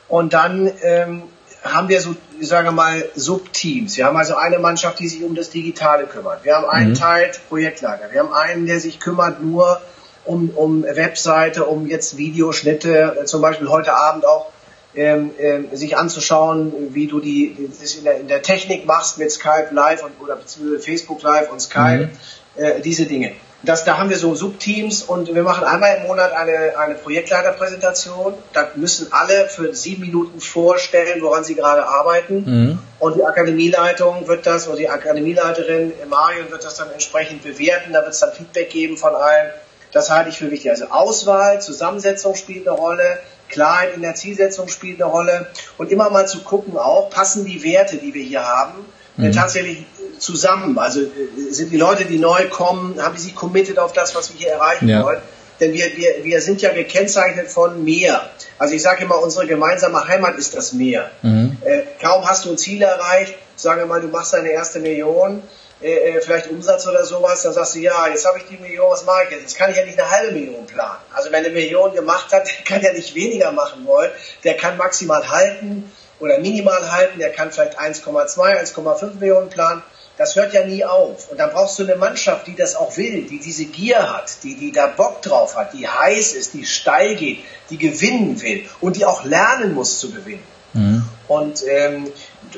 und 0.09 0.33
dann 0.33 0.71
ähm, 0.83 1.23
haben 1.65 1.89
wir 1.89 2.01
so, 2.01 2.15
ich 2.39 2.49
sage 2.49 2.73
mal, 2.73 3.05
Subteams. 3.15 3.97
Wir 3.97 4.05
haben 4.05 4.17
also 4.17 4.37
eine 4.37 4.59
Mannschaft, 4.59 4.99
die 4.99 5.09
sich 5.09 5.25
um 5.25 5.35
das 5.35 5.49
Digitale 5.49 6.05
kümmert. 6.05 6.45
Wir 6.45 6.57
haben 6.57 6.69
einen 6.69 6.91
mhm. 6.91 6.95
Teil 6.95 7.33
Projektlager. 7.49 8.13
Wir 8.13 8.21
haben 8.21 8.35
einen, 8.35 8.67
der 8.67 8.81
sich 8.81 9.01
kümmert 9.01 9.43
nur 9.43 9.81
um, 10.27 10.51
um 10.51 10.83
Webseite, 10.83 11.65
um 11.65 11.87
jetzt 11.87 12.17
Videoschnitte, 12.17 13.23
zum 13.25 13.41
Beispiel 13.41 13.69
heute 13.69 13.95
Abend 13.95 14.27
auch 14.27 14.51
ähm, 14.97 15.31
ähm, 15.39 15.69
sich 15.73 15.97
anzuschauen, 15.97 16.73
wie 16.95 17.07
du 17.07 17.21
die, 17.21 17.69
das 17.81 17.95
in 17.95 18.05
der, 18.05 18.21
in 18.21 18.29
der 18.29 18.43
Technik 18.43 18.87
machst 18.87 19.19
mit 19.19 19.31
Skype 19.31 19.69
Live 19.73 20.05
und, 20.05 20.13
oder 20.21 20.37
beziehungsweise 20.37 20.83
Facebook 20.83 21.23
Live 21.23 21.51
und 21.51 21.61
Skype, 21.61 22.11
mhm. 22.57 22.63
äh, 22.63 22.81
diese 22.81 23.07
Dinge 23.07 23.33
das, 23.65 23.85
da 23.85 23.99
haben 23.99 24.11
wir 24.11 24.19
so 24.19 24.35
Subteams 24.35 25.03
und 25.03 25.35
wir 25.35 25.43
machen 25.43 25.65
einmal 25.65 25.97
im 25.97 26.07
Monat 26.07 26.33
eine, 26.33 26.79
eine 26.79 26.95
Projektleiterpräsentation. 26.95 28.35
Da 28.53 28.71
müssen 28.77 29.13
alle 29.13 29.49
für 29.49 29.75
sieben 29.75 30.03
Minuten 30.03 30.41
vorstellen, 30.41 31.23
woran 31.23 31.45
sie 31.45 31.55
gerade 31.55 31.87
arbeiten. 31.87 32.45
Mhm. 32.45 32.79
Und 32.99 33.17
die 33.17 33.25
Akademieleitung 33.25 34.29
wird 34.29 34.47
das, 34.47 34.69
oder 34.69 34.77
die 34.77 34.89
Akademieleiterin 34.89 35.93
Marion 36.09 36.51
wird 36.51 36.65
das 36.65 36.77
dann 36.77 36.91
entsprechend 36.91 37.43
bewerten. 37.43 37.93
Da 37.93 38.03
wird 38.03 38.13
es 38.13 38.21
dann 38.21 38.33
Feedback 38.33 38.71
geben 38.71 38.97
von 38.97 39.15
allen. 39.15 39.51
Das 39.93 40.11
halte 40.11 40.31
ich 40.31 40.39
für 40.39 40.51
wichtig. 40.51 40.71
Also 40.71 40.87
Auswahl, 40.87 41.61
Zusammensetzung 41.61 42.35
spielt 42.35 42.67
eine 42.67 42.77
Rolle. 42.77 43.19
Klarheit 43.55 43.95
in 43.95 44.03
der 44.03 44.15
Zielsetzung 44.15 44.69
spielt 44.69 45.01
eine 45.01 45.11
Rolle. 45.11 45.47
Und 45.79 45.91
immer 45.91 46.11
mal 46.11 46.27
zu 46.27 46.41
gucken 46.41 46.77
auch, 46.77 47.09
passen 47.09 47.45
die 47.45 47.63
Werte, 47.63 47.97
die 47.97 48.13
wir 48.13 48.23
hier 48.23 48.45
haben, 48.45 48.85
mhm. 49.17 49.33
tatsächlich 49.33 49.87
zusammen? 50.19 50.77
Also 50.77 51.01
äh, 51.01 51.07
sind 51.51 51.71
die 51.73 51.77
Leute, 51.77 52.05
die 52.05 52.19
neu 52.19 52.49
kommen, 52.49 53.01
haben 53.01 53.15
die 53.15 53.21
sich 53.23 53.35
committed 53.35 53.79
auf 53.79 53.93
das, 53.93 54.15
was 54.15 54.33
wir 54.33 54.41
hier 54.41 54.51
erreichen 54.51 54.89
ja. 54.89 55.05
wollen? 55.05 55.21
Denn 55.61 55.73
wir, 55.73 55.85
wir, 55.97 56.25
wir 56.25 56.41
sind 56.41 56.63
ja 56.63 56.73
gekennzeichnet 56.73 57.49
von 57.49 57.85
Meer. 57.85 58.29
Also 58.59 58.75
ich 58.75 58.83
sage 58.83 59.05
immer, 59.05 59.23
unsere 59.23 59.47
gemeinsame 59.47 60.07
Heimat 60.09 60.37
ist 60.37 60.57
das 60.57 60.73
Meer. 60.73 61.11
Mhm. 61.23 61.57
Äh, 61.63 61.83
kaum 62.03 62.29
hast 62.29 62.45
du 62.45 62.51
ein 62.51 62.59
Ziel 62.59 62.83
erreicht, 62.83 63.37
sagen 63.55 63.81
wir 63.81 63.87
mal, 63.87 64.01
du 64.01 64.09
machst 64.09 64.35
deine 64.35 64.51
erste 64.51 64.81
Million, 64.81 65.43
äh, 65.85 66.17
äh, 66.17 66.21
vielleicht 66.23 66.49
Umsatz 66.49 66.87
oder 66.87 67.05
sowas, 67.05 67.43
dann 67.43 67.53
sagst 67.53 67.75
du, 67.75 67.81
ja, 67.81 68.09
jetzt 68.09 68.27
habe 68.27 68.39
ich 68.39 68.45
die 68.45 68.57
Million, 68.57 68.91
was 68.91 69.05
mache 69.05 69.25
ich 69.25 69.31
jetzt? 69.33 69.43
Jetzt 69.43 69.57
kann 69.57 69.71
ich 69.71 69.77
ja 69.77 69.85
nicht 69.85 70.01
eine 70.01 70.11
halbe 70.11 70.33
Million 70.33 70.65
planen. 70.67 71.01
Also 71.13 71.31
wer 71.31 71.41
eine 71.41 71.51
Million 71.51 71.95
gemacht 71.95 72.33
hat, 72.33 72.47
der 72.59 72.65
kann 72.65 72.83
ja 72.83 72.93
nicht 72.93 73.15
weniger 73.15 73.53
machen 73.53 73.87
wollen, 73.87 74.11
der 74.45 74.57
kann 74.57 74.79
maximal 74.79 75.29
halten 75.29 75.93
oder 76.21 76.39
minimal 76.39 76.91
halten, 76.91 77.19
der 77.19 77.33
kann 77.33 77.53
vielleicht 77.53 77.79
1,2, 77.79 78.37
1,5 78.37 79.21
Millionen 79.21 79.51
planen 79.51 79.83
das 80.17 80.37
hört 80.37 80.55
ja 80.55 80.65
nie 80.65 80.85
auf. 80.85 81.31
Und 81.31 81.39
da 81.39 81.49
brauchst 81.49 81.79
du 81.79 81.83
eine 81.83 81.97
Mannschaft, 81.97 82.47
die 82.47 82.55
das 82.55 82.77
auch 82.77 82.97
will, 82.97 83.23
die 83.23 83.41
diese 83.41 83.65
Gier 83.65 84.13
hat, 84.13 84.45
die, 84.45 84.55
die 84.55 84.71
da 84.71 84.87
Bock 84.87 85.23
drauf 85.23 85.57
hat, 85.57 85.73
die 85.73 85.89
heiß 85.89 86.35
ist, 86.35 86.55
die 86.55 86.65
steil 86.65 87.17
geht, 87.17 87.41
die 87.71 87.79
gewinnen 87.79 88.41
will 88.41 88.65
und 88.81 88.97
die 88.97 89.05
auch 89.05 89.25
lernen 89.25 89.75
muss 89.75 89.99
zu 89.99 90.13
gewinnen. 90.13 90.45
Mhm. 90.73 91.05
Und 91.27 91.67
ähm, 91.67 92.13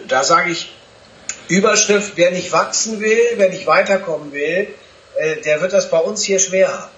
da 0.08 0.24
sage 0.24 0.50
ich, 0.50 0.75
Überschrift, 1.48 2.12
wer 2.16 2.30
nicht 2.30 2.52
wachsen 2.52 3.00
will, 3.00 3.18
wer 3.36 3.50
nicht 3.50 3.66
weiterkommen 3.66 4.32
will, 4.32 4.68
äh, 5.18 5.40
der 5.44 5.60
wird 5.60 5.72
das 5.72 5.90
bei 5.90 5.98
uns 5.98 6.22
hier 6.22 6.38
schwer 6.38 6.68
haben. 6.68 6.90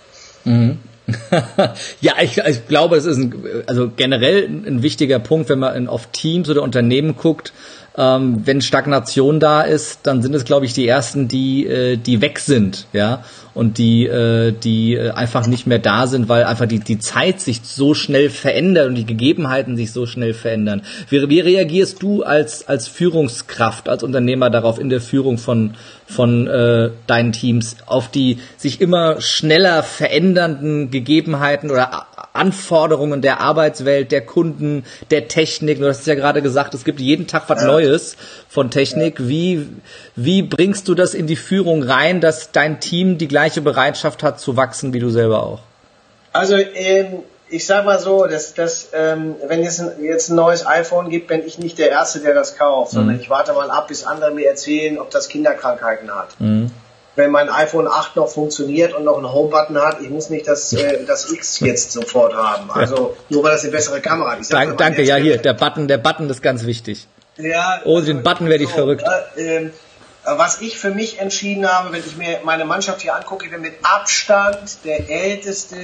Mhm. 0.44 0.78
ja, 2.00 2.14
ich, 2.20 2.36
ich 2.36 2.68
glaube, 2.68 2.96
es 2.96 3.06
ist 3.06 3.16
ein, 3.16 3.64
also 3.66 3.90
generell 3.94 4.44
ein 4.44 4.82
wichtiger 4.82 5.18
Punkt, 5.18 5.48
wenn 5.48 5.58
man 5.58 5.74
in, 5.74 5.88
auf 5.88 6.08
Teams 6.12 6.50
oder 6.50 6.62
Unternehmen 6.62 7.16
guckt. 7.16 7.52
Ähm, 8.00 8.42
wenn 8.44 8.60
Stagnation 8.60 9.40
da 9.40 9.62
ist, 9.62 10.00
dann 10.04 10.22
sind 10.22 10.32
es, 10.32 10.44
glaube 10.44 10.64
ich, 10.66 10.72
die 10.72 10.86
ersten, 10.86 11.26
die, 11.26 11.66
äh, 11.66 11.96
die 11.96 12.20
weg 12.20 12.38
sind, 12.38 12.86
ja, 12.92 13.24
und 13.54 13.76
die, 13.76 14.06
äh, 14.06 14.52
die 14.52 14.94
äh, 14.94 15.10
einfach 15.10 15.48
nicht 15.48 15.66
mehr 15.66 15.80
da 15.80 16.06
sind, 16.06 16.28
weil 16.28 16.44
einfach 16.44 16.66
die, 16.66 16.78
die 16.78 17.00
Zeit 17.00 17.40
sich 17.40 17.62
so 17.64 17.94
schnell 17.94 18.30
verändert 18.30 18.86
und 18.88 18.94
die 18.94 19.04
Gegebenheiten 19.04 19.76
sich 19.76 19.90
so 19.90 20.06
schnell 20.06 20.32
verändern. 20.32 20.82
Wie, 21.08 21.28
wie 21.28 21.40
reagierst 21.40 22.00
du 22.00 22.22
als, 22.22 22.68
als 22.68 22.86
Führungskraft, 22.86 23.88
als 23.88 24.04
Unternehmer 24.04 24.48
darauf 24.48 24.78
in 24.78 24.90
der 24.90 25.00
Führung 25.00 25.36
von, 25.36 25.74
von 26.08 26.46
äh, 26.46 26.90
deinen 27.06 27.32
Teams 27.32 27.76
auf 27.86 28.10
die 28.10 28.38
sich 28.56 28.80
immer 28.80 29.20
schneller 29.20 29.82
verändernden 29.82 30.90
Gegebenheiten 30.90 31.70
oder 31.70 32.06
Anforderungen 32.32 33.20
der 33.20 33.40
Arbeitswelt, 33.40 34.10
der 34.10 34.22
Kunden, 34.22 34.84
der 35.10 35.28
Technik. 35.28 35.80
Du 35.80 35.86
hast 35.86 36.00
es 36.00 36.06
ja 36.06 36.14
gerade 36.14 36.40
gesagt, 36.40 36.72
es 36.72 36.84
gibt 36.84 37.00
jeden 37.00 37.26
Tag 37.26 37.44
was 37.48 37.62
Neues 37.62 38.16
von 38.48 38.70
Technik. 38.70 39.28
Wie, 39.28 39.66
wie 40.16 40.42
bringst 40.42 40.88
du 40.88 40.94
das 40.94 41.12
in 41.12 41.26
die 41.26 41.36
Führung 41.36 41.82
rein, 41.82 42.20
dass 42.20 42.52
dein 42.52 42.80
Team 42.80 43.18
die 43.18 43.28
gleiche 43.28 43.60
Bereitschaft 43.60 44.22
hat 44.22 44.40
zu 44.40 44.56
wachsen 44.56 44.94
wie 44.94 45.00
du 45.00 45.10
selber 45.10 45.42
auch? 45.42 45.60
Also 46.32 46.56
ähm, 46.56 47.18
ich 47.50 47.66
sag 47.66 47.84
mal 47.84 47.98
so, 47.98 48.26
dass, 48.26 48.54
dass 48.54 48.88
ähm, 48.92 49.36
wenn 49.46 49.64
es 49.64 49.80
ein, 49.80 50.02
jetzt 50.02 50.30
ein 50.30 50.36
neues 50.36 50.66
iPhone 50.66 51.08
gibt, 51.08 51.28
bin 51.28 51.46
ich 51.46 51.58
nicht 51.58 51.78
der 51.78 51.90
Erste, 51.90 52.20
der 52.20 52.34
das 52.34 52.56
kauft, 52.56 52.92
mhm. 52.92 52.96
sondern 52.96 53.20
ich 53.20 53.30
warte 53.30 53.52
mal 53.52 53.70
ab, 53.70 53.88
bis 53.88 54.04
andere 54.04 54.30
mir 54.32 54.48
erzählen, 54.48 54.98
ob 54.98 55.10
das 55.10 55.28
Kinderkrankheiten 55.28 56.14
hat. 56.14 56.38
Mhm 56.38 56.70
wenn 57.18 57.32
mein 57.32 57.50
iPhone 57.50 57.86
8 57.86 58.16
noch 58.16 58.28
funktioniert 58.28 58.94
und 58.94 59.04
noch 59.04 59.16
einen 59.16 59.30
Home-Button 59.30 59.76
hat, 59.78 60.00
ich 60.00 60.08
muss 60.08 60.30
nicht 60.30 60.48
das, 60.48 60.72
äh, 60.72 61.04
das 61.04 61.30
X 61.30 61.60
jetzt 61.60 61.92
sofort 61.92 62.32
haben. 62.32 62.70
Also 62.70 63.16
nur 63.28 63.42
weil 63.42 63.52
das 63.52 63.64
eine 63.64 63.72
bessere 63.72 64.00
Kamera 64.00 64.32
hat. 64.32 64.52
Dank, 64.52 64.78
danke, 64.78 65.02
ja 65.02 65.16
hier, 65.16 65.36
der 65.36 65.52
Button, 65.52 65.88
der 65.88 65.98
Button 65.98 66.30
ist 66.30 66.40
ganz 66.40 66.64
wichtig. 66.64 67.06
Ja, 67.36 67.80
Ohne 67.84 68.06
den 68.06 68.22
Button 68.22 68.48
werde 68.48 68.64
ich 68.64 68.70
so, 68.70 68.76
verrückt. 68.76 69.04
Äh, 69.36 69.70
was 70.24 70.60
ich 70.60 70.78
für 70.78 70.90
mich 70.90 71.20
entschieden 71.20 71.70
habe, 71.70 71.92
wenn 71.92 72.00
ich 72.06 72.16
mir 72.16 72.40
meine 72.44 72.64
Mannschaft 72.64 73.02
hier 73.02 73.16
angucke, 73.16 73.46
ich 73.46 73.50
bin 73.50 73.62
mit 73.62 73.74
Abstand 73.82 74.84
der 74.84 75.10
älteste 75.10 75.76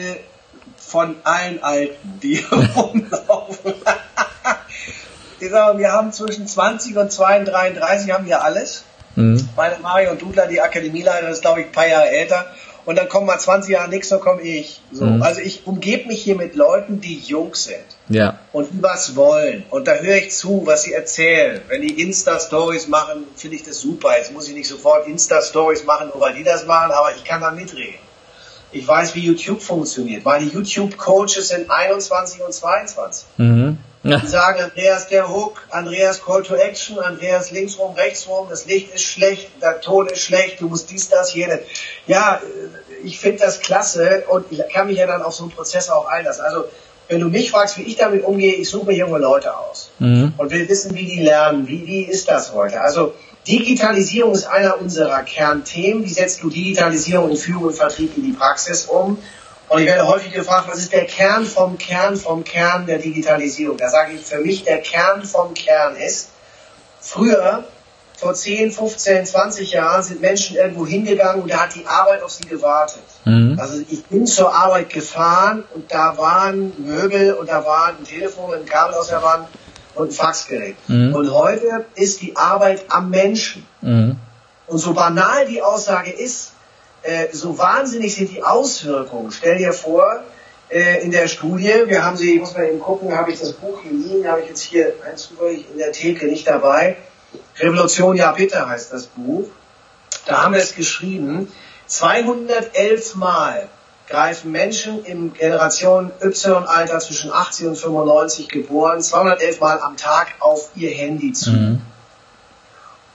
von 0.94 1.16
allen 1.24 1.60
Alten, 1.60 2.20
die 2.22 2.44
rumlaufen. 2.76 3.74
ich 5.40 5.50
sage, 5.50 5.78
wir 5.80 5.90
haben 5.90 6.12
zwischen 6.12 6.46
20 6.46 6.96
und 6.96 7.10
32, 7.10 7.52
33 7.52 8.12
haben 8.12 8.26
wir 8.26 8.44
alles. 8.44 8.84
Mhm. 9.16 9.48
Meine 9.56 9.78
Mario 9.82 10.14
Dudler, 10.14 10.46
die 10.46 10.60
Akademieleiter, 10.60 11.28
ist 11.30 11.42
glaube 11.42 11.62
ich 11.62 11.66
ein 11.66 11.72
paar 11.72 11.88
Jahre 11.88 12.10
älter. 12.10 12.46
Und 12.84 12.96
dann 12.96 13.08
kommen 13.08 13.26
mal 13.26 13.40
20 13.40 13.72
Jahre 13.72 13.88
nichts, 13.88 14.10
dann 14.10 14.20
komme 14.20 14.42
ich. 14.42 14.82
So. 14.92 15.04
Mhm. 15.04 15.22
Also 15.22 15.40
ich 15.40 15.66
umgebe 15.66 16.06
mich 16.06 16.22
hier 16.22 16.36
mit 16.36 16.54
Leuten, 16.54 17.00
die 17.00 17.18
jung 17.18 17.56
sind. 17.56 17.82
Ja. 18.08 18.38
Und 18.52 18.70
die 18.72 18.80
was 18.80 19.16
wollen. 19.16 19.64
Und 19.70 19.88
da 19.88 19.94
höre 19.94 20.18
ich 20.18 20.30
zu, 20.30 20.62
was 20.64 20.84
sie 20.84 20.92
erzählen. 20.92 21.60
Wenn 21.66 21.82
die 21.82 22.00
Insta-Stories 22.02 22.86
machen, 22.86 23.24
finde 23.34 23.56
ich 23.56 23.64
das 23.64 23.80
super. 23.80 24.16
Jetzt 24.16 24.32
muss 24.32 24.46
ich 24.46 24.54
nicht 24.54 24.68
sofort 24.68 25.08
Insta-Stories 25.08 25.86
machen, 25.86 26.10
nur 26.12 26.20
weil 26.20 26.34
die 26.34 26.44
das 26.44 26.66
machen, 26.66 26.92
aber 26.92 27.16
ich 27.16 27.24
kann 27.24 27.40
da 27.40 27.50
mitreden. 27.50 28.03
Ich 28.74 28.86
weiß, 28.86 29.14
wie 29.14 29.20
YouTube 29.20 29.62
funktioniert. 29.62 30.24
Meine 30.24 30.46
YouTube-Coaches 30.46 31.48
sind 31.48 31.70
21 31.70 32.42
und 32.42 32.52
22. 32.52 33.24
Mhm. 33.36 33.78
Ja. 34.02 34.18
Die 34.18 34.26
sagen, 34.26 34.60
Andreas 34.60 35.08
der 35.08 35.30
Hook, 35.30 35.62
Andreas 35.70 36.22
Call 36.22 36.42
to 36.42 36.56
Action, 36.56 36.98
Andreas 36.98 37.52
linksrum, 37.52 37.94
rechtsrum, 37.94 38.48
das 38.50 38.66
Licht 38.66 38.94
ist 38.94 39.04
schlecht, 39.04 39.48
der 39.62 39.80
Ton 39.80 40.08
ist 40.08 40.20
schlecht, 40.20 40.60
du 40.60 40.68
musst 40.68 40.90
dies, 40.90 41.08
das, 41.08 41.32
jenes. 41.32 41.60
Ja, 42.06 42.40
ich 43.02 43.18
finde 43.18 43.38
das 43.38 43.60
klasse 43.60 44.24
und 44.28 44.46
ich 44.50 44.60
kann 44.70 44.88
mich 44.88 44.98
ja 44.98 45.06
dann 45.06 45.22
auf 45.22 45.34
so 45.34 45.44
einen 45.44 45.52
Prozess 45.52 45.88
auch 45.88 46.06
einlassen. 46.06 46.44
Also, 46.44 46.64
wenn 47.08 47.20
du 47.20 47.28
mich 47.28 47.50
fragst, 47.50 47.78
wie 47.78 47.82
ich 47.82 47.96
damit 47.96 48.24
umgehe, 48.24 48.54
ich 48.54 48.68
suche 48.68 48.86
mir 48.86 48.96
junge 48.96 49.18
Leute 49.18 49.56
aus 49.56 49.90
mhm. 50.00 50.34
und 50.36 50.50
will 50.50 50.68
wissen, 50.68 50.94
wie 50.94 51.06
die 51.06 51.20
lernen. 51.20 51.66
Wie, 51.68 51.86
wie 51.86 52.02
ist 52.02 52.28
das 52.28 52.52
heute? 52.52 52.80
Also, 52.80 53.14
Digitalisierung 53.46 54.32
ist 54.32 54.46
einer 54.46 54.80
unserer 54.80 55.22
Kernthemen. 55.22 56.04
Wie 56.04 56.12
setzt 56.12 56.42
du 56.42 56.48
Digitalisierung 56.48 57.30
in 57.30 57.36
Führung 57.36 57.64
und 57.64 57.74
Vertrieb 57.74 58.16
in 58.16 58.24
die 58.24 58.32
Praxis 58.32 58.86
um? 58.86 59.18
Und 59.68 59.80
ich 59.80 59.86
werde 59.86 60.06
häufig 60.06 60.32
gefragt, 60.32 60.68
was 60.70 60.78
ist 60.78 60.92
der 60.92 61.06
Kern 61.06 61.44
vom 61.44 61.78
Kern 61.78 62.16
vom 62.16 62.44
Kern 62.44 62.86
der 62.86 62.98
Digitalisierung? 62.98 63.76
Da 63.76 63.88
sage 63.88 64.12
ich, 64.12 64.24
für 64.24 64.38
mich 64.38 64.64
der 64.64 64.78
Kern 64.80 65.24
vom 65.24 65.54
Kern 65.54 65.96
ist, 65.96 66.28
früher, 67.00 67.64
vor 68.16 68.34
10, 68.34 68.70
15, 68.70 69.26
20 69.26 69.72
Jahren 69.72 70.02
sind 70.02 70.20
Menschen 70.20 70.56
irgendwo 70.56 70.86
hingegangen 70.86 71.42
und 71.42 71.50
da 71.50 71.62
hat 71.62 71.74
die 71.74 71.86
Arbeit 71.86 72.22
auf 72.22 72.30
sie 72.30 72.46
gewartet. 72.46 73.02
Mhm. 73.24 73.58
Also 73.58 73.82
ich 73.88 74.04
bin 74.04 74.26
zur 74.26 74.54
Arbeit 74.54 74.90
gefahren 74.90 75.64
und 75.74 75.92
da 75.92 76.16
waren 76.16 76.72
Möbel 76.78 77.34
und 77.34 77.48
da 77.48 77.64
war 77.64 77.88
ein 77.88 78.04
Telefon, 78.04 78.54
ein 78.54 78.64
Kabel 78.64 78.94
aus 78.94 79.08
der 79.08 79.22
Wand 79.22 79.48
und 79.94 80.08
ein 80.08 80.12
Faxgerät. 80.12 80.76
Mhm. 80.88 81.14
Und 81.14 81.32
heute 81.32 81.86
ist 81.94 82.20
die 82.22 82.36
Arbeit 82.36 82.84
am 82.88 83.10
Menschen. 83.10 83.66
Mhm. 83.80 84.16
Und 84.66 84.78
so 84.78 84.94
banal 84.94 85.46
die 85.46 85.62
Aussage 85.62 86.10
ist, 86.10 86.52
äh, 87.02 87.26
so 87.32 87.58
wahnsinnig 87.58 88.14
sind 88.14 88.30
die 88.30 88.42
Auswirkungen. 88.42 89.30
Stell 89.30 89.58
dir 89.58 89.72
vor, 89.72 90.22
äh, 90.70 91.02
in 91.02 91.10
der 91.10 91.28
Studie, 91.28 91.72
wir 91.86 92.04
haben 92.04 92.16
sie, 92.16 92.34
ich 92.34 92.40
muss 92.40 92.54
mal 92.54 92.66
eben 92.66 92.80
gucken, 92.80 93.16
habe 93.16 93.30
ich 93.30 93.38
das 93.38 93.52
Buch 93.52 93.80
hier 93.82 93.92
liegen, 93.92 94.26
habe 94.26 94.40
ich 94.40 94.48
jetzt 94.48 94.62
hier 94.62 94.94
eins 95.06 95.28
zufällig 95.28 95.66
in 95.70 95.78
der 95.78 95.92
Theke 95.92 96.26
nicht 96.26 96.46
dabei. 96.46 96.96
Revolution, 97.58 98.16
ja 98.16 98.32
bitte 98.32 98.66
heißt 98.68 98.92
das 98.92 99.06
Buch. 99.06 99.48
Da 100.26 100.42
haben 100.42 100.54
wir 100.54 100.62
es 100.62 100.74
geschrieben. 100.74 101.52
211 101.86 103.14
Mal 103.16 103.68
greifen 104.08 104.52
Menschen 104.52 105.04
im 105.04 105.32
Generation 105.32 106.12
Y-Alter 106.22 106.98
zwischen 107.00 107.32
80 107.32 107.66
und 107.68 107.76
95 107.76 108.48
geboren 108.48 109.00
211 109.00 109.60
Mal 109.60 109.80
am 109.80 109.96
Tag 109.96 110.28
auf 110.40 110.70
ihr 110.74 110.90
Handy 110.90 111.32
zu. 111.32 111.50
Mhm 111.50 111.82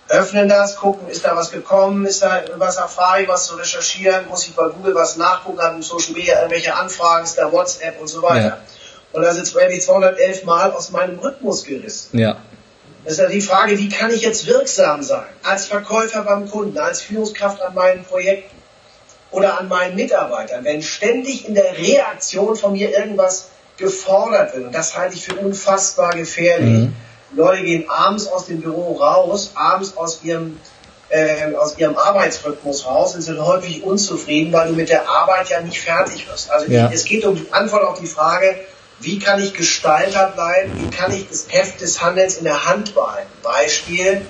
öffnen 0.10 0.50
das, 0.50 0.76
gucken, 0.76 1.08
ist 1.08 1.24
da 1.24 1.36
was 1.36 1.52
gekommen, 1.52 2.06
ist 2.06 2.24
da 2.24 2.42
was 2.58 2.78
erfahre 2.78 3.22
ich, 3.22 3.28
was 3.28 3.46
zu 3.46 3.56
recherchieren, 3.56 4.28
muss 4.28 4.48
ich 4.48 4.56
bei 4.56 4.68
Google 4.68 4.96
was 4.96 5.18
nachgucken, 5.18 5.62
haben 5.62 5.82
Social 5.82 6.14
Media 6.14 6.38
irgendwelche 6.38 6.76
Anfragen, 6.76 7.24
ist 7.24 7.38
da 7.38 7.52
WhatsApp 7.52 8.02
und 8.02 8.08
so 8.08 8.22
weiter. 8.22 8.48
Ja. 8.48 8.58
Und 9.12 9.22
da 9.22 9.34
sind 9.34 9.54
wir 9.56 9.70
die 9.70 9.80
211 9.80 10.44
Mal 10.46 10.72
aus 10.72 10.92
meinem 10.92 11.20
Rhythmus 11.20 11.64
gerissen. 11.64 12.18
Ja. 12.18 12.38
Das 13.04 13.14
ist 13.14 13.20
ja 13.20 13.28
die 13.28 13.42
Frage, 13.42 13.78
wie 13.78 13.90
kann 13.90 14.12
ich 14.12 14.22
jetzt 14.22 14.46
wirksam 14.46 15.04
sein? 15.04 15.26
Als 15.44 15.68
Verkäufer 15.68 16.24
beim 16.24 16.50
Kunden, 16.50 16.78
als 16.78 17.02
Führungskraft 17.02 17.62
an 17.62 17.74
meinen 17.74 18.04
Projekten 18.04 18.59
oder 19.32 19.60
an 19.60 19.68
meinen 19.68 19.96
Mitarbeitern, 19.96 20.64
wenn 20.64 20.82
ständig 20.82 21.48
in 21.48 21.54
der 21.54 21.78
Reaktion 21.78 22.56
von 22.56 22.74
mir 22.74 22.98
irgendwas 22.98 23.50
gefordert 23.78 24.56
wird. 24.56 24.66
Und 24.66 24.76
das 24.76 24.98
halte 24.98 25.16
ich 25.16 25.26
für 25.26 25.36
unfassbar 25.36 26.12
gefährlich. 26.12 26.86
Mhm 26.86 26.96
Leute 27.32 27.64
gehen 27.64 27.90
abends 27.90 28.28
aus 28.28 28.46
dem 28.48 28.62
Büro 28.62 28.94
raus, 28.94 29.52
abends 29.56 29.96
aus 29.96 30.24
ihrem, 30.24 30.60
äh, 31.10 31.54
aus 31.56 31.78
ihrem 31.78 31.98
Arbeitsrhythmus 31.98 32.86
raus 32.86 33.16
und 33.16 33.22
sind 33.22 33.40
häufig 33.40 33.84
unzufrieden, 33.84 34.52
weil 34.52 34.70
du 34.70 34.74
mit 34.74 34.90
der 34.90 35.08
Arbeit 35.08 35.50
ja 35.50 35.62
nicht 35.62 35.80
fertig 35.80 36.28
wirst. 36.30 36.50
Also 36.50 36.72
ja. 36.72 36.90
es 36.92 37.06
geht 37.06 37.26
um 37.26 37.36
die 37.36 37.52
Antwort 37.52 37.84
auf 37.84 38.00
die 38.00 38.08
Frage, 38.08 38.56
wie 39.00 39.20
kann 39.20 39.42
ich 39.42 39.54
Gestalter 39.54 40.32
bleiben, 40.36 40.74
wie 40.76 40.90
kann 40.90 41.12
ich 41.14 41.30
das 41.30 41.46
Heft 41.50 41.80
des 41.82 42.02
Handelns 42.02 42.38
in 42.38 42.44
der 42.44 42.66
Hand 42.66 42.96
behalten. 42.96 43.30
Beispiel, 43.44 44.26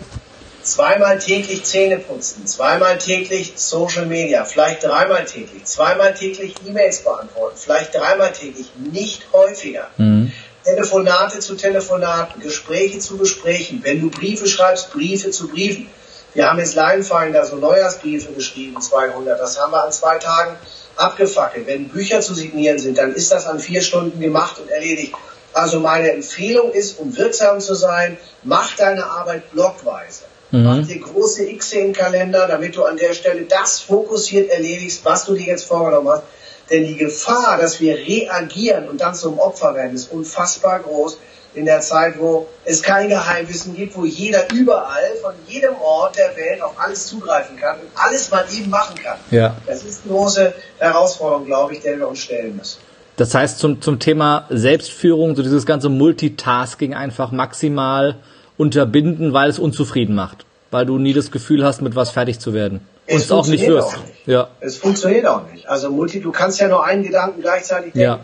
zweimal 0.64 1.20
täglich 1.20 1.64
Zähne 1.64 1.98
putzen, 1.98 2.46
zweimal 2.48 2.98
täglich 2.98 3.54
Social 3.56 4.06
Media, 4.06 4.46
vielleicht 4.46 4.84
dreimal 4.84 5.26
täglich, 5.26 5.66
zweimal 5.66 6.14
täglich 6.14 6.56
E-Mails 6.68 7.04
beantworten, 7.04 7.58
vielleicht 7.58 7.96
dreimal 7.96 8.32
täglich, 8.32 8.72
nicht 8.78 9.28
häufiger. 9.34 9.88
Mhm. 9.98 10.32
Telefonate 10.64 11.40
zu 11.40 11.56
Telefonaten, 11.56 12.42
Gespräche 12.42 13.00
zu 13.00 13.18
Gesprächen. 13.18 13.80
Wenn 13.84 14.02
du 14.02 14.10
Briefe 14.10 14.48
schreibst, 14.48 14.92
Briefe 14.92 15.32
zu 15.32 15.48
Briefen. 15.48 15.90
Wir 16.34 16.48
haben 16.48 16.60
jetzt 16.60 16.76
Leinfinder 16.76 17.44
so 17.46 17.56
Neujahrsbriefe 17.56 18.34
geschrieben, 18.34 18.80
200. 18.80 19.40
Das 19.40 19.60
haben 19.60 19.72
wir 19.72 19.84
an 19.84 19.92
zwei 19.92 20.18
Tagen 20.18 20.58
abgefackelt. 20.96 21.66
Wenn 21.66 21.90
Bücher 21.90 22.22
zu 22.22 22.36
signieren 22.36 22.78
sind, 22.78 22.98
dann 22.98 23.16
ist 23.16 23.32
das 23.32 23.48
an 23.48 23.60
vier 23.60 23.82
Stunden 23.82 24.20
gemacht 24.20 24.60
und 24.60 24.70
erledigt. 24.70 25.14
Also 25.54 25.80
meine 25.80 26.12
Empfehlung 26.12 26.72
ist, 26.72 27.00
um 27.00 27.18
wirksam 27.18 27.60
zu 27.60 27.74
sein, 27.74 28.18
mach 28.44 28.76
deine 28.76 29.06
Arbeit 29.06 29.52
blockweise. 29.52 30.26
Mhm. 30.52 30.64
Mach 30.64 30.88
dir 30.88 31.00
große 31.00 31.50
X 31.50 31.74
im 31.74 31.94
Kalender, 31.94 32.48
damit 32.48 32.76
du 32.76 32.84
an 32.84 32.98
der 32.98 33.14
Stelle 33.14 33.44
das 33.44 33.80
fokussiert 33.80 34.50
erledigst, 34.50 35.06
was 35.06 35.26
du 35.26 35.36
dir 35.36 35.48
jetzt 35.48 35.66
vorgenommen 35.66 36.10
hast. 36.10 36.24
Denn 36.70 36.86
die 36.86 36.96
Gefahr, 36.96 37.58
dass 37.60 37.80
wir 37.80 37.96
reagieren 37.96 38.90
und 38.90 39.02
dann 39.02 39.16
zum 39.16 39.40
Opfer 39.40 39.74
werden, 39.74 39.96
ist 39.96 40.12
unfassbar 40.12 40.80
groß 40.80 41.18
in 41.56 41.66
der 41.66 41.82
Zeit, 41.82 42.20
wo 42.20 42.48
es 42.64 42.84
kein 42.84 43.10
Geheimwissen 43.10 43.76
gibt, 43.76 43.98
wo 43.98 44.06
jeder 44.06 44.52
überall 44.54 45.16
von 45.22 45.34
jedem 45.48 45.76
Ort 45.82 46.16
der 46.18 46.36
Welt 46.36 46.62
auf 46.62 46.74
alles 46.78 47.08
zugreifen 47.08 47.58
kann 47.58 47.80
und 47.80 47.88
alles 47.96 48.30
mal 48.30 48.46
eben 48.56 48.70
machen 48.70 48.96
kann. 49.02 49.18
Ja. 49.32 49.56
Das 49.66 49.84
ist 49.84 50.04
eine 50.06 50.14
große 50.14 50.54
Herausforderung, 50.78 51.46
glaube 51.46 51.74
ich, 51.74 51.82
der 51.82 51.98
wir 51.98 52.08
uns 52.08 52.20
stellen 52.20 52.56
müssen. 52.56 52.80
Das 53.16 53.34
heißt, 53.34 53.60
zum, 53.60 53.82
zum 53.82 54.00
Thema 54.00 54.46
Selbstführung, 54.50 55.36
so 55.36 55.42
dieses 55.42 55.66
ganze 55.66 55.90
Multitasking 55.90 56.94
einfach 56.94 57.32
maximal 57.32 58.16
unterbinden, 58.60 59.32
weil 59.32 59.50
es 59.50 59.58
unzufrieden 59.58 60.14
macht. 60.14 60.46
Weil 60.70 60.86
du 60.86 61.00
nie 61.00 61.14
das 61.14 61.32
Gefühl 61.32 61.66
hast, 61.66 61.82
mit 61.82 61.96
was 61.96 62.12
fertig 62.12 62.40
zu 62.40 62.54
werden. 62.54 62.82
es 63.08 63.32
und 63.32 63.38
auch 63.38 63.48
nicht 63.48 63.66
wirst. 63.66 63.88
Auch 63.88 64.04
nicht. 64.04 64.28
Ja. 64.28 64.50
Es 64.60 64.78
funktioniert 64.78 65.26
auch 65.26 65.50
nicht. 65.52 65.68
Also 65.68 65.90
multi, 65.90 66.20
du 66.20 66.32
kannst 66.32 66.60
ja 66.60 66.68
nur 66.68 66.84
einen 66.84 67.04
Gedanken 67.04 67.42
gleichzeitig 67.42 67.94
denken. 67.94 68.00
Ja. 68.00 68.20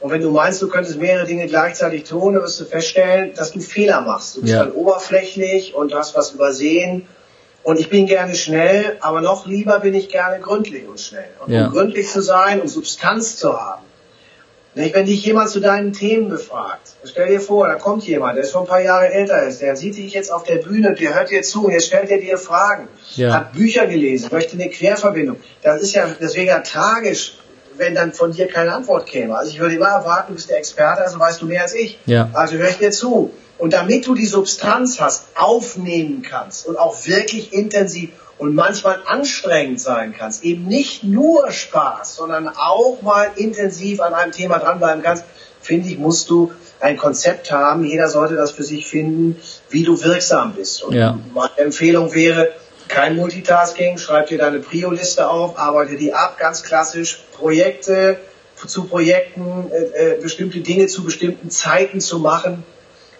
Und 0.00 0.10
wenn 0.10 0.22
du 0.22 0.30
meinst, 0.30 0.62
du 0.62 0.68
könntest 0.68 0.98
mehrere 0.98 1.26
Dinge 1.26 1.46
gleichzeitig 1.46 2.04
tun, 2.04 2.34
dann 2.34 2.42
wirst 2.42 2.58
du 2.58 2.64
feststellen, 2.64 3.32
dass 3.36 3.52
du 3.52 3.60
Fehler 3.60 4.00
machst. 4.00 4.36
Du 4.36 4.40
bist 4.40 4.54
ja. 4.54 4.64
dann 4.64 4.72
oberflächlich 4.72 5.74
und 5.74 5.94
hast 5.94 6.16
was 6.16 6.32
übersehen. 6.32 7.06
Und 7.62 7.78
ich 7.78 7.90
bin 7.90 8.06
gerne 8.06 8.34
schnell, 8.34 8.96
aber 9.02 9.20
noch 9.20 9.46
lieber 9.46 9.80
bin 9.80 9.92
ich 9.92 10.08
gerne 10.08 10.40
gründlich 10.40 10.88
und 10.88 10.98
schnell. 10.98 11.28
Und 11.44 11.52
ja. 11.52 11.66
um 11.66 11.72
gründlich 11.72 12.08
zu 12.08 12.22
sein 12.22 12.62
und 12.62 12.68
Substanz 12.68 13.36
zu 13.36 13.60
haben, 13.60 13.82
wenn 14.74 15.06
dich 15.06 15.24
jemand 15.24 15.50
zu 15.50 15.60
deinen 15.60 15.92
Themen 15.92 16.28
befragt, 16.28 16.92
stell 17.04 17.28
dir 17.28 17.40
vor, 17.40 17.66
da 17.66 17.74
kommt 17.74 18.04
jemand, 18.04 18.36
der 18.36 18.44
ist 18.44 18.52
schon 18.52 18.62
ein 18.62 18.68
paar 18.68 18.80
Jahre 18.80 19.12
älter 19.12 19.42
ist, 19.42 19.60
der 19.60 19.74
sieht 19.74 19.96
dich 19.96 20.12
jetzt 20.12 20.32
auf 20.32 20.44
der 20.44 20.56
Bühne 20.56 20.90
und 20.90 21.00
der 21.00 21.14
hört 21.14 21.30
dir 21.30 21.42
zu 21.42 21.66
und 21.66 21.72
jetzt 21.72 21.86
stellt 21.86 22.10
er 22.10 22.18
dir 22.18 22.38
Fragen, 22.38 22.88
ja. 23.16 23.32
hat 23.32 23.52
Bücher 23.52 23.86
gelesen, 23.86 24.28
möchte 24.30 24.54
eine 24.54 24.70
Querverbindung. 24.70 25.36
Das 25.62 25.82
ist 25.82 25.94
ja 25.94 26.06
deswegen 26.20 26.48
ja 26.48 26.60
tragisch, 26.60 27.38
wenn 27.76 27.94
dann 27.94 28.12
von 28.12 28.32
dir 28.32 28.46
keine 28.46 28.72
Antwort 28.72 29.06
käme. 29.06 29.36
Also 29.36 29.50
ich 29.50 29.58
würde 29.58 29.74
immer 29.74 29.88
erwarten, 29.88 30.28
du 30.28 30.34
bist 30.34 30.50
der 30.50 30.58
Experte, 30.58 31.02
also 31.02 31.18
weißt 31.18 31.42
du 31.42 31.46
mehr 31.46 31.62
als 31.62 31.74
ich. 31.74 31.98
Ja. 32.06 32.30
Also 32.32 32.56
hör 32.56 32.68
ich 32.68 32.78
dir 32.78 32.92
zu. 32.92 33.32
Und 33.58 33.72
damit 33.72 34.06
du 34.06 34.14
die 34.14 34.26
Substanz 34.26 35.00
hast, 35.00 35.28
aufnehmen 35.34 36.22
kannst 36.22 36.66
und 36.66 36.78
auch 36.78 37.06
wirklich 37.06 37.52
intensiv 37.52 38.10
und 38.40 38.54
manchmal 38.54 39.02
anstrengend 39.04 39.80
sein 39.80 40.14
kannst, 40.16 40.44
eben 40.44 40.66
nicht 40.66 41.04
nur 41.04 41.50
Spaß, 41.50 42.16
sondern 42.16 42.48
auch 42.48 43.02
mal 43.02 43.30
intensiv 43.36 44.00
an 44.00 44.14
einem 44.14 44.32
Thema 44.32 44.58
dranbleiben 44.58 45.02
kannst, 45.02 45.24
finde 45.60 45.90
ich, 45.90 45.98
musst 45.98 46.30
du 46.30 46.50
ein 46.80 46.96
Konzept 46.96 47.52
haben. 47.52 47.84
Jeder 47.84 48.08
sollte 48.08 48.36
das 48.36 48.52
für 48.52 48.62
sich 48.62 48.86
finden, 48.86 49.36
wie 49.68 49.84
du 49.84 50.02
wirksam 50.02 50.54
bist. 50.54 50.82
Und 50.82 50.94
ja. 50.94 51.18
meine 51.34 51.58
Empfehlung 51.58 52.14
wäre, 52.14 52.52
kein 52.88 53.14
Multitasking, 53.14 53.98
schreib 53.98 54.28
dir 54.28 54.38
deine 54.38 54.58
Prio-Liste 54.58 55.28
auf, 55.28 55.58
arbeite 55.58 55.96
die 55.96 56.14
ab, 56.14 56.38
ganz 56.38 56.62
klassisch, 56.62 57.22
Projekte 57.36 58.18
zu 58.66 58.84
Projekten, 58.84 59.70
äh, 59.70 60.14
äh, 60.14 60.20
bestimmte 60.20 60.60
Dinge 60.60 60.86
zu 60.86 61.04
bestimmten 61.04 61.50
Zeiten 61.50 62.00
zu 62.00 62.18
machen, 62.18 62.64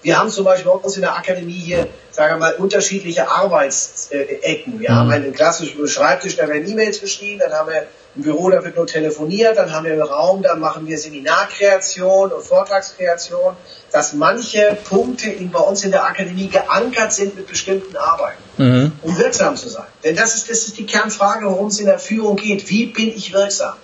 wir 0.02 0.18
haben 0.18 0.30
zum 0.30 0.44
Beispiel 0.44 0.70
bei 0.70 0.78
uns 0.78 0.96
in 0.96 1.02
der 1.02 1.16
Akademie 1.16 1.52
hier, 1.52 1.88
sagen 2.10 2.34
wir 2.34 2.38
mal, 2.38 2.54
unterschiedliche 2.54 3.28
Arbeitsecken. 3.28 4.80
Wir 4.80 4.90
mhm. 4.90 4.94
haben 4.94 5.10
einen 5.10 5.32
klassischen 5.32 5.86
Schreibtisch, 5.88 6.36
da 6.36 6.48
werden 6.48 6.66
E-Mails 6.68 7.00
geschrieben, 7.00 7.40
dann 7.40 7.52
haben 7.52 7.68
wir 7.70 7.86
ein 8.16 8.22
Büro, 8.22 8.50
da 8.50 8.64
wird 8.64 8.76
nur 8.76 8.86
telefoniert, 8.86 9.56
dann 9.56 9.72
haben 9.72 9.84
wir 9.84 9.92
einen 9.92 10.02
Raum, 10.02 10.42
da 10.42 10.56
machen 10.56 10.86
wir 10.86 10.98
Seminarkreation 10.98 12.32
und 12.32 12.42
Vortragskreation, 12.42 13.54
dass 13.92 14.14
manche 14.14 14.76
Punkte 14.84 15.30
in, 15.30 15.50
bei 15.50 15.60
uns 15.60 15.84
in 15.84 15.90
der 15.90 16.04
Akademie 16.04 16.48
geankert 16.48 17.12
sind 17.12 17.36
mit 17.36 17.46
bestimmten 17.46 17.96
Arbeiten, 17.96 18.42
mhm. 18.56 18.92
um 19.02 19.18
wirksam 19.18 19.56
zu 19.56 19.68
sein. 19.68 19.86
Denn 20.02 20.16
das 20.16 20.34
ist, 20.34 20.50
das 20.50 20.66
ist 20.66 20.78
die 20.78 20.86
Kernfrage, 20.86 21.46
worum 21.46 21.68
es 21.68 21.78
in 21.78 21.86
der 21.86 21.98
Führung 21.98 22.36
geht. 22.36 22.68
Wie 22.68 22.86
bin 22.86 23.08
ich 23.08 23.32
wirksam? 23.32 23.74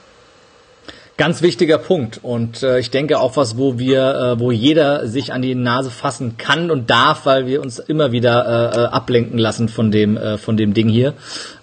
Ganz 1.18 1.40
wichtiger 1.40 1.78
Punkt 1.78 2.20
und 2.22 2.62
äh, 2.62 2.78
ich 2.78 2.90
denke 2.90 3.18
auch 3.18 3.38
was, 3.38 3.56
wo 3.56 3.78
wir, 3.78 4.34
äh, 4.36 4.38
wo 4.38 4.50
jeder 4.50 5.08
sich 5.08 5.32
an 5.32 5.40
die 5.40 5.54
Nase 5.54 5.90
fassen 5.90 6.36
kann 6.36 6.70
und 6.70 6.90
darf, 6.90 7.24
weil 7.24 7.46
wir 7.46 7.62
uns 7.62 7.78
immer 7.78 8.12
wieder 8.12 8.44
äh, 8.44 8.80
äh 8.80 8.84
ablenken 8.88 9.38
lassen 9.38 9.70
von 9.70 9.90
dem 9.90 10.18
äh, 10.18 10.36
von 10.36 10.58
dem 10.58 10.74
Ding 10.74 10.90
hier 10.90 11.14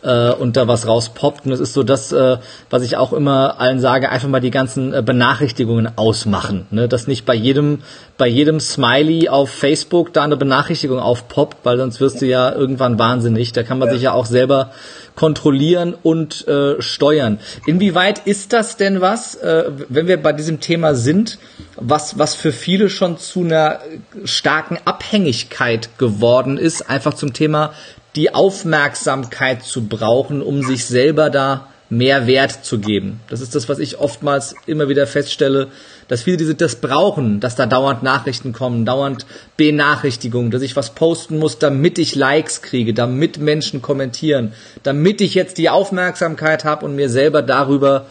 äh, 0.01 0.31
und 0.31 0.57
da 0.57 0.67
was 0.67 0.87
rauspoppt 0.87 1.45
und 1.45 1.51
es 1.51 1.59
ist 1.59 1.73
so 1.73 1.83
das, 1.83 2.11
äh, 2.11 2.37
was 2.71 2.81
ich 2.81 2.97
auch 2.97 3.13
immer 3.13 3.59
allen 3.59 3.79
sage, 3.79 4.09
einfach 4.09 4.27
mal 4.27 4.39
die 4.39 4.49
ganzen 4.49 4.91
äh, 4.91 5.03
Benachrichtigungen 5.03 5.99
ausmachen, 5.99 6.65
ne? 6.71 6.87
dass 6.87 7.05
nicht 7.05 7.25
bei 7.25 7.35
jedem 7.35 7.83
bei 8.17 8.27
jedem 8.27 8.59
Smiley 8.59 9.29
auf 9.29 9.49
Facebook 9.49 10.13
da 10.13 10.23
eine 10.23 10.37
Benachrichtigung 10.37 10.99
aufpoppt, 10.99 11.57
weil 11.63 11.77
sonst 11.77 11.99
wirst 11.99 12.21
du 12.21 12.25
ja 12.27 12.53
irgendwann 12.53 12.99
wahnsinnig. 12.99 13.53
Da 13.53 13.63
kann 13.63 13.79
man 13.79 13.87
ja. 13.87 13.93
sich 13.95 14.03
ja 14.03 14.13
auch 14.13 14.27
selber 14.27 14.71
kontrollieren 15.15 15.95
und 16.01 16.47
äh, 16.47 16.81
steuern. 16.81 17.39
Inwieweit 17.65 18.19
ist 18.25 18.53
das 18.53 18.77
denn 18.77 19.01
was, 19.01 19.35
äh, 19.35 19.65
wenn 19.89 20.07
wir 20.07 20.21
bei 20.21 20.33
diesem 20.33 20.59
Thema 20.59 20.95
sind, 20.95 21.39
was, 21.75 22.19
was 22.19 22.35
für 22.35 22.51
viele 22.51 22.89
schon 22.89 23.17
zu 23.17 23.41
einer 23.41 23.79
starken 24.25 24.77
Abhängigkeit 24.85 25.97
geworden 25.97 26.57
ist, 26.57 26.89
einfach 26.89 27.15
zum 27.15 27.33
Thema 27.33 27.73
die 28.15 28.33
Aufmerksamkeit 28.33 29.63
zu 29.63 29.87
brauchen, 29.87 30.41
um 30.41 30.61
sich 30.61 30.85
selber 30.85 31.29
da 31.31 31.67
mehr 31.89 32.27
Wert 32.27 32.65
zu 32.65 32.79
geben. 32.79 33.19
Das 33.29 33.41
ist 33.41 33.55
das, 33.55 33.69
was 33.69 33.79
ich 33.79 33.99
oftmals 33.99 34.55
immer 34.65 34.89
wieder 34.89 35.07
feststelle, 35.07 35.67
dass 36.07 36.23
viele 36.23 36.37
diese 36.37 36.55
das 36.55 36.75
brauchen, 36.75 37.39
dass 37.39 37.55
da 37.55 37.65
dauernd 37.65 38.03
Nachrichten 38.03 38.53
kommen, 38.53 38.85
dauernd 38.85 39.25
Benachrichtigungen, 39.57 40.51
dass 40.51 40.61
ich 40.61 40.75
was 40.75 40.91
posten 40.91 41.39
muss, 41.39 41.59
damit 41.59 41.97
ich 41.97 42.15
Likes 42.15 42.61
kriege, 42.61 42.93
damit 42.93 43.37
Menschen 43.37 43.81
kommentieren, 43.81 44.53
damit 44.83 45.21
ich 45.21 45.33
jetzt 45.33 45.57
die 45.57 45.69
Aufmerksamkeit 45.69 46.65
habe 46.65 46.85
und 46.85 46.95
mir 46.95 47.09
selber 47.09 47.41
darüber 47.41 48.05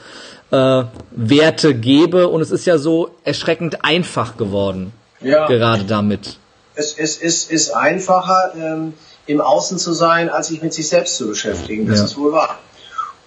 äh, 0.50 0.84
Werte 1.10 1.74
gebe. 1.74 2.28
Und 2.28 2.40
es 2.40 2.50
ist 2.50 2.66
ja 2.66 2.78
so 2.78 3.10
erschreckend 3.24 3.84
einfach 3.84 4.36
geworden, 4.36 4.92
ja. 5.20 5.46
gerade 5.46 5.84
damit. 5.84 6.38
Es, 6.74 6.94
es, 6.96 7.20
es 7.20 7.44
ist 7.44 7.70
einfacher, 7.70 8.52
ähm, 8.56 8.94
im 9.26 9.40
Außen 9.40 9.78
zu 9.78 9.92
sein, 9.92 10.28
als 10.28 10.48
sich 10.48 10.62
mit 10.62 10.74
sich 10.74 10.88
selbst 10.88 11.16
zu 11.16 11.28
beschäftigen. 11.28 11.86
Das 11.86 11.98
ja. 11.98 12.04
ist 12.06 12.16
wohl 12.16 12.32
wahr. 12.32 12.58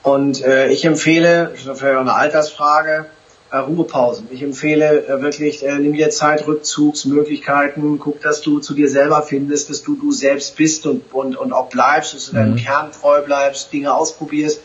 Und 0.04 0.44
äh, 0.44 0.68
ich 0.68 0.86
empfehle, 0.86 1.52
das 1.52 1.66
ist 1.66 1.80
vielleicht 1.80 1.96
auch 1.96 2.02
eine 2.02 2.14
Altersfrage, 2.14 3.08
Ruhepausen. 3.54 4.28
Ich 4.32 4.42
empfehle 4.42 5.08
äh, 5.08 5.22
wirklich, 5.22 5.66
äh, 5.66 5.78
nimm 5.78 5.94
dir 5.94 6.10
Zeit, 6.10 6.48
Rückzugsmöglichkeiten, 6.48 8.00
guck, 8.00 8.22
dass 8.22 8.42
du 8.42 8.60
zu 8.60 8.74
dir 8.74 8.90
selber 8.90 9.22
findest, 9.22 9.70
dass 9.70 9.84
du 9.84 9.96
du 9.96 10.12
selbst 10.12 10.56
bist 10.58 10.86
und, 10.86 11.14
und, 11.14 11.36
und 11.38 11.54
auch 11.54 11.70
bleibst, 11.70 12.16
dass 12.16 12.28
du 12.28 12.34
deinem 12.34 12.54
mhm. 12.54 12.58
Kern 12.58 12.92
treu 12.92 13.22
bleibst, 13.22 13.72
Dinge 13.72 13.94
ausprobierst 13.94 14.62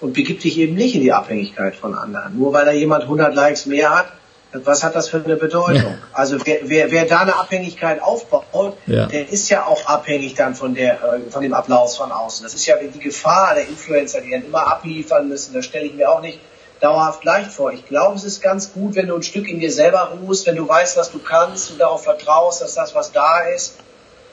und 0.00 0.14
begib 0.14 0.40
dich 0.40 0.58
eben 0.58 0.74
nicht 0.74 0.94
in 0.94 1.02
die 1.02 1.12
Abhängigkeit 1.12 1.76
von 1.76 1.94
anderen. 1.94 2.36
Nur 2.38 2.52
weil 2.52 2.64
da 2.64 2.72
jemand 2.72 3.04
100 3.04 3.34
Likes 3.34 3.66
mehr 3.66 3.96
hat, 3.96 4.06
was 4.52 4.84
hat 4.84 4.94
das 4.94 5.08
für 5.08 5.22
eine 5.24 5.36
Bedeutung? 5.36 5.76
Ja. 5.76 5.98
Also 6.12 6.38
wer, 6.44 6.58
wer, 6.64 6.90
wer 6.90 7.06
da 7.06 7.20
eine 7.20 7.36
Abhängigkeit 7.36 8.00
aufbaut, 8.00 8.76
ja. 8.86 9.06
der 9.06 9.28
ist 9.28 9.48
ja 9.48 9.66
auch 9.66 9.86
abhängig 9.86 10.34
dann 10.34 10.54
von 10.54 10.74
der 10.74 10.94
äh, 10.94 11.30
von 11.30 11.42
dem 11.42 11.54
Applaus 11.54 11.96
von 11.96 12.12
außen. 12.12 12.44
Das 12.44 12.54
ist 12.54 12.64
ja 12.66 12.76
die 12.76 13.00
Gefahr 13.00 13.54
der 13.56 13.66
Influencer, 13.66 14.20
die 14.20 14.30
dann 14.30 14.44
immer 14.44 14.70
abliefern 14.70 15.28
müssen. 15.28 15.54
Das 15.54 15.64
stelle 15.64 15.86
ich 15.86 15.94
mir 15.94 16.08
auch 16.08 16.20
nicht 16.20 16.38
dauerhaft 16.84 17.24
leicht 17.24 17.50
vor. 17.50 17.72
Ich 17.72 17.86
glaube, 17.86 18.16
es 18.16 18.24
ist 18.24 18.42
ganz 18.42 18.72
gut, 18.72 18.94
wenn 18.94 19.08
du 19.08 19.16
ein 19.16 19.22
Stück 19.22 19.48
in 19.48 19.58
dir 19.58 19.72
selber 19.72 20.12
ruhst, 20.20 20.46
wenn 20.46 20.56
du 20.56 20.68
weißt, 20.68 20.96
was 20.96 21.10
du 21.10 21.18
kannst 21.18 21.70
und 21.70 21.80
darauf 21.80 22.04
vertraust, 22.04 22.60
dass 22.60 22.74
das, 22.74 22.94
was 22.94 23.10
da 23.10 23.40
ist, 23.40 23.78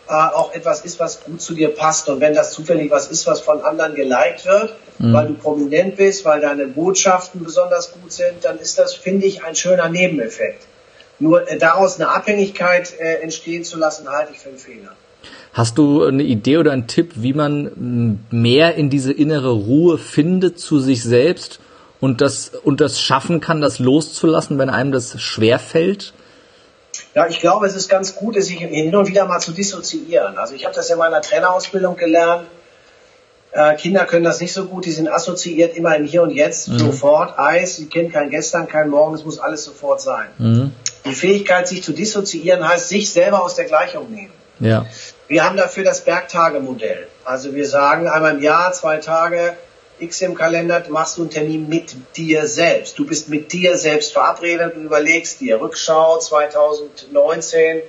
äh, 0.09 0.13
auch 0.13 0.53
etwas 0.53 0.81
ist, 0.81 0.99
was 0.99 1.23
gut 1.23 1.41
zu 1.41 1.53
dir 1.53 1.69
passt. 1.69 2.09
Und 2.09 2.19
wenn 2.19 2.33
das 2.33 2.51
zufällig 2.51 2.91
was 2.91 3.07
ist, 3.07 3.25
was 3.25 3.39
von 3.39 3.61
anderen 3.61 3.95
geliked 3.95 4.45
wird, 4.45 4.75
mhm. 4.99 5.13
weil 5.13 5.27
du 5.27 5.33
prominent 5.35 5.95
bist, 5.95 6.25
weil 6.25 6.41
deine 6.41 6.67
Botschaften 6.67 7.43
besonders 7.43 7.93
gut 7.93 8.11
sind, 8.11 8.43
dann 8.43 8.59
ist 8.59 8.77
das, 8.77 8.93
finde 8.93 9.27
ich, 9.27 9.45
ein 9.45 9.55
schöner 9.55 9.87
Nebeneffekt. 9.87 10.65
Nur 11.19 11.49
äh, 11.49 11.57
daraus 11.57 11.95
eine 11.95 12.09
Abhängigkeit 12.09 12.93
äh, 12.99 13.21
entstehen 13.21 13.63
zu 13.63 13.79
lassen, 13.79 14.09
halte 14.09 14.33
ich 14.33 14.39
für 14.39 14.49
einen 14.49 14.57
Fehler. 14.57 14.91
Hast 15.53 15.77
du 15.77 16.03
eine 16.03 16.23
Idee 16.23 16.57
oder 16.57 16.71
einen 16.71 16.87
Tipp, 16.87 17.13
wie 17.15 17.33
man 17.33 18.25
mehr 18.29 18.75
in 18.75 18.89
diese 18.89 19.13
innere 19.13 19.51
Ruhe 19.51 19.97
findet 19.97 20.59
zu 20.59 20.79
sich 20.79 21.03
selbst 21.03 21.59
und 22.01 22.19
das, 22.19 22.49
und 22.49 22.81
das 22.81 22.99
schaffen 22.99 23.39
kann, 23.39 23.61
das 23.61 23.79
loszulassen, 23.79 24.57
wenn 24.57 24.69
einem 24.69 24.91
das 24.91 25.21
schwer 25.21 25.59
fällt? 25.59 26.13
Ja, 27.13 27.27
ich 27.27 27.39
glaube, 27.39 27.67
es 27.67 27.75
ist 27.75 27.87
ganz 27.87 28.15
gut, 28.15 28.41
sich 28.41 28.59
hin 28.59 28.95
und 28.95 29.07
wieder 29.07 29.25
mal 29.25 29.39
zu 29.39 29.51
dissoziieren. 29.51 30.37
Also 30.37 30.55
ich 30.55 30.65
habe 30.65 30.75
das 30.75 30.89
in 30.89 30.97
meiner 30.97 31.21
Trainerausbildung 31.21 31.95
gelernt. 31.95 32.47
Äh, 33.51 33.75
Kinder 33.75 34.05
können 34.05 34.23
das 34.23 34.39
nicht 34.39 34.53
so 34.53 34.65
gut, 34.65 34.85
die 34.85 34.91
sind 34.91 35.09
assoziiert 35.09 35.75
immer 35.75 35.95
im 35.95 36.05
Hier 36.05 36.23
und 36.23 36.31
Jetzt, 36.31 36.69
mhm. 36.69 36.79
sofort, 36.79 37.37
Eis, 37.37 37.75
sie 37.75 37.87
kennen 37.87 38.11
kein 38.11 38.29
Gestern, 38.29 38.67
kein 38.67 38.89
Morgen, 38.89 39.13
es 39.13 39.25
muss 39.25 39.39
alles 39.39 39.65
sofort 39.65 40.01
sein. 40.01 40.27
Mhm. 40.37 40.71
Die 41.05 41.13
Fähigkeit, 41.13 41.67
sich 41.67 41.83
zu 41.83 41.91
dissoziieren, 41.91 42.65
heißt, 42.65 42.87
sich 42.87 43.11
selber 43.11 43.43
aus 43.43 43.55
der 43.55 43.65
Gleichung 43.65 44.09
nehmen. 44.09 44.31
Ja. 44.59 44.85
Wir 45.27 45.43
haben 45.43 45.57
dafür 45.57 45.83
das 45.83 46.05
Bergtagemodell. 46.05 47.07
Also 47.25 47.53
wir 47.53 47.67
sagen 47.67 48.07
einmal 48.07 48.35
im 48.35 48.41
Jahr, 48.41 48.71
zwei 48.71 48.97
Tage, 48.97 49.53
X 50.01 50.21
im 50.21 50.35
Kalender, 50.35 50.83
machst 50.89 51.17
du 51.17 51.21
einen 51.21 51.29
Termin 51.29 51.69
mit 51.69 51.95
dir 52.15 52.47
selbst. 52.47 52.97
Du 52.97 53.05
bist 53.05 53.29
mit 53.29 53.51
dir 53.53 53.77
selbst 53.77 54.13
verabredet 54.13 54.75
und 54.75 54.85
überlegst 54.85 55.39
dir, 55.39 55.61
Rückschau 55.61 56.19
2019, 56.19 57.81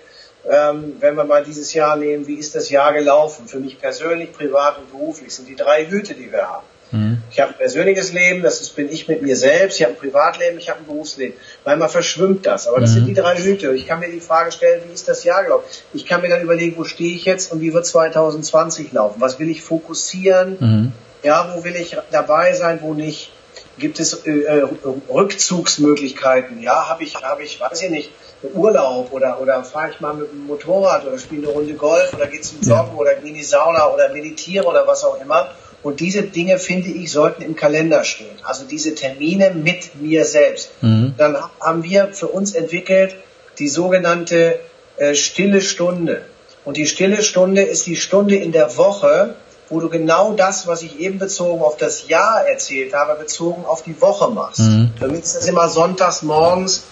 ähm, 0.50 0.96
wenn 1.00 1.14
wir 1.14 1.24
mal 1.24 1.44
dieses 1.44 1.72
Jahr 1.72 1.96
nehmen, 1.96 2.26
wie 2.26 2.34
ist 2.34 2.54
das 2.54 2.70
Jahr 2.70 2.92
gelaufen? 2.92 3.46
Für 3.46 3.60
mich 3.60 3.80
persönlich, 3.80 4.32
privat 4.32 4.78
und 4.78 4.90
beruflich 4.90 5.34
sind 5.34 5.48
die 5.48 5.56
drei 5.56 5.86
Hüte, 5.86 6.14
die 6.14 6.32
wir 6.32 6.48
haben. 6.48 6.66
Mhm. 6.90 7.22
Ich 7.30 7.40
habe 7.40 7.52
ein 7.52 7.58
persönliches 7.58 8.12
Leben, 8.12 8.42
das 8.42 8.60
ist, 8.60 8.76
bin 8.76 8.90
ich 8.90 9.08
mit 9.08 9.22
mir 9.22 9.36
selbst, 9.36 9.78
ich 9.78 9.84
habe 9.84 9.94
ein 9.94 9.98
Privatleben, 9.98 10.58
ich 10.58 10.68
habe 10.68 10.80
ein 10.80 10.86
Berufsleben. 10.86 11.36
Manchmal 11.64 11.88
verschwimmt 11.88 12.44
das, 12.44 12.66
aber 12.66 12.80
das 12.80 12.90
mhm. 12.90 12.94
sind 12.94 13.06
die 13.06 13.14
drei 13.14 13.36
Hüte. 13.36 13.72
Ich 13.74 13.86
kann 13.86 14.00
mir 14.00 14.10
die 14.10 14.20
Frage 14.20 14.52
stellen, 14.52 14.82
wie 14.88 14.92
ist 14.92 15.08
das 15.08 15.24
Jahr 15.24 15.42
gelaufen? 15.44 15.64
Ich 15.94 16.06
kann 16.06 16.20
mir 16.20 16.28
dann 16.28 16.42
überlegen, 16.42 16.76
wo 16.76 16.84
stehe 16.84 17.14
ich 17.14 17.24
jetzt 17.24 17.52
und 17.52 17.60
wie 17.60 17.72
wird 17.72 17.86
2020 17.86 18.92
laufen? 18.92 19.20
Was 19.20 19.38
will 19.38 19.48
ich 19.48 19.62
fokussieren? 19.62 20.56
Mhm 20.60 20.92
ja, 21.22 21.54
wo 21.54 21.64
will 21.64 21.76
ich 21.76 21.96
dabei 22.10 22.52
sein, 22.52 22.80
wo 22.82 22.94
nicht? 22.94 23.32
Gibt 23.78 24.00
es 24.00 24.26
äh, 24.26 24.30
äh 24.30 24.66
Rückzugsmöglichkeiten? 25.08 26.60
Ja, 26.62 26.88
habe 26.88 27.04
ich, 27.04 27.22
habe 27.22 27.42
ich, 27.42 27.60
weiß 27.60 27.82
ich 27.82 27.90
nicht, 27.90 28.10
Urlaub 28.54 29.12
oder 29.12 29.40
oder 29.40 29.62
fahre 29.64 29.90
ich 29.90 30.00
mal 30.00 30.14
mit 30.14 30.30
dem 30.30 30.46
Motorrad 30.46 31.06
oder 31.06 31.18
spiele 31.18 31.46
eine 31.46 31.52
Runde 31.52 31.74
Golf 31.74 32.12
oder 32.12 32.26
geht's 32.26 32.48
zum 32.48 32.60
Joggen 32.60 32.92
ja. 32.92 32.98
oder 32.98 33.20
Mini-Sauna 33.22 33.86
oder 33.92 34.12
meditiere 34.12 34.66
oder 34.66 34.86
was 34.86 35.04
auch 35.04 35.20
immer. 35.20 35.48
Und 35.82 36.00
diese 36.00 36.22
Dinge, 36.22 36.58
finde 36.58 36.90
ich, 36.90 37.10
sollten 37.10 37.42
im 37.42 37.56
Kalender 37.56 38.04
stehen. 38.04 38.36
Also 38.44 38.64
diese 38.64 38.94
Termine 38.94 39.50
mit 39.50 40.00
mir 40.00 40.24
selbst. 40.24 40.70
Mhm. 40.80 41.14
Dann 41.16 41.36
haben 41.60 41.82
wir 41.82 42.12
für 42.12 42.28
uns 42.28 42.54
entwickelt 42.54 43.16
die 43.58 43.68
sogenannte 43.68 44.60
äh, 44.96 45.14
stille 45.14 45.60
Stunde. 45.60 46.22
Und 46.64 46.76
die 46.76 46.86
stille 46.86 47.22
Stunde 47.22 47.62
ist 47.62 47.86
die 47.86 47.96
Stunde 47.96 48.36
in 48.36 48.52
der 48.52 48.76
Woche, 48.76 49.34
wo 49.72 49.80
du 49.80 49.88
genau 49.88 50.34
das, 50.34 50.66
was 50.66 50.82
ich 50.82 51.00
eben 51.00 51.18
bezogen 51.18 51.62
auf 51.62 51.78
das 51.78 52.06
Jahr 52.06 52.46
erzählt 52.46 52.92
habe, 52.92 53.18
bezogen 53.18 53.64
auf 53.64 53.82
die 53.82 54.00
Woche 54.02 54.30
machst. 54.30 54.60
Mhm. 54.60 54.92
Für 54.98 55.08
mich 55.08 55.22
ist 55.22 55.34
das 55.34 55.48
immer 55.48 55.68
sonntags 55.68 56.22
morgens, 56.22 56.84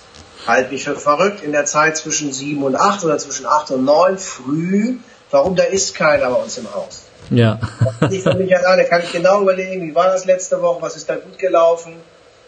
halt 0.46 0.72
mich 0.72 0.84
für 0.84 0.96
verrückt, 0.96 1.42
in 1.42 1.52
der 1.52 1.66
Zeit 1.66 1.98
zwischen 1.98 2.32
sieben 2.32 2.62
und 2.62 2.76
acht 2.76 3.04
oder 3.04 3.18
zwischen 3.18 3.44
acht 3.44 3.70
und 3.70 3.84
neun 3.84 4.16
früh. 4.16 4.96
Warum? 5.30 5.56
Da 5.56 5.64
ist 5.64 5.94
keiner 5.94 6.30
bei 6.30 6.36
uns 6.36 6.56
im 6.56 6.72
Haus. 6.74 7.02
Ja. 7.28 7.60
ich 8.10 8.22
für 8.22 8.34
mich 8.34 8.56
alleine 8.56 8.84
kann 8.86 9.02
ich 9.02 9.12
genau 9.12 9.42
überlegen, 9.42 9.86
wie 9.86 9.94
war 9.94 10.06
das 10.06 10.24
letzte 10.24 10.60
Woche, 10.62 10.80
was 10.80 10.96
ist 10.96 11.08
da 11.08 11.16
gut 11.16 11.38
gelaufen, 11.38 11.92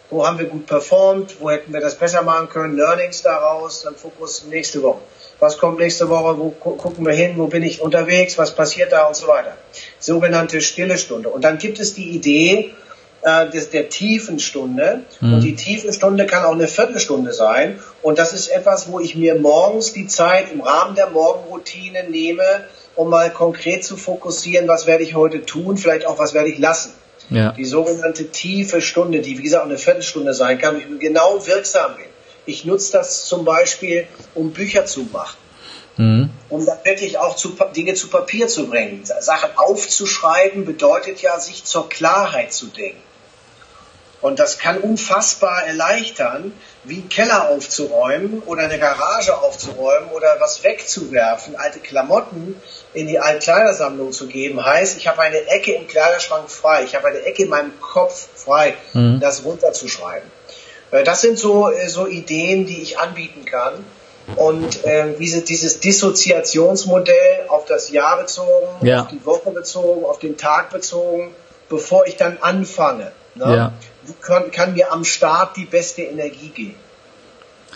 wo 0.09 0.25
haben 0.25 0.39
wir 0.39 0.45
gut 0.45 0.65
performt, 0.65 1.35
wo 1.39 1.51
hätten 1.51 1.71
wir 1.71 1.79
das 1.79 1.95
besser 1.95 2.23
machen 2.23 2.49
können, 2.49 2.75
Learnings 2.75 3.21
daraus, 3.21 3.83
dann 3.83 3.95
Fokus 3.95 4.45
nächste 4.49 4.81
Woche. 4.81 4.99
Was 5.39 5.57
kommt 5.57 5.79
nächste 5.79 6.09
Woche, 6.09 6.37
wo 6.37 6.49
gucken 6.49 7.05
wir 7.05 7.13
hin, 7.13 7.33
wo 7.37 7.47
bin 7.47 7.63
ich 7.63 7.81
unterwegs, 7.81 8.37
was 8.37 8.55
passiert 8.55 8.91
da 8.91 9.05
und 9.05 9.15
so 9.15 9.27
weiter. 9.27 9.55
Sogenannte 10.03 10.61
stille 10.61 10.97
Stunde. 10.97 11.29
Und 11.29 11.43
dann 11.43 11.57
gibt 11.57 11.79
es 11.79 11.93
die 11.93 12.09
Idee 12.09 12.73
äh, 13.21 13.49
des, 13.49 13.69
der 13.69 13.89
tiefen 13.89 14.39
Stunde. 14.39 15.03
Mhm. 15.21 15.35
Und 15.35 15.41
die 15.41 15.55
tiefen 15.55 15.93
Stunde 15.93 16.25
kann 16.25 16.43
auch 16.43 16.51
eine 16.51 16.67
Viertelstunde 16.67 17.31
sein. 17.31 17.79
Und 18.01 18.19
das 18.19 18.33
ist 18.33 18.49
etwas, 18.49 18.91
wo 18.91 18.99
ich 18.99 19.15
mir 19.15 19.35
morgens 19.35 19.93
die 19.93 20.07
Zeit 20.07 20.51
im 20.51 20.61
Rahmen 20.61 20.95
der 20.95 21.09
Morgenroutine 21.09 22.09
nehme, 22.09 22.43
um 22.95 23.09
mal 23.09 23.31
konkret 23.31 23.85
zu 23.85 23.95
fokussieren, 23.95 24.67
was 24.67 24.87
werde 24.87 25.03
ich 25.03 25.15
heute 25.15 25.45
tun, 25.45 25.77
vielleicht 25.77 26.05
auch 26.05 26.19
was 26.19 26.33
werde 26.33 26.49
ich 26.49 26.59
lassen. 26.59 26.91
Ja. 27.29 27.53
Die 27.53 27.65
sogenannte 27.65 28.27
tiefe 28.27 28.81
Stunde, 28.81 29.21
die 29.21 29.37
wie 29.37 29.43
gesagt 29.43 29.65
eine 29.65 29.77
Viertelstunde 29.77 30.33
sein 30.33 30.57
kann, 30.57 30.77
ich 30.77 30.99
genau 30.99 31.47
wirksam 31.47 31.95
bin. 31.95 32.05
Ich 32.45 32.65
nutze 32.65 32.91
das 32.91 33.25
zum 33.25 33.45
Beispiel, 33.45 34.05
um 34.35 34.51
Bücher 34.51 34.85
zu 34.85 35.07
machen. 35.13 35.37
Mhm. 35.97 36.29
Um 36.49 36.65
dann 36.65 36.79
wirklich 36.83 37.17
auch 37.17 37.35
zu, 37.35 37.55
Dinge 37.75 37.93
zu 37.93 38.09
Papier 38.09 38.47
zu 38.47 38.67
bringen. 38.67 39.03
Sachen 39.03 39.51
aufzuschreiben 39.55 40.65
bedeutet 40.65 41.21
ja, 41.21 41.39
sich 41.39 41.65
zur 41.65 41.89
Klarheit 41.89 42.53
zu 42.53 42.67
denken. 42.67 43.01
Und 44.23 44.39
das 44.39 44.57
kann 44.57 44.77
unfassbar 44.77 45.65
erleichtern, 45.65 46.53
wie 46.85 46.99
einen 46.99 47.09
Keller 47.09 47.49
aufzuräumen 47.49 48.41
oder 48.45 48.63
eine 48.63 48.79
Garage 48.79 49.37
aufzuräumen 49.37 50.09
oder 50.11 50.37
was 50.39 50.63
wegzuwerfen, 50.63 51.57
alte 51.57 51.79
Klamotten 51.79 52.55
in 52.93 53.07
die 53.07 53.19
Altkleidersammlung 53.19 54.13
zu 54.13 54.27
geben, 54.27 54.63
heißt, 54.63 54.97
ich 54.97 55.07
habe 55.07 55.23
eine 55.23 55.45
Ecke 55.47 55.73
im 55.73 55.87
Kleiderschrank 55.87 56.49
frei, 56.49 56.85
ich 56.85 56.95
habe 56.95 57.09
eine 57.09 57.19
Ecke 57.19 57.43
in 57.43 57.49
meinem 57.49 57.77
Kopf 57.81 58.29
frei, 58.35 58.75
mhm. 58.93 59.19
das 59.19 59.43
runterzuschreiben. 59.43 60.31
Äh, 60.91 61.03
das 61.03 61.19
sind 61.19 61.37
so, 61.37 61.69
äh, 61.69 61.89
so 61.89 62.07
Ideen, 62.07 62.65
die 62.65 62.81
ich 62.81 62.99
anbieten 62.99 63.43
kann. 63.43 63.85
Und 64.35 64.85
äh, 64.85 65.15
diese, 65.19 65.41
dieses 65.41 65.79
Dissoziationsmodell 65.79 67.47
auf 67.49 67.65
das 67.65 67.91
Jahr 67.91 68.21
bezogen, 68.21 68.67
ja. 68.81 69.01
auf 69.01 69.07
die 69.09 69.25
Woche 69.25 69.51
bezogen, 69.51 70.05
auf 70.05 70.19
den 70.19 70.37
Tag 70.37 70.71
bezogen, 70.71 71.35
bevor 71.69 72.07
ich 72.07 72.15
dann 72.15 72.37
anfange. 72.41 73.11
Ne? 73.35 73.55
Ja 73.55 73.73
kann, 74.21 74.51
kann 74.51 74.73
mir 74.73 74.91
am 74.91 75.03
Start 75.03 75.57
die 75.57 75.65
beste 75.65 76.01
Energie 76.01 76.49
geben. 76.49 76.75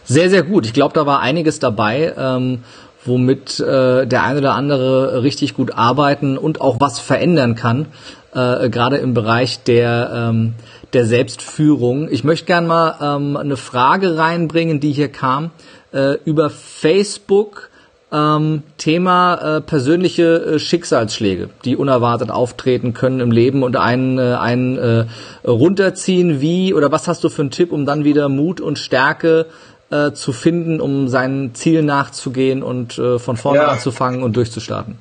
Sehr, 0.04 0.30
sehr 0.30 0.44
gut. 0.44 0.66
Ich 0.66 0.74
glaube, 0.74 0.94
da 0.94 1.06
war 1.06 1.20
einiges 1.20 1.60
dabei, 1.60 2.14
ähm, 2.18 2.64
womit 3.04 3.60
äh, 3.60 4.06
der 4.06 4.24
eine 4.24 4.40
oder 4.40 4.54
andere 4.54 5.24
richtig 5.24 5.54
gut 5.54 5.74
arbeiten 5.74 6.38
und 6.38 6.62
auch 6.62 6.80
was 6.80 7.00
verändern 7.00 7.56
kann, 7.56 7.88
äh, 8.34 8.70
gerade 8.70 8.98
im 8.98 9.14
Bereich 9.14 9.64
der, 9.64 10.30
ähm, 10.30 10.54
der 10.94 11.06
Selbstführung. 11.06 12.10
Ich 12.10 12.24
möchte 12.24 12.46
gern 12.46 12.68
mal 12.68 12.96
ähm, 13.02 13.36
eine 13.36 13.58
Frage 13.58 14.18
reinbringen, 14.18 14.80
die 14.80 14.94
hier 14.94 15.10
kam. 15.10 15.52
Äh, 15.94 16.18
über 16.26 16.50
Facebook 16.50 17.70
ähm, 18.12 18.64
Thema 18.78 19.58
äh, 19.58 19.62
persönliche 19.62 20.56
äh, 20.56 20.60
Schicksalsschläge, 20.60 21.50
die 21.66 21.76
unerwartet 21.76 22.30
auftreten 22.30 22.94
können 22.94 23.20
im 23.20 23.32
Leben 23.32 23.64
und 23.64 23.76
einen, 23.76 24.18
äh, 24.18 24.36
einen 24.36 24.78
äh, 24.78 25.06
runterziehen. 25.46 26.40
Wie 26.40 26.74
oder 26.74 26.92
was 26.92 27.08
hast 27.08 27.24
du 27.24 27.30
für 27.30 27.42
einen 27.42 27.52
Tipp, 27.52 27.72
um 27.72 27.86
dann 27.86 28.06
wieder 28.06 28.30
Mut 28.30 28.62
und 28.62 28.80
Stärke 28.80 29.48
äh, 29.90 30.12
zu 30.12 30.32
finden, 30.32 30.80
um 30.80 31.08
seinen 31.08 31.54
Zielen 31.54 31.86
nachzugehen 31.86 32.64
und 32.64 32.98
äh, 32.98 33.20
von 33.20 33.36
vorne 33.36 33.60
ja. 33.60 33.68
anzufangen 33.68 34.24
und 34.24 34.38
durchzustarten? 34.38 34.98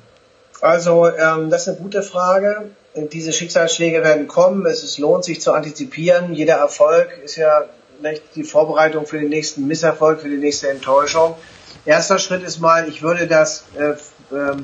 Also 0.61 1.07
ähm, 1.07 1.49
das 1.49 1.61
ist 1.61 1.67
eine 1.69 1.77
gute 1.77 2.01
Frage. 2.01 2.63
Diese 3.13 3.31
Schicksalsschläge 3.31 4.03
werden 4.03 4.27
kommen. 4.27 4.65
Es 4.65 4.83
ist, 4.83 4.97
lohnt 4.97 5.23
sich 5.23 5.39
zu 5.39 5.53
antizipieren. 5.53 6.33
Jeder 6.33 6.55
Erfolg 6.55 7.09
ist 7.23 7.35
ja 7.35 7.65
nicht 8.01 8.23
die 8.35 8.43
Vorbereitung 8.43 9.05
für 9.05 9.19
den 9.19 9.29
nächsten 9.29 9.67
Misserfolg, 9.67 10.21
für 10.21 10.29
die 10.29 10.37
nächste 10.37 10.69
Enttäuschung. 10.69 11.35
Erster 11.85 12.19
Schritt 12.19 12.43
ist 12.43 12.59
mal, 12.59 12.87
ich 12.87 13.01
würde 13.01 13.27
das, 13.27 13.65
äh, 13.77 14.35
äh, 14.35 14.57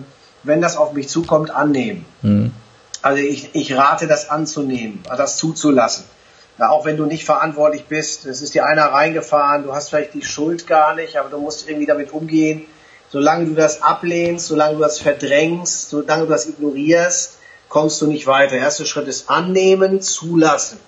wenn 0.43 0.61
das 0.61 0.77
auf 0.77 0.93
mich 0.93 1.09
zukommt, 1.09 1.51
annehmen. 1.51 2.05
Mhm. 2.21 2.51
Also 3.01 3.21
ich, 3.21 3.53
ich 3.53 3.75
rate 3.75 4.07
das 4.07 4.29
anzunehmen, 4.29 5.03
das 5.17 5.38
zuzulassen. 5.38 6.05
Ja, 6.57 6.69
auch 6.69 6.86
wenn 6.86 6.97
du 6.97 7.05
nicht 7.05 7.25
verantwortlich 7.25 7.86
bist, 7.86 8.25
es 8.25 8.41
ist 8.41 8.53
dir 8.53 8.65
einer 8.65 8.86
reingefahren, 8.86 9.63
du 9.63 9.73
hast 9.73 9.89
vielleicht 9.89 10.13
die 10.13 10.23
Schuld 10.23 10.67
gar 10.67 10.95
nicht, 10.95 11.17
aber 11.17 11.29
du 11.29 11.39
musst 11.39 11.67
irgendwie 11.67 11.88
damit 11.88 12.11
umgehen. 12.13 12.65
Solange 13.09 13.45
du 13.45 13.53
das 13.53 13.81
ablehnst, 13.81 14.47
solange 14.47 14.75
du 14.75 14.81
das 14.81 14.99
verdrängst, 14.99 15.89
solange 15.89 16.23
du 16.23 16.29
das 16.29 16.47
ignorierst, 16.47 17.38
kommst 17.69 18.01
du 18.01 18.07
nicht 18.07 18.27
weiter. 18.27 18.51
Der 18.51 18.59
erste 18.59 18.86
Schritt 18.86 19.07
ist 19.07 19.29
annehmen, 19.29 20.01
zulassen 20.01 20.79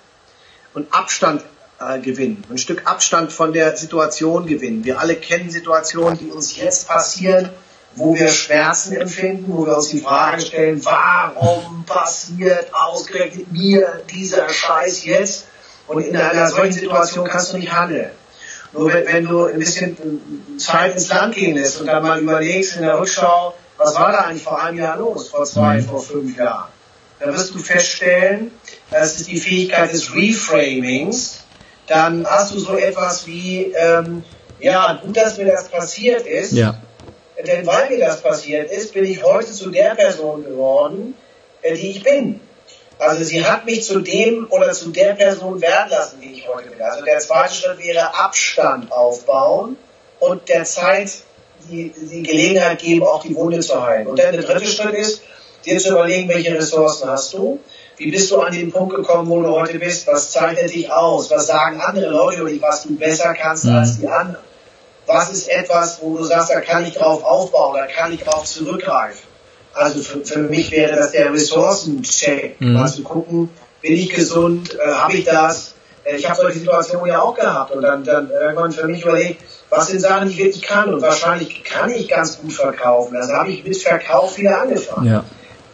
und 0.72 0.92
Abstand 0.92 1.42
äh, 1.80 1.98
gewinnen, 2.00 2.42
ein 2.50 2.58
Stück 2.58 2.86
Abstand 2.86 3.32
von 3.32 3.52
der 3.52 3.76
Situation 3.76 4.46
gewinnen. 4.46 4.84
Wir 4.84 5.00
alle 5.00 5.16
kennen 5.16 5.50
Situationen, 5.50 6.18
die 6.18 6.30
uns 6.30 6.56
jetzt 6.56 6.88
passieren, 6.88 7.50
wo 7.94 8.14
wir 8.14 8.28
Schmerzen 8.28 8.94
empfinden, 8.96 9.46
wo 9.48 9.66
wir 9.66 9.76
uns 9.76 9.88
die 9.88 10.00
Frage 10.00 10.40
stellen, 10.42 10.84
warum 10.84 11.84
passiert 11.86 12.68
ausgerechnet 12.72 13.50
mir 13.52 14.02
dieser 14.10 14.48
Scheiß 14.48 15.04
jetzt? 15.04 15.46
Und 15.86 16.02
in 16.02 16.16
einer 16.16 16.48
solchen 16.48 16.72
Situation 16.72 17.26
kannst 17.26 17.52
du 17.52 17.58
nicht 17.58 17.72
handeln. 17.72 18.10
Nur 18.72 18.92
wenn, 18.92 19.06
wenn 19.06 19.24
du 19.24 19.44
ein 19.44 19.58
bisschen 19.58 19.96
Zeit 20.58 20.94
ins 20.94 21.08
Land 21.08 21.34
gehen 21.34 21.56
lässt 21.56 21.80
und 21.80 21.86
dann 21.86 22.02
mal 22.02 22.20
überlegst 22.20 22.76
in 22.76 22.82
der 22.82 22.98
Rückschau, 22.98 23.54
was 23.78 23.94
war 23.94 24.12
da 24.12 24.18
eigentlich 24.20 24.42
vor 24.42 24.62
einem 24.62 24.78
Jahr 24.78 24.98
los, 24.98 25.28
vor 25.28 25.44
zwei, 25.44 25.80
vor 25.80 26.02
fünf 26.02 26.36
Jahren, 26.36 26.68
dann 27.20 27.34
wirst 27.34 27.54
du 27.54 27.58
feststellen, 27.58 28.50
das 28.90 29.16
ist 29.16 29.28
die 29.28 29.40
Fähigkeit 29.40 29.92
des 29.92 30.14
Reframings, 30.14 31.45
dann 31.86 32.26
hast 32.26 32.54
du 32.54 32.58
so 32.58 32.76
etwas 32.76 33.26
wie, 33.26 33.72
ähm, 33.76 34.24
ja, 34.60 35.00
gut, 35.02 35.16
dass 35.16 35.38
mir 35.38 35.46
das 35.46 35.68
passiert 35.68 36.26
ist. 36.26 36.52
Ja. 36.52 36.80
Denn 37.46 37.66
weil 37.66 37.90
mir 37.90 37.98
das 37.98 38.22
passiert 38.22 38.70
ist, 38.70 38.94
bin 38.94 39.04
ich 39.04 39.22
heute 39.22 39.52
zu 39.52 39.70
der 39.70 39.94
Person 39.94 40.44
geworden, 40.44 41.14
äh, 41.62 41.74
die 41.74 41.90
ich 41.90 42.02
bin. 42.02 42.40
Also 42.98 43.24
sie 43.24 43.44
hat 43.44 43.66
mich 43.66 43.84
zu 43.84 44.00
dem 44.00 44.46
oder 44.48 44.72
zu 44.72 44.88
der 44.88 45.12
Person 45.12 45.60
werden 45.60 45.90
lassen, 45.90 46.18
die 46.22 46.32
ich 46.32 46.48
heute 46.48 46.70
bin. 46.70 46.80
Also 46.80 47.04
der 47.04 47.18
zweite 47.18 47.52
Schritt 47.52 47.78
wäre 47.78 48.18
Abstand 48.18 48.90
aufbauen 48.90 49.76
und 50.18 50.48
der 50.48 50.64
Zeit 50.64 51.10
die, 51.70 51.92
die 51.94 52.22
Gelegenheit 52.22 52.78
geben, 52.78 53.02
auch 53.02 53.22
die 53.22 53.34
Wunde 53.34 53.60
zu 53.60 53.84
heilen. 53.84 54.06
Und 54.06 54.18
dann 54.18 54.32
der 54.32 54.42
dritte 54.42 54.66
Schritt 54.66 54.94
ist, 54.94 55.22
dir 55.66 55.78
zu 55.78 55.90
überlegen, 55.90 56.28
welche 56.28 56.54
Ressourcen 56.54 57.10
hast 57.10 57.34
du 57.34 57.60
wie 57.96 58.10
bist 58.10 58.30
du 58.30 58.40
an 58.40 58.52
den 58.52 58.70
Punkt 58.70 58.94
gekommen, 58.94 59.28
wo 59.28 59.40
du 59.40 59.48
heute 59.48 59.78
bist? 59.78 60.06
Was 60.06 60.30
zeichnet 60.30 60.74
dich 60.74 60.90
aus? 60.92 61.30
Was 61.30 61.46
sagen 61.46 61.80
andere 61.80 62.10
Leute 62.10 62.40
über 62.40 62.50
dich, 62.50 62.62
was 62.62 62.82
du 62.82 62.96
besser 62.96 63.34
kannst 63.34 63.64
mhm. 63.64 63.76
als 63.76 63.98
die 63.98 64.08
anderen? 64.08 64.44
Was 65.06 65.30
ist 65.30 65.48
etwas, 65.48 66.00
wo 66.02 66.16
du 66.16 66.24
sagst, 66.24 66.50
da 66.50 66.60
kann 66.60 66.84
ich 66.84 66.94
drauf 66.94 67.22
aufbauen, 67.24 67.76
da 67.78 67.86
kann 67.86 68.12
ich 68.12 68.22
drauf 68.22 68.44
zurückgreifen? 68.44 69.26
Also 69.72 70.00
für, 70.00 70.24
für 70.24 70.40
mich 70.40 70.70
wäre 70.70 70.96
das 70.96 71.12
der 71.12 71.32
Ressourcencheck. 71.32 72.60
Mhm. 72.60 72.76
Also 72.76 73.02
gucken, 73.02 73.50
bin 73.82 73.92
ich 73.92 74.10
gesund, 74.10 74.74
äh, 74.74 74.92
habe 74.92 75.14
ich 75.14 75.24
das? 75.24 75.74
Äh, 76.04 76.16
ich 76.16 76.28
habe 76.28 76.40
solche 76.40 76.58
Situationen 76.58 77.06
ja 77.06 77.20
auch 77.20 77.34
gehabt 77.34 77.72
und 77.72 77.82
dann, 77.82 78.04
dann 78.04 78.30
irgendwann 78.30 78.72
für 78.72 78.88
mich 78.88 79.02
überlegt, 79.02 79.42
was 79.70 79.88
sind 79.88 80.00
Sachen, 80.00 80.28
die 80.28 80.34
ich 80.34 80.44
wirklich 80.44 80.62
kann 80.62 80.92
und 80.92 81.02
wahrscheinlich 81.02 81.62
kann 81.64 81.90
ich 81.92 82.08
ganz 82.08 82.38
gut 82.40 82.52
verkaufen. 82.52 83.16
Also 83.16 83.32
habe 83.32 83.50
ich 83.50 83.64
mit 83.64 83.76
Verkauf 83.76 84.38
wieder 84.38 84.60
angefangen. 84.60 85.06
Ja. 85.06 85.24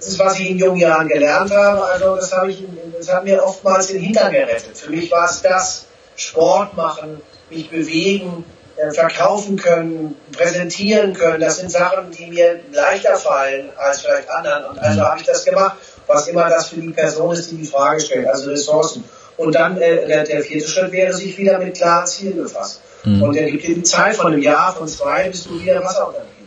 Das 0.02 0.14
ist, 0.14 0.18
was 0.18 0.40
ich 0.40 0.50
in 0.50 0.58
jungen 0.58 0.80
Jahren 0.80 1.06
gelernt 1.06 1.52
habe. 1.52 1.84
Also 1.84 2.16
das, 2.16 2.32
habe 2.32 2.50
ich, 2.50 2.64
das 2.98 3.08
hat 3.08 3.22
mir 3.22 3.40
oftmals 3.40 3.86
den 3.86 4.00
Hintern 4.00 4.32
gerettet. 4.32 4.76
Für 4.76 4.90
mich 4.90 5.08
war 5.12 5.30
es 5.30 5.42
das, 5.42 5.86
Sport 6.16 6.76
machen, 6.76 7.22
mich 7.50 7.70
bewegen, 7.70 8.44
äh, 8.76 8.90
verkaufen 8.90 9.56
können, 9.56 10.16
präsentieren 10.36 11.14
können. 11.14 11.40
Das 11.40 11.58
sind 11.58 11.70
Sachen, 11.70 12.10
die 12.10 12.26
mir 12.26 12.58
leichter 12.72 13.14
fallen 13.16 13.70
als 13.76 14.00
vielleicht 14.00 14.28
anderen. 14.28 14.64
Und 14.64 14.78
also 14.80 15.02
habe 15.02 15.20
ich 15.20 15.26
das 15.26 15.44
gemacht, 15.44 15.76
was 16.08 16.26
immer 16.26 16.48
das 16.48 16.70
für 16.70 16.80
die 16.80 16.90
Person 16.90 17.32
ist, 17.32 17.52
die 17.52 17.58
die 17.58 17.66
Frage 17.66 18.00
stellt, 18.00 18.26
also 18.26 18.50
Ressourcen. 18.50 19.04
Und 19.36 19.54
dann 19.54 19.80
äh, 19.80 20.04
der, 20.08 20.24
der 20.24 20.40
vierte 20.42 20.66
Schritt 20.68 20.90
wäre, 20.90 21.12
sich 21.12 21.38
wieder 21.38 21.58
mit 21.58 21.76
klaren 21.76 22.08
Zielen 22.08 22.42
befassen. 22.42 22.80
Mhm. 23.04 23.22
Und 23.22 23.36
dann 23.36 23.46
gibt 23.46 23.62
dir 23.62 23.76
die 23.76 23.84
Zeit 23.84 24.16
von 24.16 24.32
einem 24.32 24.42
Jahr, 24.42 24.74
von 24.74 24.88
zwei, 24.88 25.28
bis 25.28 25.44
du 25.44 25.60
wieder 25.60 25.80
Wasser 25.84 26.08
unterwegs 26.08 26.41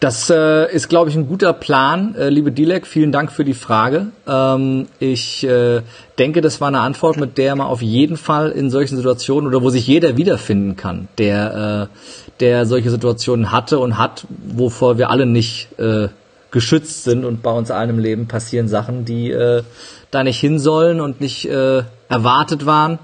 Das 0.00 0.30
äh, 0.30 0.72
ist, 0.72 0.88
glaube 0.88 1.10
ich, 1.10 1.16
ein 1.16 1.26
guter 1.26 1.52
Plan. 1.52 2.14
Äh, 2.14 2.28
liebe 2.28 2.52
Dilek, 2.52 2.86
vielen 2.86 3.10
Dank 3.10 3.32
für 3.32 3.44
die 3.44 3.54
Frage. 3.54 4.06
Ähm, 4.28 4.86
ich 5.00 5.42
äh, 5.42 5.82
denke, 6.20 6.40
das 6.40 6.60
war 6.60 6.68
eine 6.68 6.80
Antwort, 6.80 7.16
mit 7.16 7.36
der 7.36 7.56
man 7.56 7.66
auf 7.66 7.82
jeden 7.82 8.16
Fall 8.16 8.50
in 8.50 8.70
solchen 8.70 8.96
Situationen 8.96 9.48
oder 9.48 9.60
wo 9.60 9.70
sich 9.70 9.88
jeder 9.88 10.16
wiederfinden 10.16 10.76
kann, 10.76 11.08
der, 11.18 11.88
äh, 11.90 12.38
der 12.38 12.64
solche 12.64 12.90
Situationen 12.90 13.50
hatte 13.50 13.80
und 13.80 13.98
hat, 13.98 14.24
wovor 14.28 14.98
wir 14.98 15.10
alle 15.10 15.26
nicht 15.26 15.76
äh, 15.80 16.08
geschützt 16.52 17.02
sind 17.02 17.24
und 17.24 17.42
bei 17.42 17.50
uns 17.50 17.72
allen 17.72 17.90
im 17.90 17.98
Leben 17.98 18.28
passieren 18.28 18.68
Sachen, 18.68 19.04
die 19.04 19.32
äh, 19.32 19.64
da 20.12 20.22
nicht 20.22 20.38
hin 20.38 20.60
sollen 20.60 21.00
und 21.00 21.20
nicht 21.20 21.48
äh, 21.48 21.82
erwartet 22.08 22.66
waren 22.66 23.00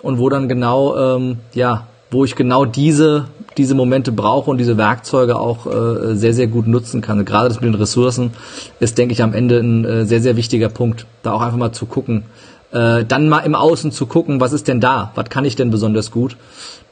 und 0.00 0.18
wo 0.18 0.30
dann 0.30 0.48
genau, 0.48 0.96
ähm, 0.96 1.40
ja, 1.52 1.86
wo 2.10 2.24
ich 2.24 2.36
genau 2.36 2.64
diese 2.64 3.26
diese 3.58 3.74
Momente 3.74 4.12
brauche 4.12 4.50
und 4.50 4.58
diese 4.58 4.78
Werkzeuge 4.78 5.38
auch 5.38 5.66
äh, 5.66 6.14
sehr, 6.14 6.32
sehr 6.32 6.46
gut 6.46 6.66
nutzen 6.66 7.00
kann. 7.00 7.24
gerade 7.24 7.48
das 7.48 7.60
mit 7.60 7.64
den 7.64 7.74
Ressourcen 7.74 8.32
ist, 8.78 8.96
denke 8.96 9.12
ich, 9.12 9.22
am 9.22 9.34
Ende 9.34 9.58
ein 9.58 9.84
äh, 9.84 10.04
sehr, 10.06 10.20
sehr 10.20 10.36
wichtiger 10.36 10.68
Punkt, 10.68 11.06
da 11.22 11.32
auch 11.32 11.42
einfach 11.42 11.58
mal 11.58 11.72
zu 11.72 11.86
gucken, 11.86 12.22
äh, 12.72 13.04
dann 13.04 13.28
mal 13.28 13.40
im 13.40 13.54
Außen 13.54 13.90
zu 13.90 14.06
gucken, 14.06 14.40
was 14.40 14.52
ist 14.52 14.68
denn 14.68 14.80
da, 14.80 15.10
was 15.16 15.28
kann 15.28 15.44
ich 15.44 15.56
denn 15.56 15.70
besonders 15.70 16.10
gut. 16.10 16.36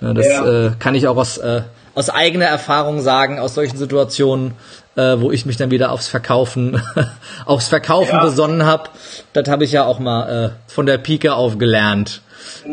Ja, 0.00 0.12
das 0.12 0.26
ja. 0.26 0.66
äh, 0.66 0.70
kann 0.78 0.94
ich 0.94 1.06
auch 1.06 1.16
aus, 1.16 1.38
äh, 1.38 1.62
aus 1.94 2.10
eigener 2.10 2.46
Erfahrung 2.46 3.00
sagen, 3.00 3.38
aus 3.38 3.54
solchen 3.54 3.76
Situationen, 3.76 4.52
äh, 4.96 5.20
wo 5.20 5.30
ich 5.30 5.46
mich 5.46 5.56
dann 5.56 5.70
wieder 5.70 5.92
aufs 5.92 6.08
Verkaufen, 6.08 6.82
aufs 7.44 7.68
Verkaufen 7.68 8.16
ja. 8.16 8.24
besonnen 8.24 8.64
habe. 8.64 8.90
Das 9.32 9.48
habe 9.48 9.64
ich 9.64 9.72
ja 9.72 9.84
auch 9.84 10.00
mal 10.00 10.46
äh, 10.46 10.50
von 10.66 10.86
der 10.86 10.98
Pike 10.98 11.34
auf 11.34 11.58
gelernt. 11.58 12.22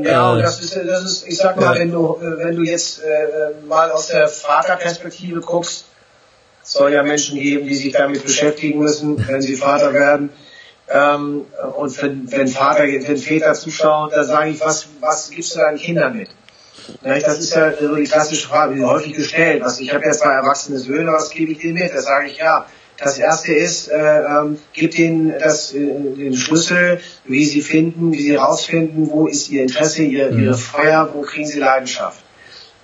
Ja, 0.01 0.31
und 0.31 0.41
das 0.41 0.61
ist, 0.61 0.75
das 0.75 1.03
ist, 1.03 1.27
ich 1.27 1.37
sag 1.37 1.59
mal, 1.59 1.77
wenn 1.77 1.91
du, 1.91 2.17
wenn 2.19 2.55
du 2.55 2.63
jetzt 2.63 3.01
äh, 3.03 3.65
mal 3.67 3.91
aus 3.91 4.07
der 4.07 4.27
Vaterperspektive 4.27 5.41
guckst, 5.41 5.85
soll 6.63 6.93
ja 6.93 7.03
Menschen 7.03 7.37
geben, 7.39 7.67
die 7.67 7.75
sich 7.75 7.93
damit 7.93 8.23
beschäftigen 8.23 8.79
müssen, 8.79 9.27
wenn 9.27 9.41
sie 9.41 9.55
Vater 9.55 9.93
werden. 9.93 10.29
Ähm, 10.89 11.45
und 11.75 12.01
wenn, 12.01 12.31
wenn 12.31 12.47
Vater, 12.47 12.83
wenn 12.83 13.17
Väter 13.17 13.53
zuschauen, 13.53 14.09
da 14.13 14.23
sage 14.23 14.51
ich, 14.51 14.61
was, 14.61 14.87
was 14.99 15.29
gibst 15.29 15.55
du 15.55 15.59
deinen 15.59 15.77
Kindern 15.77 16.17
mit? 16.17 16.29
Ja, 17.03 17.17
das 17.19 17.39
ist 17.39 17.55
ja 17.55 17.73
so 17.73 17.95
die 17.95 18.03
klassische 18.03 18.47
Frage, 18.47 18.75
die 18.75 18.83
häufig 18.83 19.13
gestellt. 19.13 19.63
Was, 19.63 19.79
ich 19.79 19.93
habe 19.93 20.05
ja 20.05 20.11
zwei 20.11 20.33
erwachsene 20.33 20.79
Söhne, 20.79 21.11
was 21.11 21.29
gebe 21.29 21.51
ich 21.51 21.59
denen 21.59 21.75
mit? 21.75 21.93
Da 21.93 22.01
sage 22.01 22.27
ich 22.27 22.37
ja, 22.37 22.65
das 22.97 23.17
erste 23.17 23.53
ist, 23.53 23.89
äh, 23.89 23.95
ähm, 23.95 24.59
gebt 24.73 24.97
ihnen 24.97 25.33
das, 25.39 25.73
äh, 25.73 25.79
den 25.79 26.35
Schlüssel, 26.35 26.99
wie 27.25 27.45
sie 27.45 27.61
finden, 27.61 28.11
wie 28.13 28.21
sie 28.21 28.33
herausfinden, 28.33 29.09
wo 29.09 29.27
ist 29.27 29.49
ihr 29.49 29.63
Interesse, 29.63 30.03
ihr, 30.03 30.31
mhm. 30.31 30.43
ihre 30.43 30.57
Feuer, 30.57 31.09
wo 31.13 31.21
kriegen 31.21 31.47
sie 31.47 31.59
Leidenschaft. 31.59 32.23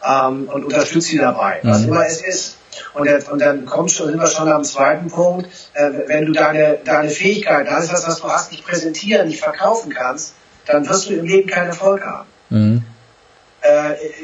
Ähm, 0.03 0.49
und 0.51 0.65
unterstützt 0.65 1.07
sie 1.07 1.17
dabei, 1.17 1.59
was 1.63 1.81
mhm. 1.81 1.89
immer 1.89 2.05
es 2.05 2.21
ist. 2.21 2.57
Und, 2.93 3.05
der, 3.05 3.31
und 3.31 3.39
dann 3.39 3.65
kommst 3.65 3.99
du, 3.99 4.05
sind 4.05 4.19
wir 4.19 4.27
schon 4.27 4.49
am 4.49 4.63
zweiten 4.63 5.09
Punkt, 5.09 5.47
äh, 5.73 5.91
wenn 6.07 6.25
du 6.25 6.31
deine, 6.31 6.79
deine 6.83 7.09
Fähigkeit, 7.09 7.67
alles 7.67 7.91
was, 7.91 8.07
was 8.07 8.21
du 8.21 8.29
hast, 8.29 8.51
nicht 8.51 8.65
präsentieren, 8.65 9.27
nicht 9.27 9.41
verkaufen 9.41 9.93
kannst, 9.93 10.33
dann 10.65 10.87
wirst 10.87 11.09
du 11.09 11.13
im 11.13 11.25
Leben 11.25 11.49
keinen 11.49 11.67
Erfolg 11.67 12.01
haben. 12.03 12.27
Mhm 12.49 12.83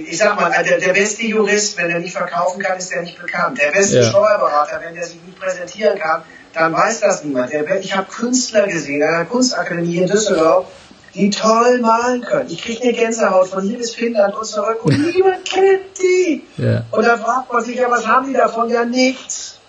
ich 0.08 0.18
sag 0.18 0.40
mal, 0.40 0.52
der, 0.64 0.80
der 0.80 0.94
beste 0.94 1.24
Jurist, 1.26 1.78
wenn 1.78 1.90
er 1.90 2.00
nicht 2.00 2.14
verkaufen 2.14 2.62
kann, 2.62 2.78
ist 2.78 2.92
er 2.92 3.02
nicht 3.02 3.20
bekannt. 3.22 3.60
Der 3.60 3.72
beste 3.72 3.98
ja. 3.98 4.04
Steuerberater, 4.04 4.82
wenn 4.84 4.96
er 4.96 5.06
sich 5.06 5.22
nicht 5.22 5.40
präsentieren 5.40 6.00
kann, 6.00 6.24
dann 6.54 6.74
weiß 6.74 7.02
das 7.02 7.24
niemand. 7.24 7.52
Der, 7.52 7.80
ich 7.80 7.96
habe 7.96 8.08
Künstler 8.10 8.68
gesehen 8.68 9.04
an 9.04 9.14
der 9.14 9.26
Kunstakademie 9.26 9.98
in 9.98 10.08
Düsseldorf, 10.08 10.68
die 11.14 11.30
toll 11.30 11.80
malen 11.80 12.22
können. 12.22 12.50
Ich 12.50 12.64
kriege 12.64 12.84
eine 12.84 12.94
Gänsehaut 12.94 13.48
von 13.48 13.64
hier 13.64 13.78
bis 13.78 13.94
Finnland 13.94 14.36
und 14.36 14.46
zurück 14.46 14.84
und 14.84 14.98
niemand 15.16 15.44
kennt 15.46 15.98
die. 16.02 16.46
Ja. 16.58 16.84
Und 16.92 17.06
da 17.06 17.18
fragt 17.18 17.52
man 17.52 17.64
sich 17.64 17.76
ja, 17.76 17.90
was 17.92 18.08
haben 18.08 18.28
die 18.28 18.34
davon? 18.34 18.70
Ja, 18.70 18.86
nichts. 18.86 19.60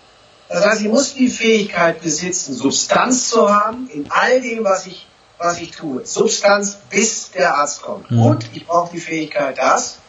Das 0.49 0.65
heißt, 0.65 0.81
ich 0.81 0.87
muss 0.87 1.13
die 1.13 1.27
Fähigkeit 1.27 2.01
besitzen, 2.01 2.53
Substanz 2.53 3.29
zu 3.29 3.53
haben 3.53 3.89
in 3.93 4.05
all 4.09 4.39
dem, 4.39 4.63
was 4.63 4.87
ich 4.87 5.07
was 5.37 5.59
ich 5.59 5.71
tue. 5.71 6.05
Substanz, 6.05 6.77
bis 6.89 7.31
der 7.31 7.55
Arzt 7.55 7.81
kommt. 7.81 8.09
Mhm. 8.09 8.21
Und 8.21 8.49
ich 8.53 8.65
brauche 8.65 8.91
die 8.91 8.99
Fähigkeit, 8.99 9.57
das 9.57 9.99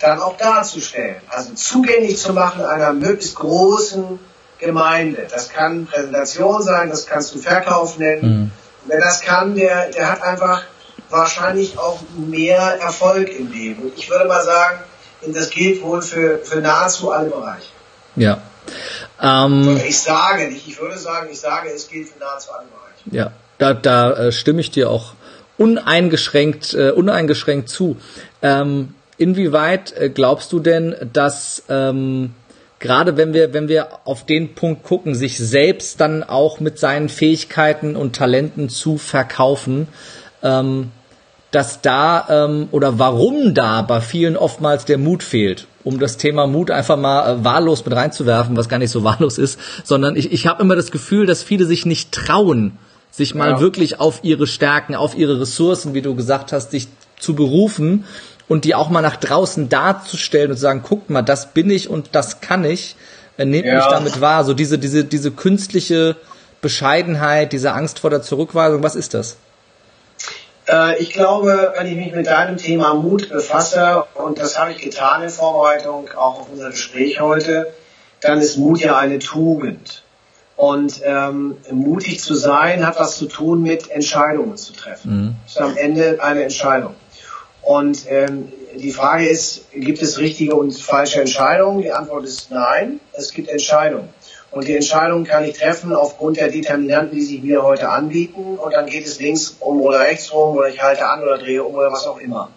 dann 0.00 0.20
auch 0.20 0.36
darzustellen. 0.36 1.16
Also 1.28 1.54
zugänglich 1.54 2.18
zu 2.18 2.32
machen 2.32 2.64
einer 2.64 2.92
möglichst 2.92 3.34
großen 3.34 4.18
Gemeinde. 4.58 5.26
Das 5.30 5.48
kann 5.48 5.86
Präsentation 5.86 6.62
sein, 6.62 6.90
das 6.90 7.06
kannst 7.06 7.34
du 7.34 7.38
Verkauf 7.38 7.98
nennen. 7.98 8.22
Mhm. 8.22 8.50
Wer 8.86 9.00
das 9.00 9.20
kann, 9.20 9.54
der, 9.54 9.90
der 9.90 10.10
hat 10.10 10.22
einfach 10.22 10.62
wahrscheinlich 11.10 11.78
auch 11.78 12.00
mehr 12.16 12.78
Erfolg 12.80 13.28
im 13.28 13.50
Leben. 13.50 13.82
Und 13.82 13.98
ich 13.98 14.08
würde 14.08 14.26
mal 14.26 14.42
sagen, 14.42 14.80
das 15.26 15.50
gilt 15.50 15.82
wohl 15.82 16.00
für, 16.02 16.38
für 16.38 16.60
nahezu 16.60 17.10
alle 17.10 17.28
Bereiche. 17.28 17.68
Ja. 18.16 18.40
Ähm, 19.20 19.80
ich 19.84 19.98
sage 19.98 20.48
nicht, 20.48 20.66
ich 20.68 20.80
würde 20.80 20.98
sagen, 20.98 21.28
ich 21.30 21.40
sage, 21.40 21.70
es 21.70 21.88
gilt 21.88 22.08
für 22.08 22.18
nahezu 22.18 22.52
alle 22.52 22.66
Bereiche. 22.66 23.16
Ja. 23.16 23.32
Da, 23.58 23.74
da 23.74 24.12
äh, 24.12 24.32
stimme 24.32 24.60
ich 24.60 24.70
dir 24.70 24.90
auch 24.90 25.12
uneingeschränkt, 25.58 26.74
äh, 26.74 26.90
uneingeschränkt 26.90 27.68
zu. 27.68 27.96
Ähm, 28.42 28.94
inwieweit 29.18 29.92
äh, 29.96 30.08
glaubst 30.08 30.52
du 30.52 30.60
denn, 30.60 30.94
dass 31.12 31.64
ähm, 31.68 32.30
gerade 32.78 33.16
wenn 33.16 33.34
wir, 33.34 33.52
wenn 33.52 33.68
wir 33.68 33.88
auf 34.04 34.24
den 34.24 34.54
Punkt 34.54 34.84
gucken, 34.84 35.14
sich 35.14 35.38
selbst 35.38 36.00
dann 36.00 36.22
auch 36.22 36.60
mit 36.60 36.78
seinen 36.78 37.08
Fähigkeiten 37.08 37.96
und 37.96 38.14
Talenten 38.14 38.68
zu 38.68 38.98
verkaufen, 38.98 39.88
ähm, 40.42 40.90
dass 41.50 41.80
da 41.80 42.26
ähm, 42.46 42.68
oder 42.72 42.98
warum 42.98 43.54
da 43.54 43.82
bei 43.82 44.00
vielen 44.00 44.36
oftmals 44.36 44.84
der 44.84 44.98
Mut 44.98 45.22
fehlt, 45.22 45.66
um 45.82 45.98
das 45.98 46.18
Thema 46.18 46.46
Mut 46.46 46.70
einfach 46.70 46.98
mal 46.98 47.32
äh, 47.32 47.44
wahllos 47.44 47.84
mit 47.84 47.96
reinzuwerfen, 47.96 48.56
was 48.56 48.68
gar 48.68 48.78
nicht 48.78 48.90
so 48.90 49.02
wahllos 49.04 49.38
ist, 49.38 49.58
sondern 49.82 50.14
ich, 50.14 50.30
ich 50.32 50.46
habe 50.46 50.62
immer 50.62 50.76
das 50.76 50.90
Gefühl, 50.90 51.26
dass 51.26 51.42
viele 51.42 51.64
sich 51.64 51.86
nicht 51.86 52.12
trauen, 52.12 52.78
sich 53.18 53.34
mal 53.34 53.50
ja. 53.50 53.60
wirklich 53.60 54.00
auf 54.00 54.20
ihre 54.22 54.46
Stärken, 54.46 54.94
auf 54.94 55.16
ihre 55.16 55.40
Ressourcen, 55.40 55.92
wie 55.92 56.02
du 56.02 56.14
gesagt 56.14 56.52
hast, 56.52 56.70
sich 56.70 56.88
zu 57.18 57.34
berufen 57.34 58.06
und 58.48 58.64
die 58.64 58.74
auch 58.74 58.88
mal 58.88 59.02
nach 59.02 59.16
draußen 59.16 59.68
darzustellen 59.68 60.50
und 60.50 60.56
zu 60.56 60.62
sagen, 60.62 60.82
guck 60.82 61.10
mal, 61.10 61.22
das 61.22 61.52
bin 61.52 61.68
ich 61.70 61.90
und 61.90 62.10
das 62.12 62.40
kann 62.40 62.64
ich, 62.64 62.96
äh, 63.36 63.44
nehmt 63.44 63.66
ja. 63.66 63.74
mich 63.74 63.84
damit 63.86 64.20
wahr. 64.20 64.44
So 64.44 64.54
diese, 64.54 64.78
diese, 64.78 65.04
diese 65.04 65.30
künstliche 65.30 66.16
Bescheidenheit, 66.62 67.52
diese 67.52 67.72
Angst 67.72 67.98
vor 67.98 68.10
der 68.10 68.22
Zurückweisung, 68.22 68.82
was 68.82 68.94
ist 68.96 69.14
das? 69.14 69.36
Äh, 70.68 70.98
ich 70.98 71.10
glaube, 71.12 71.74
wenn 71.76 71.86
ich 71.86 71.96
mich 71.96 72.14
mit 72.14 72.28
deinem 72.28 72.56
Thema 72.56 72.94
Mut 72.94 73.28
befasse, 73.28 74.04
und 74.14 74.38
das 74.38 74.58
habe 74.58 74.72
ich 74.72 74.78
getan 74.78 75.22
in 75.22 75.28
Vorbereitung 75.28 76.08
auch 76.16 76.40
auf 76.40 76.46
unser 76.50 76.70
Gespräch 76.70 77.20
heute, 77.20 77.72
dann 78.20 78.40
ist 78.40 78.56
Mut 78.56 78.80
ja 78.80 78.96
eine 78.96 79.18
Tugend. 79.18 80.02
Und 80.58 81.02
ähm, 81.04 81.56
mutig 81.70 82.20
zu 82.20 82.34
sein 82.34 82.84
hat 82.84 82.98
was 82.98 83.16
zu 83.16 83.26
tun 83.26 83.62
mit 83.62 83.92
Entscheidungen 83.92 84.56
zu 84.56 84.72
treffen. 84.72 85.22
Mhm. 85.22 85.36
Ist 85.46 85.60
am 85.60 85.76
Ende 85.76 86.18
eine 86.20 86.42
Entscheidung. 86.42 86.96
Und 87.62 88.10
ähm, 88.10 88.52
die 88.74 88.90
Frage 88.90 89.28
ist, 89.28 89.70
gibt 89.72 90.02
es 90.02 90.18
richtige 90.18 90.56
und 90.56 90.74
falsche 90.74 91.20
Entscheidungen? 91.20 91.82
Die 91.82 91.92
Antwort 91.92 92.24
ist 92.24 92.50
nein, 92.50 92.98
es 93.12 93.32
gibt 93.32 93.48
Entscheidungen. 93.48 94.08
Und 94.50 94.66
die 94.66 94.74
Entscheidung 94.74 95.22
kann 95.22 95.44
ich 95.44 95.56
treffen 95.56 95.94
aufgrund 95.94 96.38
der 96.38 96.48
Determinanten, 96.48 97.16
die 97.16 97.22
sich 97.22 97.40
mir 97.40 97.62
heute 97.62 97.90
anbieten. 97.90 98.58
Und 98.58 98.74
dann 98.74 98.86
geht 98.86 99.06
es 99.06 99.20
links 99.20 99.58
um 99.60 99.80
oder 99.80 100.00
rechts 100.00 100.32
rum 100.32 100.56
oder 100.56 100.68
ich 100.68 100.82
halte 100.82 101.06
an 101.06 101.22
oder 101.22 101.38
drehe 101.38 101.62
um 101.62 101.76
oder 101.76 101.92
was 101.92 102.04
auch 102.04 102.18
immer. 102.18 102.50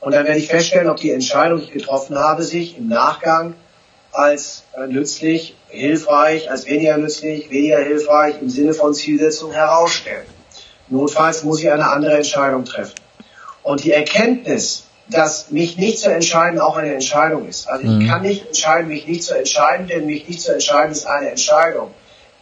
Und 0.00 0.14
dann 0.14 0.24
werde 0.24 0.38
ich 0.38 0.46
feststellen, 0.46 0.88
ob 0.88 0.98
die 0.98 1.10
Entscheidung, 1.10 1.58
die 1.58 1.64
ich 1.64 1.72
getroffen 1.72 2.16
habe, 2.16 2.44
sich 2.44 2.78
im 2.78 2.86
Nachgang 2.86 3.54
als 4.12 4.64
äh, 4.76 4.86
nützlich, 4.86 5.56
hilfreich, 5.68 6.50
als 6.50 6.66
weniger 6.66 6.96
nützlich, 6.96 7.50
weniger 7.50 7.78
hilfreich 7.78 8.36
im 8.40 8.50
Sinne 8.50 8.74
von 8.74 8.94
Zielsetzung 8.94 9.52
herausstellen. 9.52 10.26
Notfalls 10.88 11.44
muss 11.44 11.60
ich 11.60 11.70
eine 11.70 11.88
andere 11.88 12.16
Entscheidung 12.16 12.64
treffen. 12.64 12.96
Und 13.62 13.84
die 13.84 13.92
Erkenntnis, 13.92 14.84
dass 15.08 15.50
mich 15.50 15.76
nicht 15.76 15.98
zu 16.00 16.10
entscheiden 16.10 16.60
auch 16.60 16.76
eine 16.76 16.92
Entscheidung 16.92 17.48
ist. 17.48 17.68
Also 17.68 17.84
ich 17.84 17.90
mhm. 17.90 18.08
kann 18.08 18.22
nicht 18.22 18.46
entscheiden, 18.46 18.88
mich 18.88 19.06
nicht 19.06 19.22
zu 19.22 19.36
entscheiden, 19.36 19.86
denn 19.86 20.06
mich 20.06 20.28
nicht 20.28 20.40
zu 20.40 20.52
entscheiden 20.52 20.92
ist 20.92 21.06
eine 21.06 21.30
Entscheidung. 21.30 21.92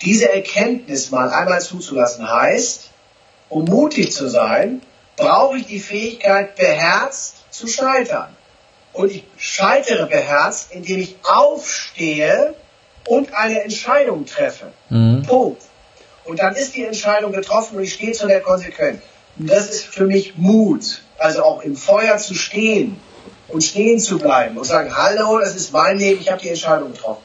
Diese 0.02 0.32
Erkenntnis 0.32 1.10
mal 1.10 1.30
einmal 1.30 1.60
zuzulassen 1.60 2.30
heißt, 2.30 2.90
um 3.48 3.64
mutig 3.64 4.12
zu 4.12 4.28
sein, 4.28 4.82
brauche 5.16 5.58
ich 5.58 5.66
die 5.66 5.80
Fähigkeit, 5.80 6.56
beherzt 6.56 7.36
zu 7.50 7.66
scheitern 7.66 8.28
und 8.92 9.12
ich 9.12 9.24
scheitere 9.36 10.06
beherzt, 10.06 10.72
indem 10.72 11.00
ich 11.00 11.16
aufstehe 11.22 12.54
und 13.06 13.32
eine 13.34 13.62
Entscheidung 13.62 14.26
treffe. 14.26 14.72
Mhm. 14.88 15.22
Punkt. 15.22 15.62
Und 16.24 16.40
dann 16.40 16.54
ist 16.54 16.74
die 16.74 16.84
Entscheidung 16.84 17.32
getroffen 17.32 17.76
und 17.76 17.84
ich 17.84 17.94
stehe 17.94 18.12
zu 18.12 18.26
der 18.26 18.40
Konsequenz. 18.40 19.00
Und 19.38 19.50
das 19.50 19.70
ist 19.70 19.84
für 19.84 20.04
mich 20.04 20.36
Mut, 20.36 21.02
also 21.16 21.42
auch 21.42 21.62
im 21.62 21.76
Feuer 21.76 22.18
zu 22.18 22.34
stehen 22.34 23.00
und 23.48 23.62
stehen 23.62 23.98
zu 23.98 24.18
bleiben 24.18 24.58
und 24.58 24.64
sagen, 24.64 24.94
hallo, 24.96 25.38
das 25.38 25.56
ist 25.56 25.72
mein 25.72 25.96
Leben, 25.98 26.20
ich 26.20 26.30
habe 26.30 26.40
die 26.40 26.50
Entscheidung 26.50 26.92
getroffen. 26.92 27.22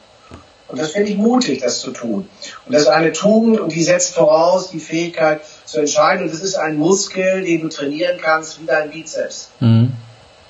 Und 0.68 0.80
das 0.80 0.92
finde 0.92 1.10
ich 1.10 1.16
mutig, 1.16 1.60
das 1.60 1.80
zu 1.80 1.90
tun. 1.90 2.28
Und 2.66 2.72
das 2.72 2.82
ist 2.82 2.88
eine 2.88 3.12
Tugend 3.12 3.60
und 3.60 3.72
die 3.72 3.84
setzt 3.84 4.14
voraus 4.14 4.70
die 4.70 4.80
Fähigkeit 4.80 5.42
zu 5.66 5.78
entscheiden. 5.78 6.24
Und 6.24 6.32
das 6.32 6.40
ist 6.40 6.54
ein 6.54 6.76
Muskel, 6.76 7.44
den 7.44 7.60
du 7.60 7.68
trainieren 7.68 8.18
kannst 8.20 8.60
wie 8.60 8.66
dein 8.66 8.90
Bizeps. 8.90 9.50
Mhm. 9.60 9.92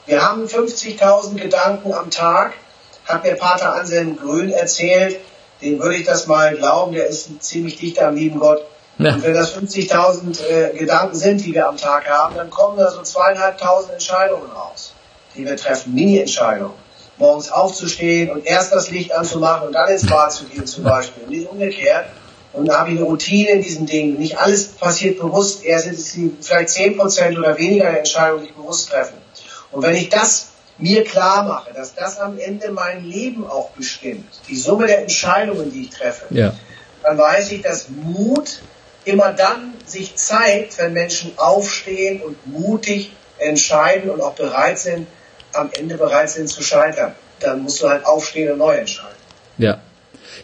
Wir 0.07 0.23
haben 0.23 0.45
50.000 0.45 1.37
Gedanken 1.37 1.95
am 1.95 2.11
Tag, 2.11 2.53
hat 3.07 3.25
mir 3.25 3.37
Pater 3.37 3.75
Anselm 3.75 4.17
Grün 4.17 4.51
erzählt. 4.51 5.19
dem 5.63 5.81
würde 5.81 5.97
ich 5.97 6.05
das 6.05 6.27
mal 6.27 6.55
glauben, 6.57 6.93
der 6.93 7.07
ist 7.07 7.43
ziemlich 7.43 7.79
dicht 7.79 7.99
am 8.01 8.15
lieben 8.15 8.39
Gott. 8.39 8.63
Ja. 8.99 9.15
Und 9.15 9.23
wenn 9.23 9.35
das 9.35 9.57
50.000 9.57 10.47
äh, 10.47 10.77
Gedanken 10.77 11.15
sind, 11.15 11.45
die 11.45 11.55
wir 11.55 11.69
am 11.69 11.79
Tag 11.79 12.09
haben, 12.09 12.37
dann 12.37 12.51
kommen 12.51 12.77
da 12.77 12.91
so 12.91 13.03
zweieinhalbtausend 13.03 13.95
Entscheidungen 13.95 14.51
raus, 14.51 14.93
die 15.35 15.47
wir 15.47 15.57
treffen, 15.57 15.95
Mini-Entscheidungen. 15.95 16.75
Morgens 17.17 17.51
aufzustehen 17.51 18.31
und 18.31 18.45
erst 18.45 18.73
das 18.73 18.91
Licht 18.91 19.15
anzumachen 19.15 19.69
und 19.69 19.73
dann 19.73 19.89
ins 19.89 20.05
Bad 20.07 20.33
zu 20.33 20.45
gehen 20.45 20.67
zum 20.67 20.85
Beispiel. 20.85 21.27
Nicht 21.29 21.49
umgekehrt. 21.49 22.07
Und 22.53 22.67
da 22.67 22.81
habe 22.81 22.91
ich 22.91 22.99
eine 22.99 23.07
Routine 23.07 23.51
in 23.51 23.63
diesen 23.63 23.87
Dingen. 23.87 24.19
Nicht 24.19 24.39
alles 24.39 24.69
passiert 24.69 25.19
bewusst. 25.19 25.65
Erst 25.65 25.85
sind 25.85 25.95
es 25.95 26.47
vielleicht 26.47 26.71
10% 26.71 27.39
oder 27.39 27.57
weniger 27.57 27.85
der 27.85 27.99
Entscheidungen, 27.99 28.43
die 28.43 28.51
ich 28.51 28.55
bewusst 28.55 28.91
treffe. 28.91 29.15
Und 29.75 29.83
wenn 29.83 29.97
ich 29.97 30.09
das 30.09 30.51
mir 30.79 31.05
klar 31.05 31.45
mache, 31.45 31.73
dass 31.75 31.95
das 31.95 32.19
am 32.19 32.39
Ende 32.39 32.71
mein 32.71 33.05
Leben 33.05 33.47
auch 33.47 33.71
bestimmt, 33.71 34.25
die 34.49 34.57
Summe 34.57 34.87
der 34.87 35.01
Entscheidungen, 35.01 35.73
die 35.73 35.83
ich 35.83 35.91
treffe, 35.91 36.27
ja. 36.31 36.55
dann 37.03 37.19
weiß 37.19 37.53
ich, 37.53 37.63
dass 37.63 37.89
Mut 37.89 38.61
immer 39.05 39.33
dann 39.33 39.75
sich 39.85 40.15
zeigt, 40.15 40.79
wenn 40.79 40.93
Menschen 40.93 41.33
aufstehen 41.37 42.23
und 42.23 42.47
mutig 42.47 43.13
entscheiden 43.39 44.11
und 44.11 44.21
auch 44.21 44.35
bereit 44.35 44.79
sind, 44.79 45.07
am 45.53 45.71
Ende 45.73 45.97
bereit 45.97 46.31
sind 46.31 46.49
zu 46.49 46.63
scheitern. 46.63 47.15
Dann 47.41 47.63
musst 47.63 47.83
du 47.83 47.89
halt 47.89 48.07
aufstehen 48.07 48.53
und 48.53 48.59
neu 48.59 48.75
entscheiden. 48.77 49.17
Ja. 49.59 49.81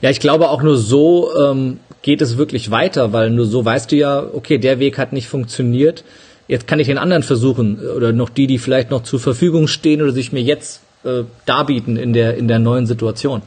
Ja, 0.01 0.11
ich 0.11 0.21
glaube 0.21 0.49
auch 0.49 0.63
nur 0.63 0.77
so 0.77 1.31
ähm, 1.37 1.81
geht 2.03 2.21
es 2.21 2.37
wirklich 2.37 2.71
weiter, 2.71 3.13
weil 3.13 3.31
nur 3.31 3.47
so 3.47 3.65
weißt 3.65 3.91
du 3.93 3.97
ja, 3.97 4.23
okay, 4.23 4.59
der 4.59 4.79
Weg 4.79 4.99
hat 4.99 5.13
nicht 5.13 5.29
funktioniert 5.29 6.05
jetzt 6.51 6.67
kann 6.67 6.81
ich 6.81 6.89
den 6.89 6.99
anderen 6.99 7.23
versuchen 7.23 7.79
oder 7.79 8.13
noch 8.13 8.29
die, 8.29 8.49
die 8.49 8.59
vielleicht 8.59 8.91
noch 8.91 9.05
zur 9.05 9.21
Verfügung 9.21 9.69
stehen 9.69 10.03
oder 10.03 10.13
sich 10.13 10.33
mir 10.33 10.43
jetzt 10.43 10.81
äh, 11.05 11.23
darbieten 11.47 11.97
in 11.97 12.13
der 12.13 12.37
in 12.37 12.49
der 12.49 12.59
neuen 12.59 12.87
Situation. 12.87 13.43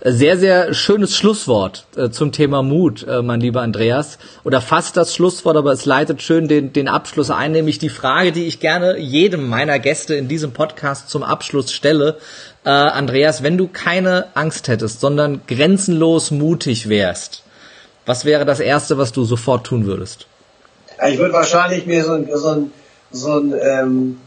Äh, 0.00 0.10
sehr 0.10 0.36
sehr 0.36 0.74
schönes 0.74 1.16
Schlusswort 1.16 1.86
äh, 1.96 2.10
zum 2.10 2.32
Thema 2.32 2.62
Mut, 2.62 3.06
äh, 3.06 3.22
mein 3.22 3.40
lieber 3.40 3.62
Andreas, 3.62 4.18
oder 4.42 4.60
fast 4.60 4.96
das 4.96 5.14
Schlusswort, 5.14 5.56
aber 5.56 5.72
es 5.72 5.86
leitet 5.86 6.22
schön 6.22 6.48
den 6.48 6.72
den 6.72 6.88
Abschluss 6.88 7.30
ein, 7.30 7.52
nämlich 7.52 7.78
die 7.78 7.88
Frage, 7.88 8.32
die 8.32 8.46
ich 8.46 8.58
gerne 8.58 8.98
jedem 8.98 9.48
meiner 9.48 9.78
Gäste 9.78 10.16
in 10.16 10.26
diesem 10.26 10.50
Podcast 10.50 11.08
zum 11.08 11.22
Abschluss 11.22 11.72
stelle. 11.72 12.18
Äh, 12.64 12.70
Andreas, 12.70 13.44
wenn 13.44 13.56
du 13.56 13.68
keine 13.68 14.26
Angst 14.34 14.66
hättest, 14.66 15.00
sondern 15.00 15.42
grenzenlos 15.46 16.32
mutig 16.32 16.88
wärst, 16.88 17.44
was 18.06 18.24
wäre 18.24 18.44
das 18.44 18.58
erste, 18.58 18.98
was 18.98 19.12
du 19.12 19.24
sofort 19.24 19.64
tun 19.64 19.86
würdest? 19.86 20.26
Ich 21.08 21.18
würde 21.18 21.32
wahrscheinlich 21.32 21.86
mir 21.86 22.04
so 22.04 22.12
ein, 22.12 22.28
so 22.32 22.48
ein, 22.50 22.72
so 23.10 23.38
ein 23.38 23.54
ähm, 23.60 24.20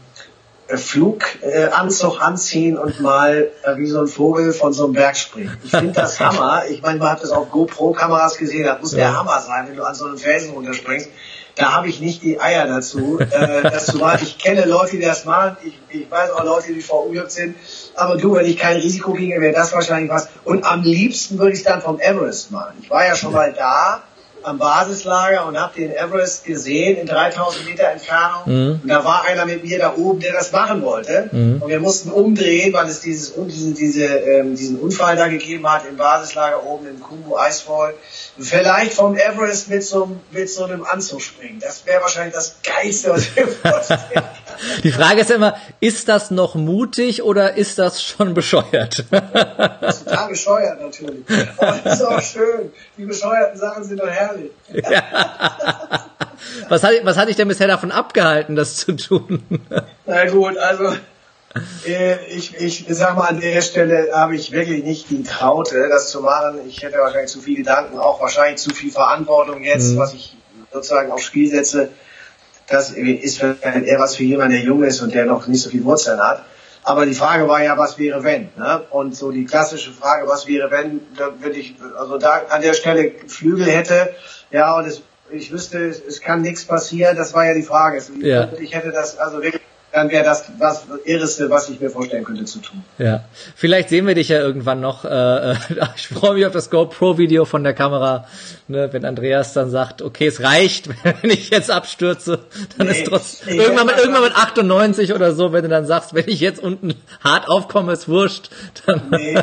Fluganzug 0.68 2.22
anziehen 2.22 2.78
und 2.78 3.00
mal 3.00 3.50
äh, 3.64 3.76
wie 3.76 3.86
so 3.86 4.00
ein 4.00 4.06
Vogel 4.06 4.52
von 4.52 4.72
so 4.72 4.84
einem 4.84 4.94
Berg 4.94 5.16
springen. 5.16 5.56
Ich 5.62 5.70
finde 5.70 5.92
das 5.92 6.18
Hammer. 6.20 6.62
Ich 6.68 6.80
meine, 6.80 6.98
man 6.98 7.10
hat 7.10 7.22
das 7.22 7.30
auf 7.30 7.50
GoPro-Kameras 7.50 8.38
gesehen. 8.38 8.64
Das 8.64 8.80
muss 8.80 8.92
ja. 8.92 8.98
der 8.98 9.16
Hammer 9.18 9.40
sein, 9.40 9.68
wenn 9.68 9.76
du 9.76 9.84
an 9.84 9.94
so 9.94 10.06
einem 10.06 10.16
Felsen 10.16 10.54
runterspringst. 10.54 11.10
Da 11.56 11.72
habe 11.72 11.88
ich 11.88 12.00
nicht 12.00 12.22
die 12.22 12.40
Eier 12.40 12.66
dazu, 12.66 13.20
äh, 13.20 13.62
das 13.62 13.86
zu 13.86 13.98
machen. 13.98 14.20
Ich 14.22 14.38
kenne 14.38 14.64
Leute, 14.64 14.96
die 14.96 15.02
das 15.02 15.24
machen. 15.24 15.56
Ich, 15.62 15.78
ich 15.88 16.10
weiß 16.10 16.32
auch 16.32 16.44
Leute, 16.44 16.72
die 16.72 16.80
verunglückt 16.80 17.30
sind. 17.30 17.56
Aber 17.94 18.16
du, 18.16 18.34
wenn 18.34 18.46
ich 18.46 18.58
kein 18.58 18.78
Risiko 18.78 19.12
ginge, 19.12 19.40
wäre 19.40 19.54
das 19.54 19.72
wahrscheinlich 19.72 20.10
was. 20.10 20.28
Und 20.44 20.64
am 20.64 20.82
liebsten 20.82 21.38
würde 21.38 21.52
ich 21.52 21.58
es 21.58 21.64
dann 21.64 21.80
vom 21.80 22.00
Everest 22.00 22.50
machen. 22.50 22.78
Ich 22.82 22.90
war 22.90 23.06
ja 23.06 23.14
schon 23.14 23.32
mal 23.32 23.52
da 23.52 24.02
am 24.44 24.58
Basislager 24.58 25.46
und 25.46 25.60
habe 25.60 25.74
den 25.74 25.90
Everest 25.92 26.44
gesehen 26.44 26.98
in 26.98 27.06
3000 27.06 27.64
Meter 27.66 27.88
Entfernung. 27.88 28.42
Mhm. 28.46 28.80
Und 28.82 28.88
da 28.88 29.04
war 29.04 29.24
einer 29.24 29.46
mit 29.46 29.64
mir 29.64 29.78
da 29.78 29.94
oben, 29.96 30.20
der 30.20 30.32
das 30.32 30.52
machen 30.52 30.82
wollte. 30.82 31.28
Mhm. 31.32 31.62
Und 31.62 31.68
wir 31.68 31.80
mussten 31.80 32.10
umdrehen, 32.10 32.72
weil 32.72 32.86
es 32.88 33.00
dieses, 33.00 33.34
diese, 33.36 33.72
diese, 33.72 34.04
ähm, 34.04 34.56
diesen 34.56 34.78
Unfall 34.78 35.16
da 35.16 35.28
gegeben 35.28 35.68
hat 35.70 35.86
im 35.88 35.96
Basislager 35.96 36.64
oben 36.64 36.86
im 36.86 37.00
Kumbu 37.00 37.36
Icefall. 37.38 37.94
Vielleicht 38.38 38.94
vom 38.94 39.16
Everest 39.16 39.68
mit 39.68 39.84
so, 39.84 40.16
mit 40.30 40.50
so 40.50 40.64
einem 40.64 40.84
Anzug 40.84 41.22
springen. 41.22 41.60
Das 41.60 41.86
wäre 41.86 42.02
wahrscheinlich 42.02 42.34
das 42.34 42.56
Geilste, 42.62 43.10
was 43.10 43.34
mir 43.34 43.46
vorstellen 43.62 44.24
Die 44.82 44.92
Frage 44.92 45.20
ist 45.20 45.30
immer, 45.30 45.56
ist 45.80 46.08
das 46.08 46.30
noch 46.30 46.54
mutig 46.54 47.22
oder 47.22 47.56
ist 47.56 47.78
das 47.78 48.02
schon 48.02 48.34
bescheuert? 48.34 49.04
Das 49.10 49.98
ist 49.98 50.04
total 50.04 50.28
bescheuert 50.28 50.80
natürlich. 50.80 51.24
Aber 51.56 51.78
das 51.82 52.00
ist 52.00 52.06
auch 52.06 52.20
schön. 52.20 52.72
Die 52.96 53.04
bescheuerten 53.04 53.58
Sachen 53.58 53.84
sind 53.84 54.00
doch 54.00 54.08
herrlich. 54.08 54.50
Ja. 54.72 55.02
Was 56.68 56.82
hat, 56.82 56.92
was 57.04 57.16
hat 57.16 57.28
dich 57.28 57.36
denn 57.36 57.48
bisher 57.48 57.68
davon 57.68 57.90
abgehalten, 57.90 58.56
das 58.56 58.76
zu 58.76 58.92
tun? 58.92 59.42
Na 60.06 60.26
gut, 60.26 60.58
also 60.58 60.94
äh, 61.86 62.26
ich, 62.26 62.56
ich 62.56 62.84
sag 62.88 63.16
mal, 63.16 63.28
an 63.28 63.40
der 63.40 63.62
Stelle 63.62 64.10
habe 64.12 64.34
ich 64.34 64.52
wirklich 64.52 64.82
nicht 64.82 65.10
die 65.10 65.22
Traute, 65.22 65.88
das 65.88 66.10
zu 66.10 66.20
machen. 66.20 66.58
Ich 66.68 66.82
hätte 66.82 66.98
wahrscheinlich 66.98 67.30
zu 67.30 67.40
viele 67.40 67.58
Gedanken, 67.58 67.98
auch 67.98 68.20
wahrscheinlich 68.20 68.60
zu 68.60 68.70
viel 68.70 68.90
Verantwortung 68.90 69.62
jetzt, 69.62 69.92
mhm. 69.92 69.98
was 69.98 70.14
ich 70.14 70.36
sozusagen 70.72 71.12
aufs 71.12 71.24
Spiel 71.24 71.48
setze. 71.48 71.90
Das 72.68 72.90
ist 72.90 73.42
eher 73.42 73.98
was 73.98 74.16
für 74.16 74.24
jemanden, 74.24 74.54
der 74.54 74.62
jung 74.62 74.82
ist 74.82 75.00
und 75.02 75.14
der 75.14 75.26
noch 75.26 75.46
nicht 75.46 75.62
so 75.62 75.70
viel 75.70 75.84
Wurzeln 75.84 76.18
hat. 76.20 76.44
Aber 76.82 77.06
die 77.06 77.14
Frage 77.14 77.48
war 77.48 77.62
ja, 77.62 77.78
was 77.78 77.98
wäre 77.98 78.24
wenn? 78.24 78.50
Ne? 78.56 78.82
Und 78.90 79.16
so 79.16 79.30
die 79.30 79.46
klassische 79.46 79.90
Frage, 79.90 80.28
was 80.28 80.46
wäre 80.46 80.70
wenn, 80.70 81.00
da 81.16 81.30
würde 81.40 81.58
ich, 81.58 81.76
also 81.98 82.18
da 82.18 82.42
an 82.50 82.60
der 82.60 82.74
Stelle 82.74 83.12
Flügel 83.26 83.66
hätte, 83.66 84.14
ja, 84.50 84.76
und 84.76 84.86
es, 84.86 85.02
ich 85.30 85.50
wüsste, 85.50 85.78
es, 85.86 86.20
kann 86.20 86.42
nichts 86.42 86.66
passieren, 86.66 87.16
das 87.16 87.32
war 87.32 87.46
ja 87.46 87.54
die 87.54 87.62
Frage. 87.62 88.02
Ja. 88.20 88.50
Ich 88.60 88.74
hätte 88.74 88.92
das 88.92 89.18
also 89.18 89.42
wirklich 89.42 89.62
dann 89.94 90.10
wäre 90.10 90.24
das 90.24 90.44
das 90.58 90.86
Irreste, 91.04 91.50
was 91.50 91.68
ich 91.68 91.80
mir 91.80 91.88
vorstellen 91.88 92.24
könnte 92.24 92.44
zu 92.46 92.58
tun. 92.58 92.82
Ja, 92.98 93.24
vielleicht 93.54 93.90
sehen 93.90 94.08
wir 94.08 94.16
dich 94.16 94.28
ja 94.28 94.40
irgendwann 94.40 94.80
noch. 94.80 95.04
Äh, 95.04 95.52
äh 95.52 95.56
ich 95.96 96.08
freue 96.08 96.34
mich 96.34 96.46
auf 96.46 96.52
das 96.52 96.68
GoPro-Video 96.68 97.44
von 97.44 97.62
der 97.62 97.74
Kamera, 97.74 98.26
ne, 98.66 98.88
wenn 98.92 99.04
Andreas 99.04 99.52
dann 99.52 99.70
sagt, 99.70 100.02
okay, 100.02 100.26
es 100.26 100.42
reicht, 100.42 100.88
wenn 101.22 101.30
ich 101.30 101.50
jetzt 101.50 101.70
abstürze, 101.70 102.40
dann 102.76 102.88
nee, 102.88 103.02
ist 103.02 103.08
trotzdem 103.08 103.60
irgendwann 103.60 103.86
mit, 103.86 103.96
irgendwann 103.96 104.24
mit 104.24 104.36
98 104.36 105.14
oder 105.14 105.32
so, 105.32 105.52
wenn 105.52 105.62
du 105.62 105.68
dann 105.68 105.86
sagst, 105.86 106.12
wenn 106.12 106.26
ich 106.26 106.40
jetzt 106.40 106.60
unten 106.60 106.96
hart 107.22 107.48
aufkomme, 107.48 107.92
ist 107.92 108.08
wurscht. 108.08 108.50
Dann 108.86 109.02
nee, 109.12 109.38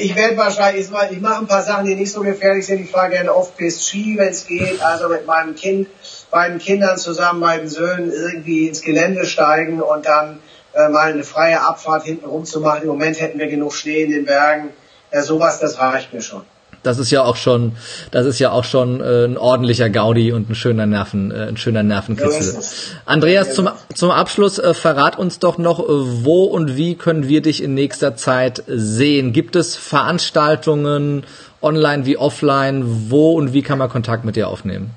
ich 0.00 0.16
werde 0.16 0.36
wahrscheinlich, 0.36 0.88
ich 1.10 1.20
mache 1.20 1.38
ein 1.38 1.46
paar 1.46 1.62
Sachen, 1.62 1.86
die 1.86 1.94
nicht 1.94 2.10
so 2.10 2.22
gefährlich 2.22 2.66
sind. 2.66 2.80
Ich 2.80 2.90
fahre 2.90 3.10
gerne 3.10 3.30
auf 3.30 3.56
Pist 3.56 3.88
Ski, 3.88 4.16
wenn 4.18 4.28
es 4.28 4.44
geht, 4.44 4.82
also 4.82 5.08
mit 5.08 5.24
meinem 5.24 5.54
Kind 5.54 5.86
beiden 6.34 6.58
Kindern 6.58 6.98
zusammen, 6.98 7.40
beiden 7.40 7.68
Söhnen 7.68 8.10
irgendwie 8.12 8.66
ins 8.66 8.82
Gelände 8.82 9.24
steigen 9.24 9.80
und 9.80 10.04
dann 10.04 10.40
äh, 10.72 10.88
mal 10.88 11.12
eine 11.12 11.22
freie 11.22 11.62
Abfahrt 11.62 12.02
hinten 12.02 12.26
rum 12.26 12.44
zu 12.44 12.60
machen. 12.60 12.82
Im 12.82 12.88
Moment 12.88 13.20
hätten 13.20 13.38
wir 13.38 13.46
genug 13.46 13.72
Schnee 13.72 14.02
in 14.02 14.10
den 14.10 14.24
Bergen. 14.24 14.70
Ja, 15.12 15.22
sowas, 15.22 15.60
das 15.60 15.78
reicht 15.78 16.12
mir 16.12 16.20
schon. 16.20 16.42
Das 16.82 16.98
ist 16.98 17.12
ja 17.12 17.22
auch 17.22 17.36
schon, 17.36 17.76
das 18.10 18.26
ist 18.26 18.40
ja 18.40 18.50
auch 18.50 18.64
schon 18.64 19.00
äh, 19.00 19.24
ein 19.24 19.38
ordentlicher 19.38 19.88
Gaudi 19.88 20.32
und 20.32 20.50
ein 20.50 20.56
schöner 20.56 20.86
Nerven, 20.86 21.30
äh, 21.30 21.46
ein 21.46 21.56
schöner 21.56 21.84
Nervenkitzel. 21.84 22.58
Andreas, 23.06 23.54
zum, 23.54 23.70
zum 23.94 24.10
Abschluss 24.10 24.58
äh, 24.58 24.74
verrat 24.74 25.16
uns 25.16 25.38
doch 25.38 25.56
noch, 25.56 25.78
äh, 25.78 25.84
wo 25.88 26.44
und 26.44 26.76
wie 26.76 26.96
können 26.96 27.28
wir 27.28 27.42
dich 27.42 27.62
in 27.62 27.74
nächster 27.74 28.16
Zeit 28.16 28.64
sehen? 28.66 29.32
Gibt 29.32 29.54
es 29.54 29.76
Veranstaltungen 29.76 31.24
online 31.62 32.06
wie 32.06 32.18
offline? 32.18 33.08
Wo 33.08 33.32
und 33.32 33.52
wie 33.52 33.62
kann 33.62 33.78
man 33.78 33.88
Kontakt 33.88 34.24
mit 34.24 34.34
dir 34.34 34.48
aufnehmen? 34.48 34.90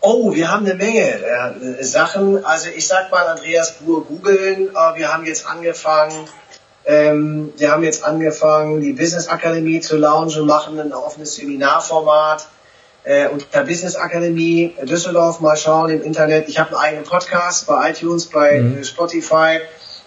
Oh, 0.00 0.32
wir 0.32 0.50
haben 0.50 0.64
eine 0.64 0.74
Menge 0.74 1.00
äh, 1.00 1.82
Sachen. 1.82 2.44
Also 2.44 2.68
ich 2.74 2.86
sag 2.86 3.10
mal, 3.10 3.26
Andreas 3.26 3.72
Buhr 3.78 4.04
googeln. 4.04 4.68
Äh, 4.68 4.98
wir 4.98 5.12
haben 5.12 5.26
jetzt 5.26 5.46
angefangen, 5.46 6.28
ähm, 6.86 7.52
wir 7.56 7.72
haben 7.72 7.82
jetzt 7.82 8.04
angefangen, 8.04 8.80
die 8.80 8.92
Business 8.92 9.26
Akademie 9.26 9.80
zu 9.80 9.96
launchen, 9.96 10.46
machen 10.46 10.78
ein 10.78 10.92
offenes 10.92 11.34
Seminarformat 11.34 12.46
äh, 13.02 13.26
unter 13.28 13.64
Business 13.64 13.96
Akademie 13.96 14.74
Düsseldorf. 14.82 15.40
Mal 15.40 15.56
schauen 15.56 15.90
im 15.90 16.02
Internet. 16.02 16.48
Ich 16.48 16.60
habe 16.60 16.70
einen 16.70 16.78
eigenen 16.78 17.04
Podcast 17.04 17.66
bei 17.66 17.90
iTunes, 17.90 18.26
bei 18.26 18.60
mhm. 18.60 18.84
Spotify. 18.84 19.60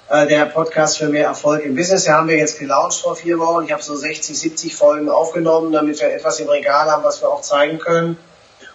Äh, 0.10 0.28
der 0.28 0.46
Podcast 0.46 0.98
für 0.98 1.10
mehr 1.10 1.26
Erfolg 1.26 1.66
im 1.66 1.76
Business. 1.76 2.06
Den 2.06 2.14
haben 2.14 2.28
wir 2.30 2.38
jetzt 2.38 2.60
gelauncht 2.60 3.02
vor 3.02 3.16
vier 3.16 3.39
Wochen. 3.39 3.66
Ich 3.66 3.72
habe 3.74 3.84
so 3.84 3.96
60, 3.96 4.39
70 4.39 4.76
Folgen 4.76 5.10
aufgenommen, 5.10 5.72
damit 5.72 6.00
wir 6.00 6.14
etwas 6.14 6.39
im 6.39 6.48
Regal 6.48 6.89
haben, 6.89 7.04
was 7.04 7.22
wir 7.22 7.30
auch 7.30 7.42
zeigen 7.42 7.78
können. 7.78 8.18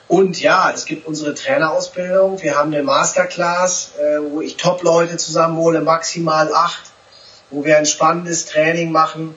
Und 0.08 0.40
ja, 0.40 0.70
es 0.72 0.84
gibt 0.84 1.06
unsere 1.06 1.34
Trainerausbildung. 1.34 2.40
Wir 2.40 2.56
haben 2.56 2.72
eine 2.72 2.82
Masterclass, 2.82 3.92
äh, 3.98 4.18
wo 4.30 4.40
ich 4.40 4.56
Top-Leute 4.56 5.16
zusammenhole, 5.16 5.80
maximal 5.80 6.52
acht, 6.54 6.82
wo 7.50 7.64
wir 7.64 7.76
ein 7.76 7.86
spannendes 7.86 8.46
Training 8.46 8.92
machen. 8.92 9.34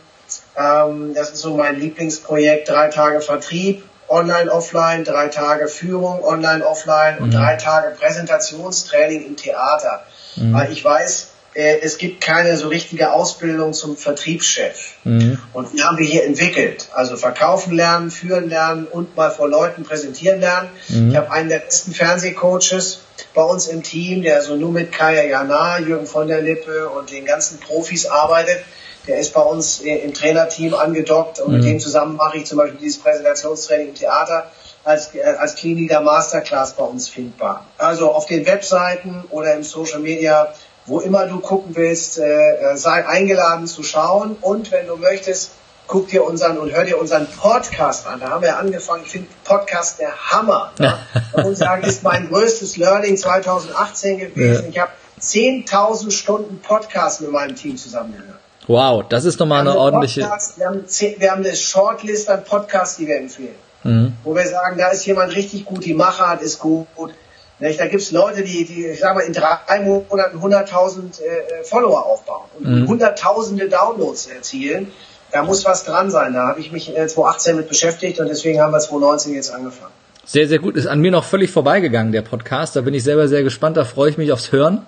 Ähm, 0.56 1.14
das 1.16 1.32
ist 1.32 1.42
so 1.42 1.56
mein 1.56 1.80
Lieblingsprojekt. 1.80 2.70
Drei 2.70 2.90
Tage 2.90 3.22
Vertrieb, 3.22 3.84
online, 4.08 4.52
offline, 4.52 5.04
drei 5.04 5.30
Tage 5.30 5.68
Führung, 5.68 6.24
online, 6.24 6.66
offline 6.66 7.18
und 7.18 7.30
mhm. 7.30 7.38
drei 7.38 7.56
Tage 7.56 7.96
Präsentationstraining 7.96 9.26
im 9.26 9.38
Theater. 9.38 10.04
Mhm. 10.36 10.54
Weil 10.54 10.72
ich 10.72 10.86
weiß, 10.86 11.30
äh, 11.60 11.80
es 11.82 11.98
gibt 11.98 12.22
keine 12.22 12.56
so 12.56 12.70
richtige 12.70 13.12
Ausbildung 13.12 13.74
zum 13.74 13.98
Vertriebschef. 13.98 14.96
Mhm. 15.04 15.38
Und 15.52 15.74
die 15.74 15.84
haben 15.84 15.98
wir 15.98 16.06
hier 16.06 16.24
entwickelt. 16.24 16.88
Also 16.94 17.18
verkaufen 17.18 17.76
lernen, 17.76 18.12
führen 18.12 18.50
lernen 18.50 18.88
und 18.88 19.18
mal 19.18 19.30
vor 19.30 19.50
Leuten 19.50 19.84
präsentieren 19.84 20.40
lernen. 20.40 20.70
Mhm. 20.88 21.12
Ich 21.12 21.18
habe 21.18 21.32
einen 21.32 21.50
der 21.50 21.60
besten 21.60 21.94
Fernsehcoaches 21.94 23.02
bei 23.34 23.44
uns 23.44 23.68
im 23.68 23.84
Team, 23.84 24.24
der 24.24 24.42
so 24.42 24.56
nur 24.56 24.72
mit 24.72 24.94
Kaya 24.94 25.24
Jana, 25.24 25.80
Jürgen 25.80 26.08
von 26.08 26.28
der 26.30 26.42
Lippe 26.42 26.90
und 26.90 27.12
den 27.12 27.26
ganzen 27.26 27.60
Profis 27.60 28.06
arbeitet. 28.06 28.60
Der 29.08 29.20
ist 29.20 29.34
bei 29.34 29.42
uns 29.42 29.80
im 29.80 30.14
Trainerteam 30.14 30.74
angedockt 30.74 31.40
und 31.40 31.52
mhm. 31.52 31.58
mit 31.58 31.66
dem 31.68 31.80
zusammen 31.80 32.16
mache 32.16 32.38
ich 32.38 32.46
zum 32.46 32.58
Beispiel 32.58 32.80
dieses 32.80 33.02
Präsentationstraining 33.02 33.90
im 33.90 33.96
Theater 33.96 34.50
als, 34.86 35.14
äh, 35.14 35.24
als 35.24 35.56
Clean 35.56 36.04
Masterclass 36.04 36.74
bei 36.74 36.84
uns 36.84 37.10
findbar. 37.10 37.66
Also 37.78 38.12
auf 38.12 38.28
den 38.28 38.46
Webseiten 38.46 39.24
oder 39.30 39.56
im 39.56 39.64
Social 39.64 40.00
Media, 40.00 40.54
wo 40.90 41.00
immer 41.00 41.28
du 41.28 41.40
gucken 41.40 41.76
willst, 41.76 42.18
äh, 42.20 42.76
sei 42.76 43.08
eingeladen 43.08 43.68
zu 43.68 43.84
schauen 43.84 44.36
und 44.42 44.72
wenn 44.72 44.88
du 44.88 44.98
möchtest, 44.98 45.52
guck 45.88 46.08
dir 46.08 46.24
unseren 46.24 46.58
und 46.58 46.72
hör 46.72 46.84
dir 46.84 47.00
unseren 47.00 47.28
Podcast 47.28 48.08
an. 48.08 48.20
Da 48.20 48.30
haben 48.30 48.42
wir 48.44 48.58
angefangen. 48.58 49.04
Ich 49.06 49.12
finde 49.12 49.28
Podcast 49.44 50.00
der 50.00 50.12
Hammer. 50.32 50.72
Ne? 50.78 50.94
Ich 51.36 51.44
muss 51.44 51.60
sagen, 51.60 51.84
ist 51.84 52.04
mein 52.04 52.30
größtes 52.30 52.78
Learning 52.78 53.18
2018 53.18 54.20
gewesen. 54.20 54.66
Ja. 54.66 54.70
Ich 54.70 54.80
habe 54.80 54.92
10.000 55.22 56.12
Stunden 56.12 56.60
Podcast 56.60 57.22
mit 57.22 57.32
meinem 57.32 57.56
Team 57.56 57.78
zusammengehört. 57.78 58.40
Wow, 58.68 59.04
das 59.10 59.26
ist 59.26 59.40
nochmal 59.40 59.62
eine 59.62 59.76
ordentliche. 59.76 60.22
Podcast, 60.22 60.60
wir, 60.60 60.68
haben, 60.68 60.84
wir 61.18 61.32
haben 61.32 61.44
eine 61.44 61.56
Shortlist 61.56 62.30
an 62.30 62.44
Podcasts, 62.44 62.98
die 62.98 63.08
wir 63.08 63.18
empfehlen. 63.18 63.56
Mhm. 63.84 64.14
Wo 64.24 64.36
wir 64.36 64.46
sagen, 64.48 64.78
da 64.78 64.90
ist 64.90 65.06
jemand 65.06 65.36
richtig 65.36 65.66
gut, 65.66 65.86
die 65.86 65.94
Machart 65.94 66.42
ist 66.42 66.60
gut. 66.60 66.88
Nicht? 67.60 67.80
Da 67.80 67.88
gibt's 67.88 68.12
Leute, 68.12 68.44
die, 68.44 68.66
die, 68.66 68.88
ich 68.88 69.00
sag 69.00 69.16
mal, 69.16 69.22
in 69.22 69.34
drei 69.34 69.80
Monaten 69.82 70.38
100.000 70.38 71.22
äh, 71.22 71.64
Follower 71.64 72.06
aufbauen 72.06 72.50
und 72.58 72.82
mhm. 72.84 72.88
hunderttausende 72.88 73.68
Downloads 73.68 74.28
erzielen 74.28 74.92
da 75.32 75.44
muss 75.44 75.66
was 75.66 75.84
dran 75.84 76.10
sein. 76.10 76.34
Da 76.34 76.48
habe 76.48 76.60
ich 76.60 76.72
mich 76.72 76.86
2018 76.86 77.56
mit 77.56 77.70
beschäftigt 77.70 78.20
und 78.20 78.28
deswegen 78.28 78.60
haben 78.60 78.72
wir 78.72 78.80
2019 78.80 79.34
jetzt 79.34 79.54
angefangen. 79.54 79.92
Sehr, 80.26 80.48
sehr 80.48 80.60
gut. 80.60 80.76
Ist 80.76 80.86
an 80.86 81.00
mir 81.00 81.12
noch 81.12 81.24
völlig 81.24 81.52
vorbeigegangen, 81.52 82.12
der 82.12 82.22
Podcast. 82.22 82.76
Da 82.76 82.82
bin 82.82 82.94
ich 82.94 83.04
selber 83.04 83.28
sehr 83.28 83.44
gespannt. 83.44 83.78
Da 83.78 83.86
freue 83.86 84.12
ich 84.12 84.18
mich 84.18 84.32
aufs 84.32 84.52
Hören 84.52 84.86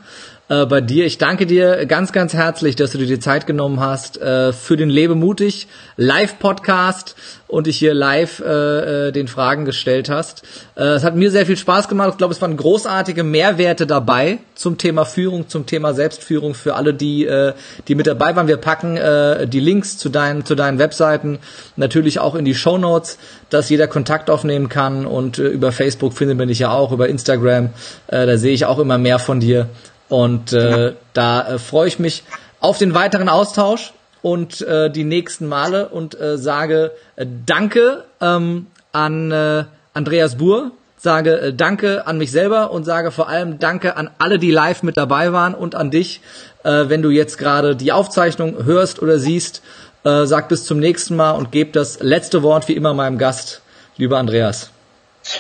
äh, 0.50 0.66
bei 0.66 0.82
dir. 0.82 1.06
Ich 1.06 1.18
danke 1.18 1.46
dir 1.46 1.86
ganz, 1.86 2.12
ganz 2.12 2.34
herzlich, 2.34 2.76
dass 2.76 2.92
du 2.92 2.98
dir 2.98 3.08
die 3.08 3.20
Zeit 3.20 3.48
genommen 3.48 3.80
hast 3.80 4.22
äh, 4.22 4.54
für 4.54 4.78
den 4.78 4.89
Lebe 4.89 5.16
mutig 5.16 5.68
Live-Podcast 5.98 7.16
und 7.52 7.68
dich 7.68 7.78
hier 7.78 7.94
live 7.94 8.39
äh, 8.39 9.08
äh, 9.08 9.12
den 9.12 9.28
Fragen 9.28 9.66
gestellt 9.66 10.10
hast. 10.10 10.44
Äh, 10.76 10.84
es 10.84 11.04
hat 11.04 11.16
mir 11.16 11.32
sehr 11.32 11.46
viel 11.46 11.58
Spaß 11.58 11.89
gemacht. 11.89 12.10
Ich 12.12 12.18
glaube, 12.18 12.34
es 12.34 12.42
waren 12.42 12.56
großartige 12.56 13.24
Mehrwerte 13.24 13.86
dabei 13.86 14.39
zum 14.56 14.78
Thema 14.78 15.04
Führung, 15.06 15.50
zum 15.50 15.66
Thema 15.66 15.94
Selbstführung 15.94 16.54
für 16.54 16.76
alle, 16.76 16.94
die, 16.94 17.26
äh, 17.26 17.54
die 17.88 17.96
mit 17.96 18.08
dabei 18.08 18.36
waren. 18.36 18.48
Wir 18.48 18.58
packen 18.58 18.96
äh, 18.96 19.48
die 19.48 19.60
Links 19.60 19.98
zu 19.98 20.10
deinen, 20.10 20.46
zu 20.46 20.56
deinen 20.56 20.80
Webseiten 20.80 21.39
natürlich 21.76 22.20
auch 22.20 22.36
in 22.36 22.46
die 22.46 22.56
Show 22.56 22.78
Notes, 22.78 23.18
dass 23.50 23.70
jeder 23.70 23.88
Kontakt 23.88 24.30
aufnehmen 24.30 24.70
kann 24.70 25.06
und 25.06 25.38
äh, 25.38 25.48
über 25.48 25.74
Facebook 25.74 26.14
findet 26.14 26.38
man 26.38 26.48
dich 26.48 26.60
ja 26.60 26.72
auch, 26.72 26.94
über 26.94 27.10
Instagram. 27.10 27.72
Äh, 28.08 28.26
da 28.26 28.38
sehe 28.38 28.54
ich 28.54 28.66
auch 28.66 28.80
immer 28.80 28.98
mehr 28.98 29.20
von 29.20 29.42
dir. 29.42 29.68
Und 30.12 30.51
äh, 30.51 30.91
da 31.14 31.53
äh, 31.53 31.57
freue 31.57 31.88
ich 31.88 31.97
mich 31.97 32.24
auf 32.59 32.78
den 32.78 32.93
weiteren 32.93 33.30
Austausch 33.30 33.93
und 34.22 34.59
äh, 34.59 34.91
die 34.91 35.05
nächsten 35.05 35.47
Male 35.47 35.88
und 35.88 36.20
äh, 36.20 36.38
sage 36.38 36.91
äh, 37.16 37.26
Danke 37.45 38.03
ähm, 38.20 38.68
an 38.91 39.32
äh, 39.32 39.64
Andreas 39.93 40.36
Buhr, 40.36 40.72
sage 40.97 41.39
äh, 41.39 41.53
Danke 41.53 42.07
an 42.07 42.18
mich 42.18 42.30
selber 42.30 42.72
und 42.72 42.84
sage 42.84 43.12
vor 43.12 43.30
allem 43.30 43.57
Danke 43.57 43.95
an 43.95 44.09
alle, 44.18 44.38
die 44.38 44.51
live 44.51 44.84
mit 44.84 44.97
dabei 44.97 45.32
waren 45.32 45.55
und 45.55 45.76
an 45.76 45.91
dich, 45.91 46.20
äh, 46.64 46.89
wenn 46.89 47.01
du 47.01 47.09
jetzt 47.09 47.38
gerade 47.38 47.78
die 47.78 47.93
Aufzeichnung 47.93 48.66
hörst 48.66 49.01
oder 49.01 49.18
siehst. 49.18 49.62
Äh, 50.03 50.26
sag 50.26 50.49
bis 50.49 50.66
zum 50.66 50.80
nächsten 50.80 51.16
Mal 51.16 51.32
und 51.32 51.53
gebe 51.53 51.72
das 51.72 52.01
letzte 52.01 52.43
Wort 52.43 52.68
wie 52.68 52.74
immer 52.74 52.93
meinem 52.93 53.18
Gast, 53.18 53.62
lieber 53.95 54.18
Andreas. 54.18 54.70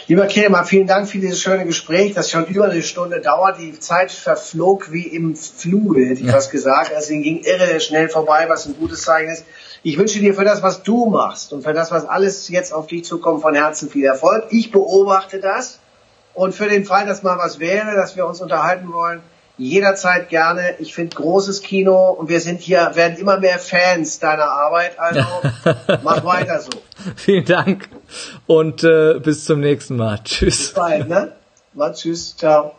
Lieber 0.07 0.27
Kehlmann, 0.27 0.65
vielen 0.65 0.87
Dank 0.87 1.09
für 1.09 1.17
dieses 1.17 1.41
schöne 1.41 1.65
Gespräch, 1.65 2.13
das 2.13 2.29
schon 2.29 2.45
über 2.45 2.65
eine 2.65 2.83
Stunde 2.83 3.19
dauert. 3.19 3.59
Die 3.59 3.79
Zeit 3.79 4.11
verflog 4.11 4.91
wie 4.91 5.07
im 5.07 5.35
Fluge, 5.35 6.05
hätte 6.05 6.21
ich 6.21 6.27
ja. 6.27 6.33
was 6.33 6.49
gesagt. 6.49 6.93
Also 6.93 7.09
ging 7.13 7.43
irre 7.43 7.79
schnell 7.79 8.07
vorbei, 8.09 8.45
was 8.47 8.67
ein 8.67 8.75
gutes 8.77 9.01
Zeichen 9.01 9.31
ist. 9.31 9.45
Ich 9.83 9.97
wünsche 9.97 10.19
dir 10.19 10.35
für 10.35 10.43
das, 10.43 10.61
was 10.61 10.83
du 10.83 11.07
machst 11.07 11.53
und 11.53 11.63
für 11.63 11.73
das, 11.73 11.91
was 11.91 12.05
alles 12.07 12.47
jetzt 12.49 12.71
auf 12.73 12.87
dich 12.87 13.03
zukommt, 13.03 13.41
von 13.41 13.55
Herzen 13.55 13.89
viel 13.89 14.05
Erfolg. 14.05 14.45
Ich 14.51 14.71
beobachte 14.71 15.39
das 15.39 15.79
und 16.35 16.53
für 16.53 16.69
den 16.69 16.85
Fall, 16.85 17.07
dass 17.07 17.23
mal 17.23 17.37
was 17.39 17.59
wäre, 17.59 17.95
dass 17.95 18.15
wir 18.15 18.27
uns 18.27 18.39
unterhalten 18.41 18.93
wollen, 18.93 19.21
jederzeit 19.57 20.29
gerne. 20.29 20.75
Ich 20.79 20.93
finde 20.93 21.15
großes 21.15 21.61
Kino 21.61 22.11
und 22.11 22.29
wir 22.29 22.39
sind 22.39 22.61
hier, 22.61 22.91
werden 22.93 23.17
immer 23.17 23.39
mehr 23.39 23.57
Fans 23.57 24.19
deiner 24.19 24.49
Arbeit. 24.49 24.99
Also 24.99 25.21
mach 26.03 26.23
weiter 26.23 26.59
so. 26.59 26.69
Vielen 27.15 27.45
Dank 27.45 27.89
und 28.47 28.83
äh, 28.83 29.19
bis 29.19 29.45
zum 29.45 29.59
nächsten 29.59 29.95
Mal. 29.95 30.19
Tschüss. 30.23 30.57
Bis 30.57 30.73
bald, 30.73 31.09
ne? 31.09 31.33
Mal 31.73 31.93
tschüss. 31.93 32.35
Ciao. 32.35 32.75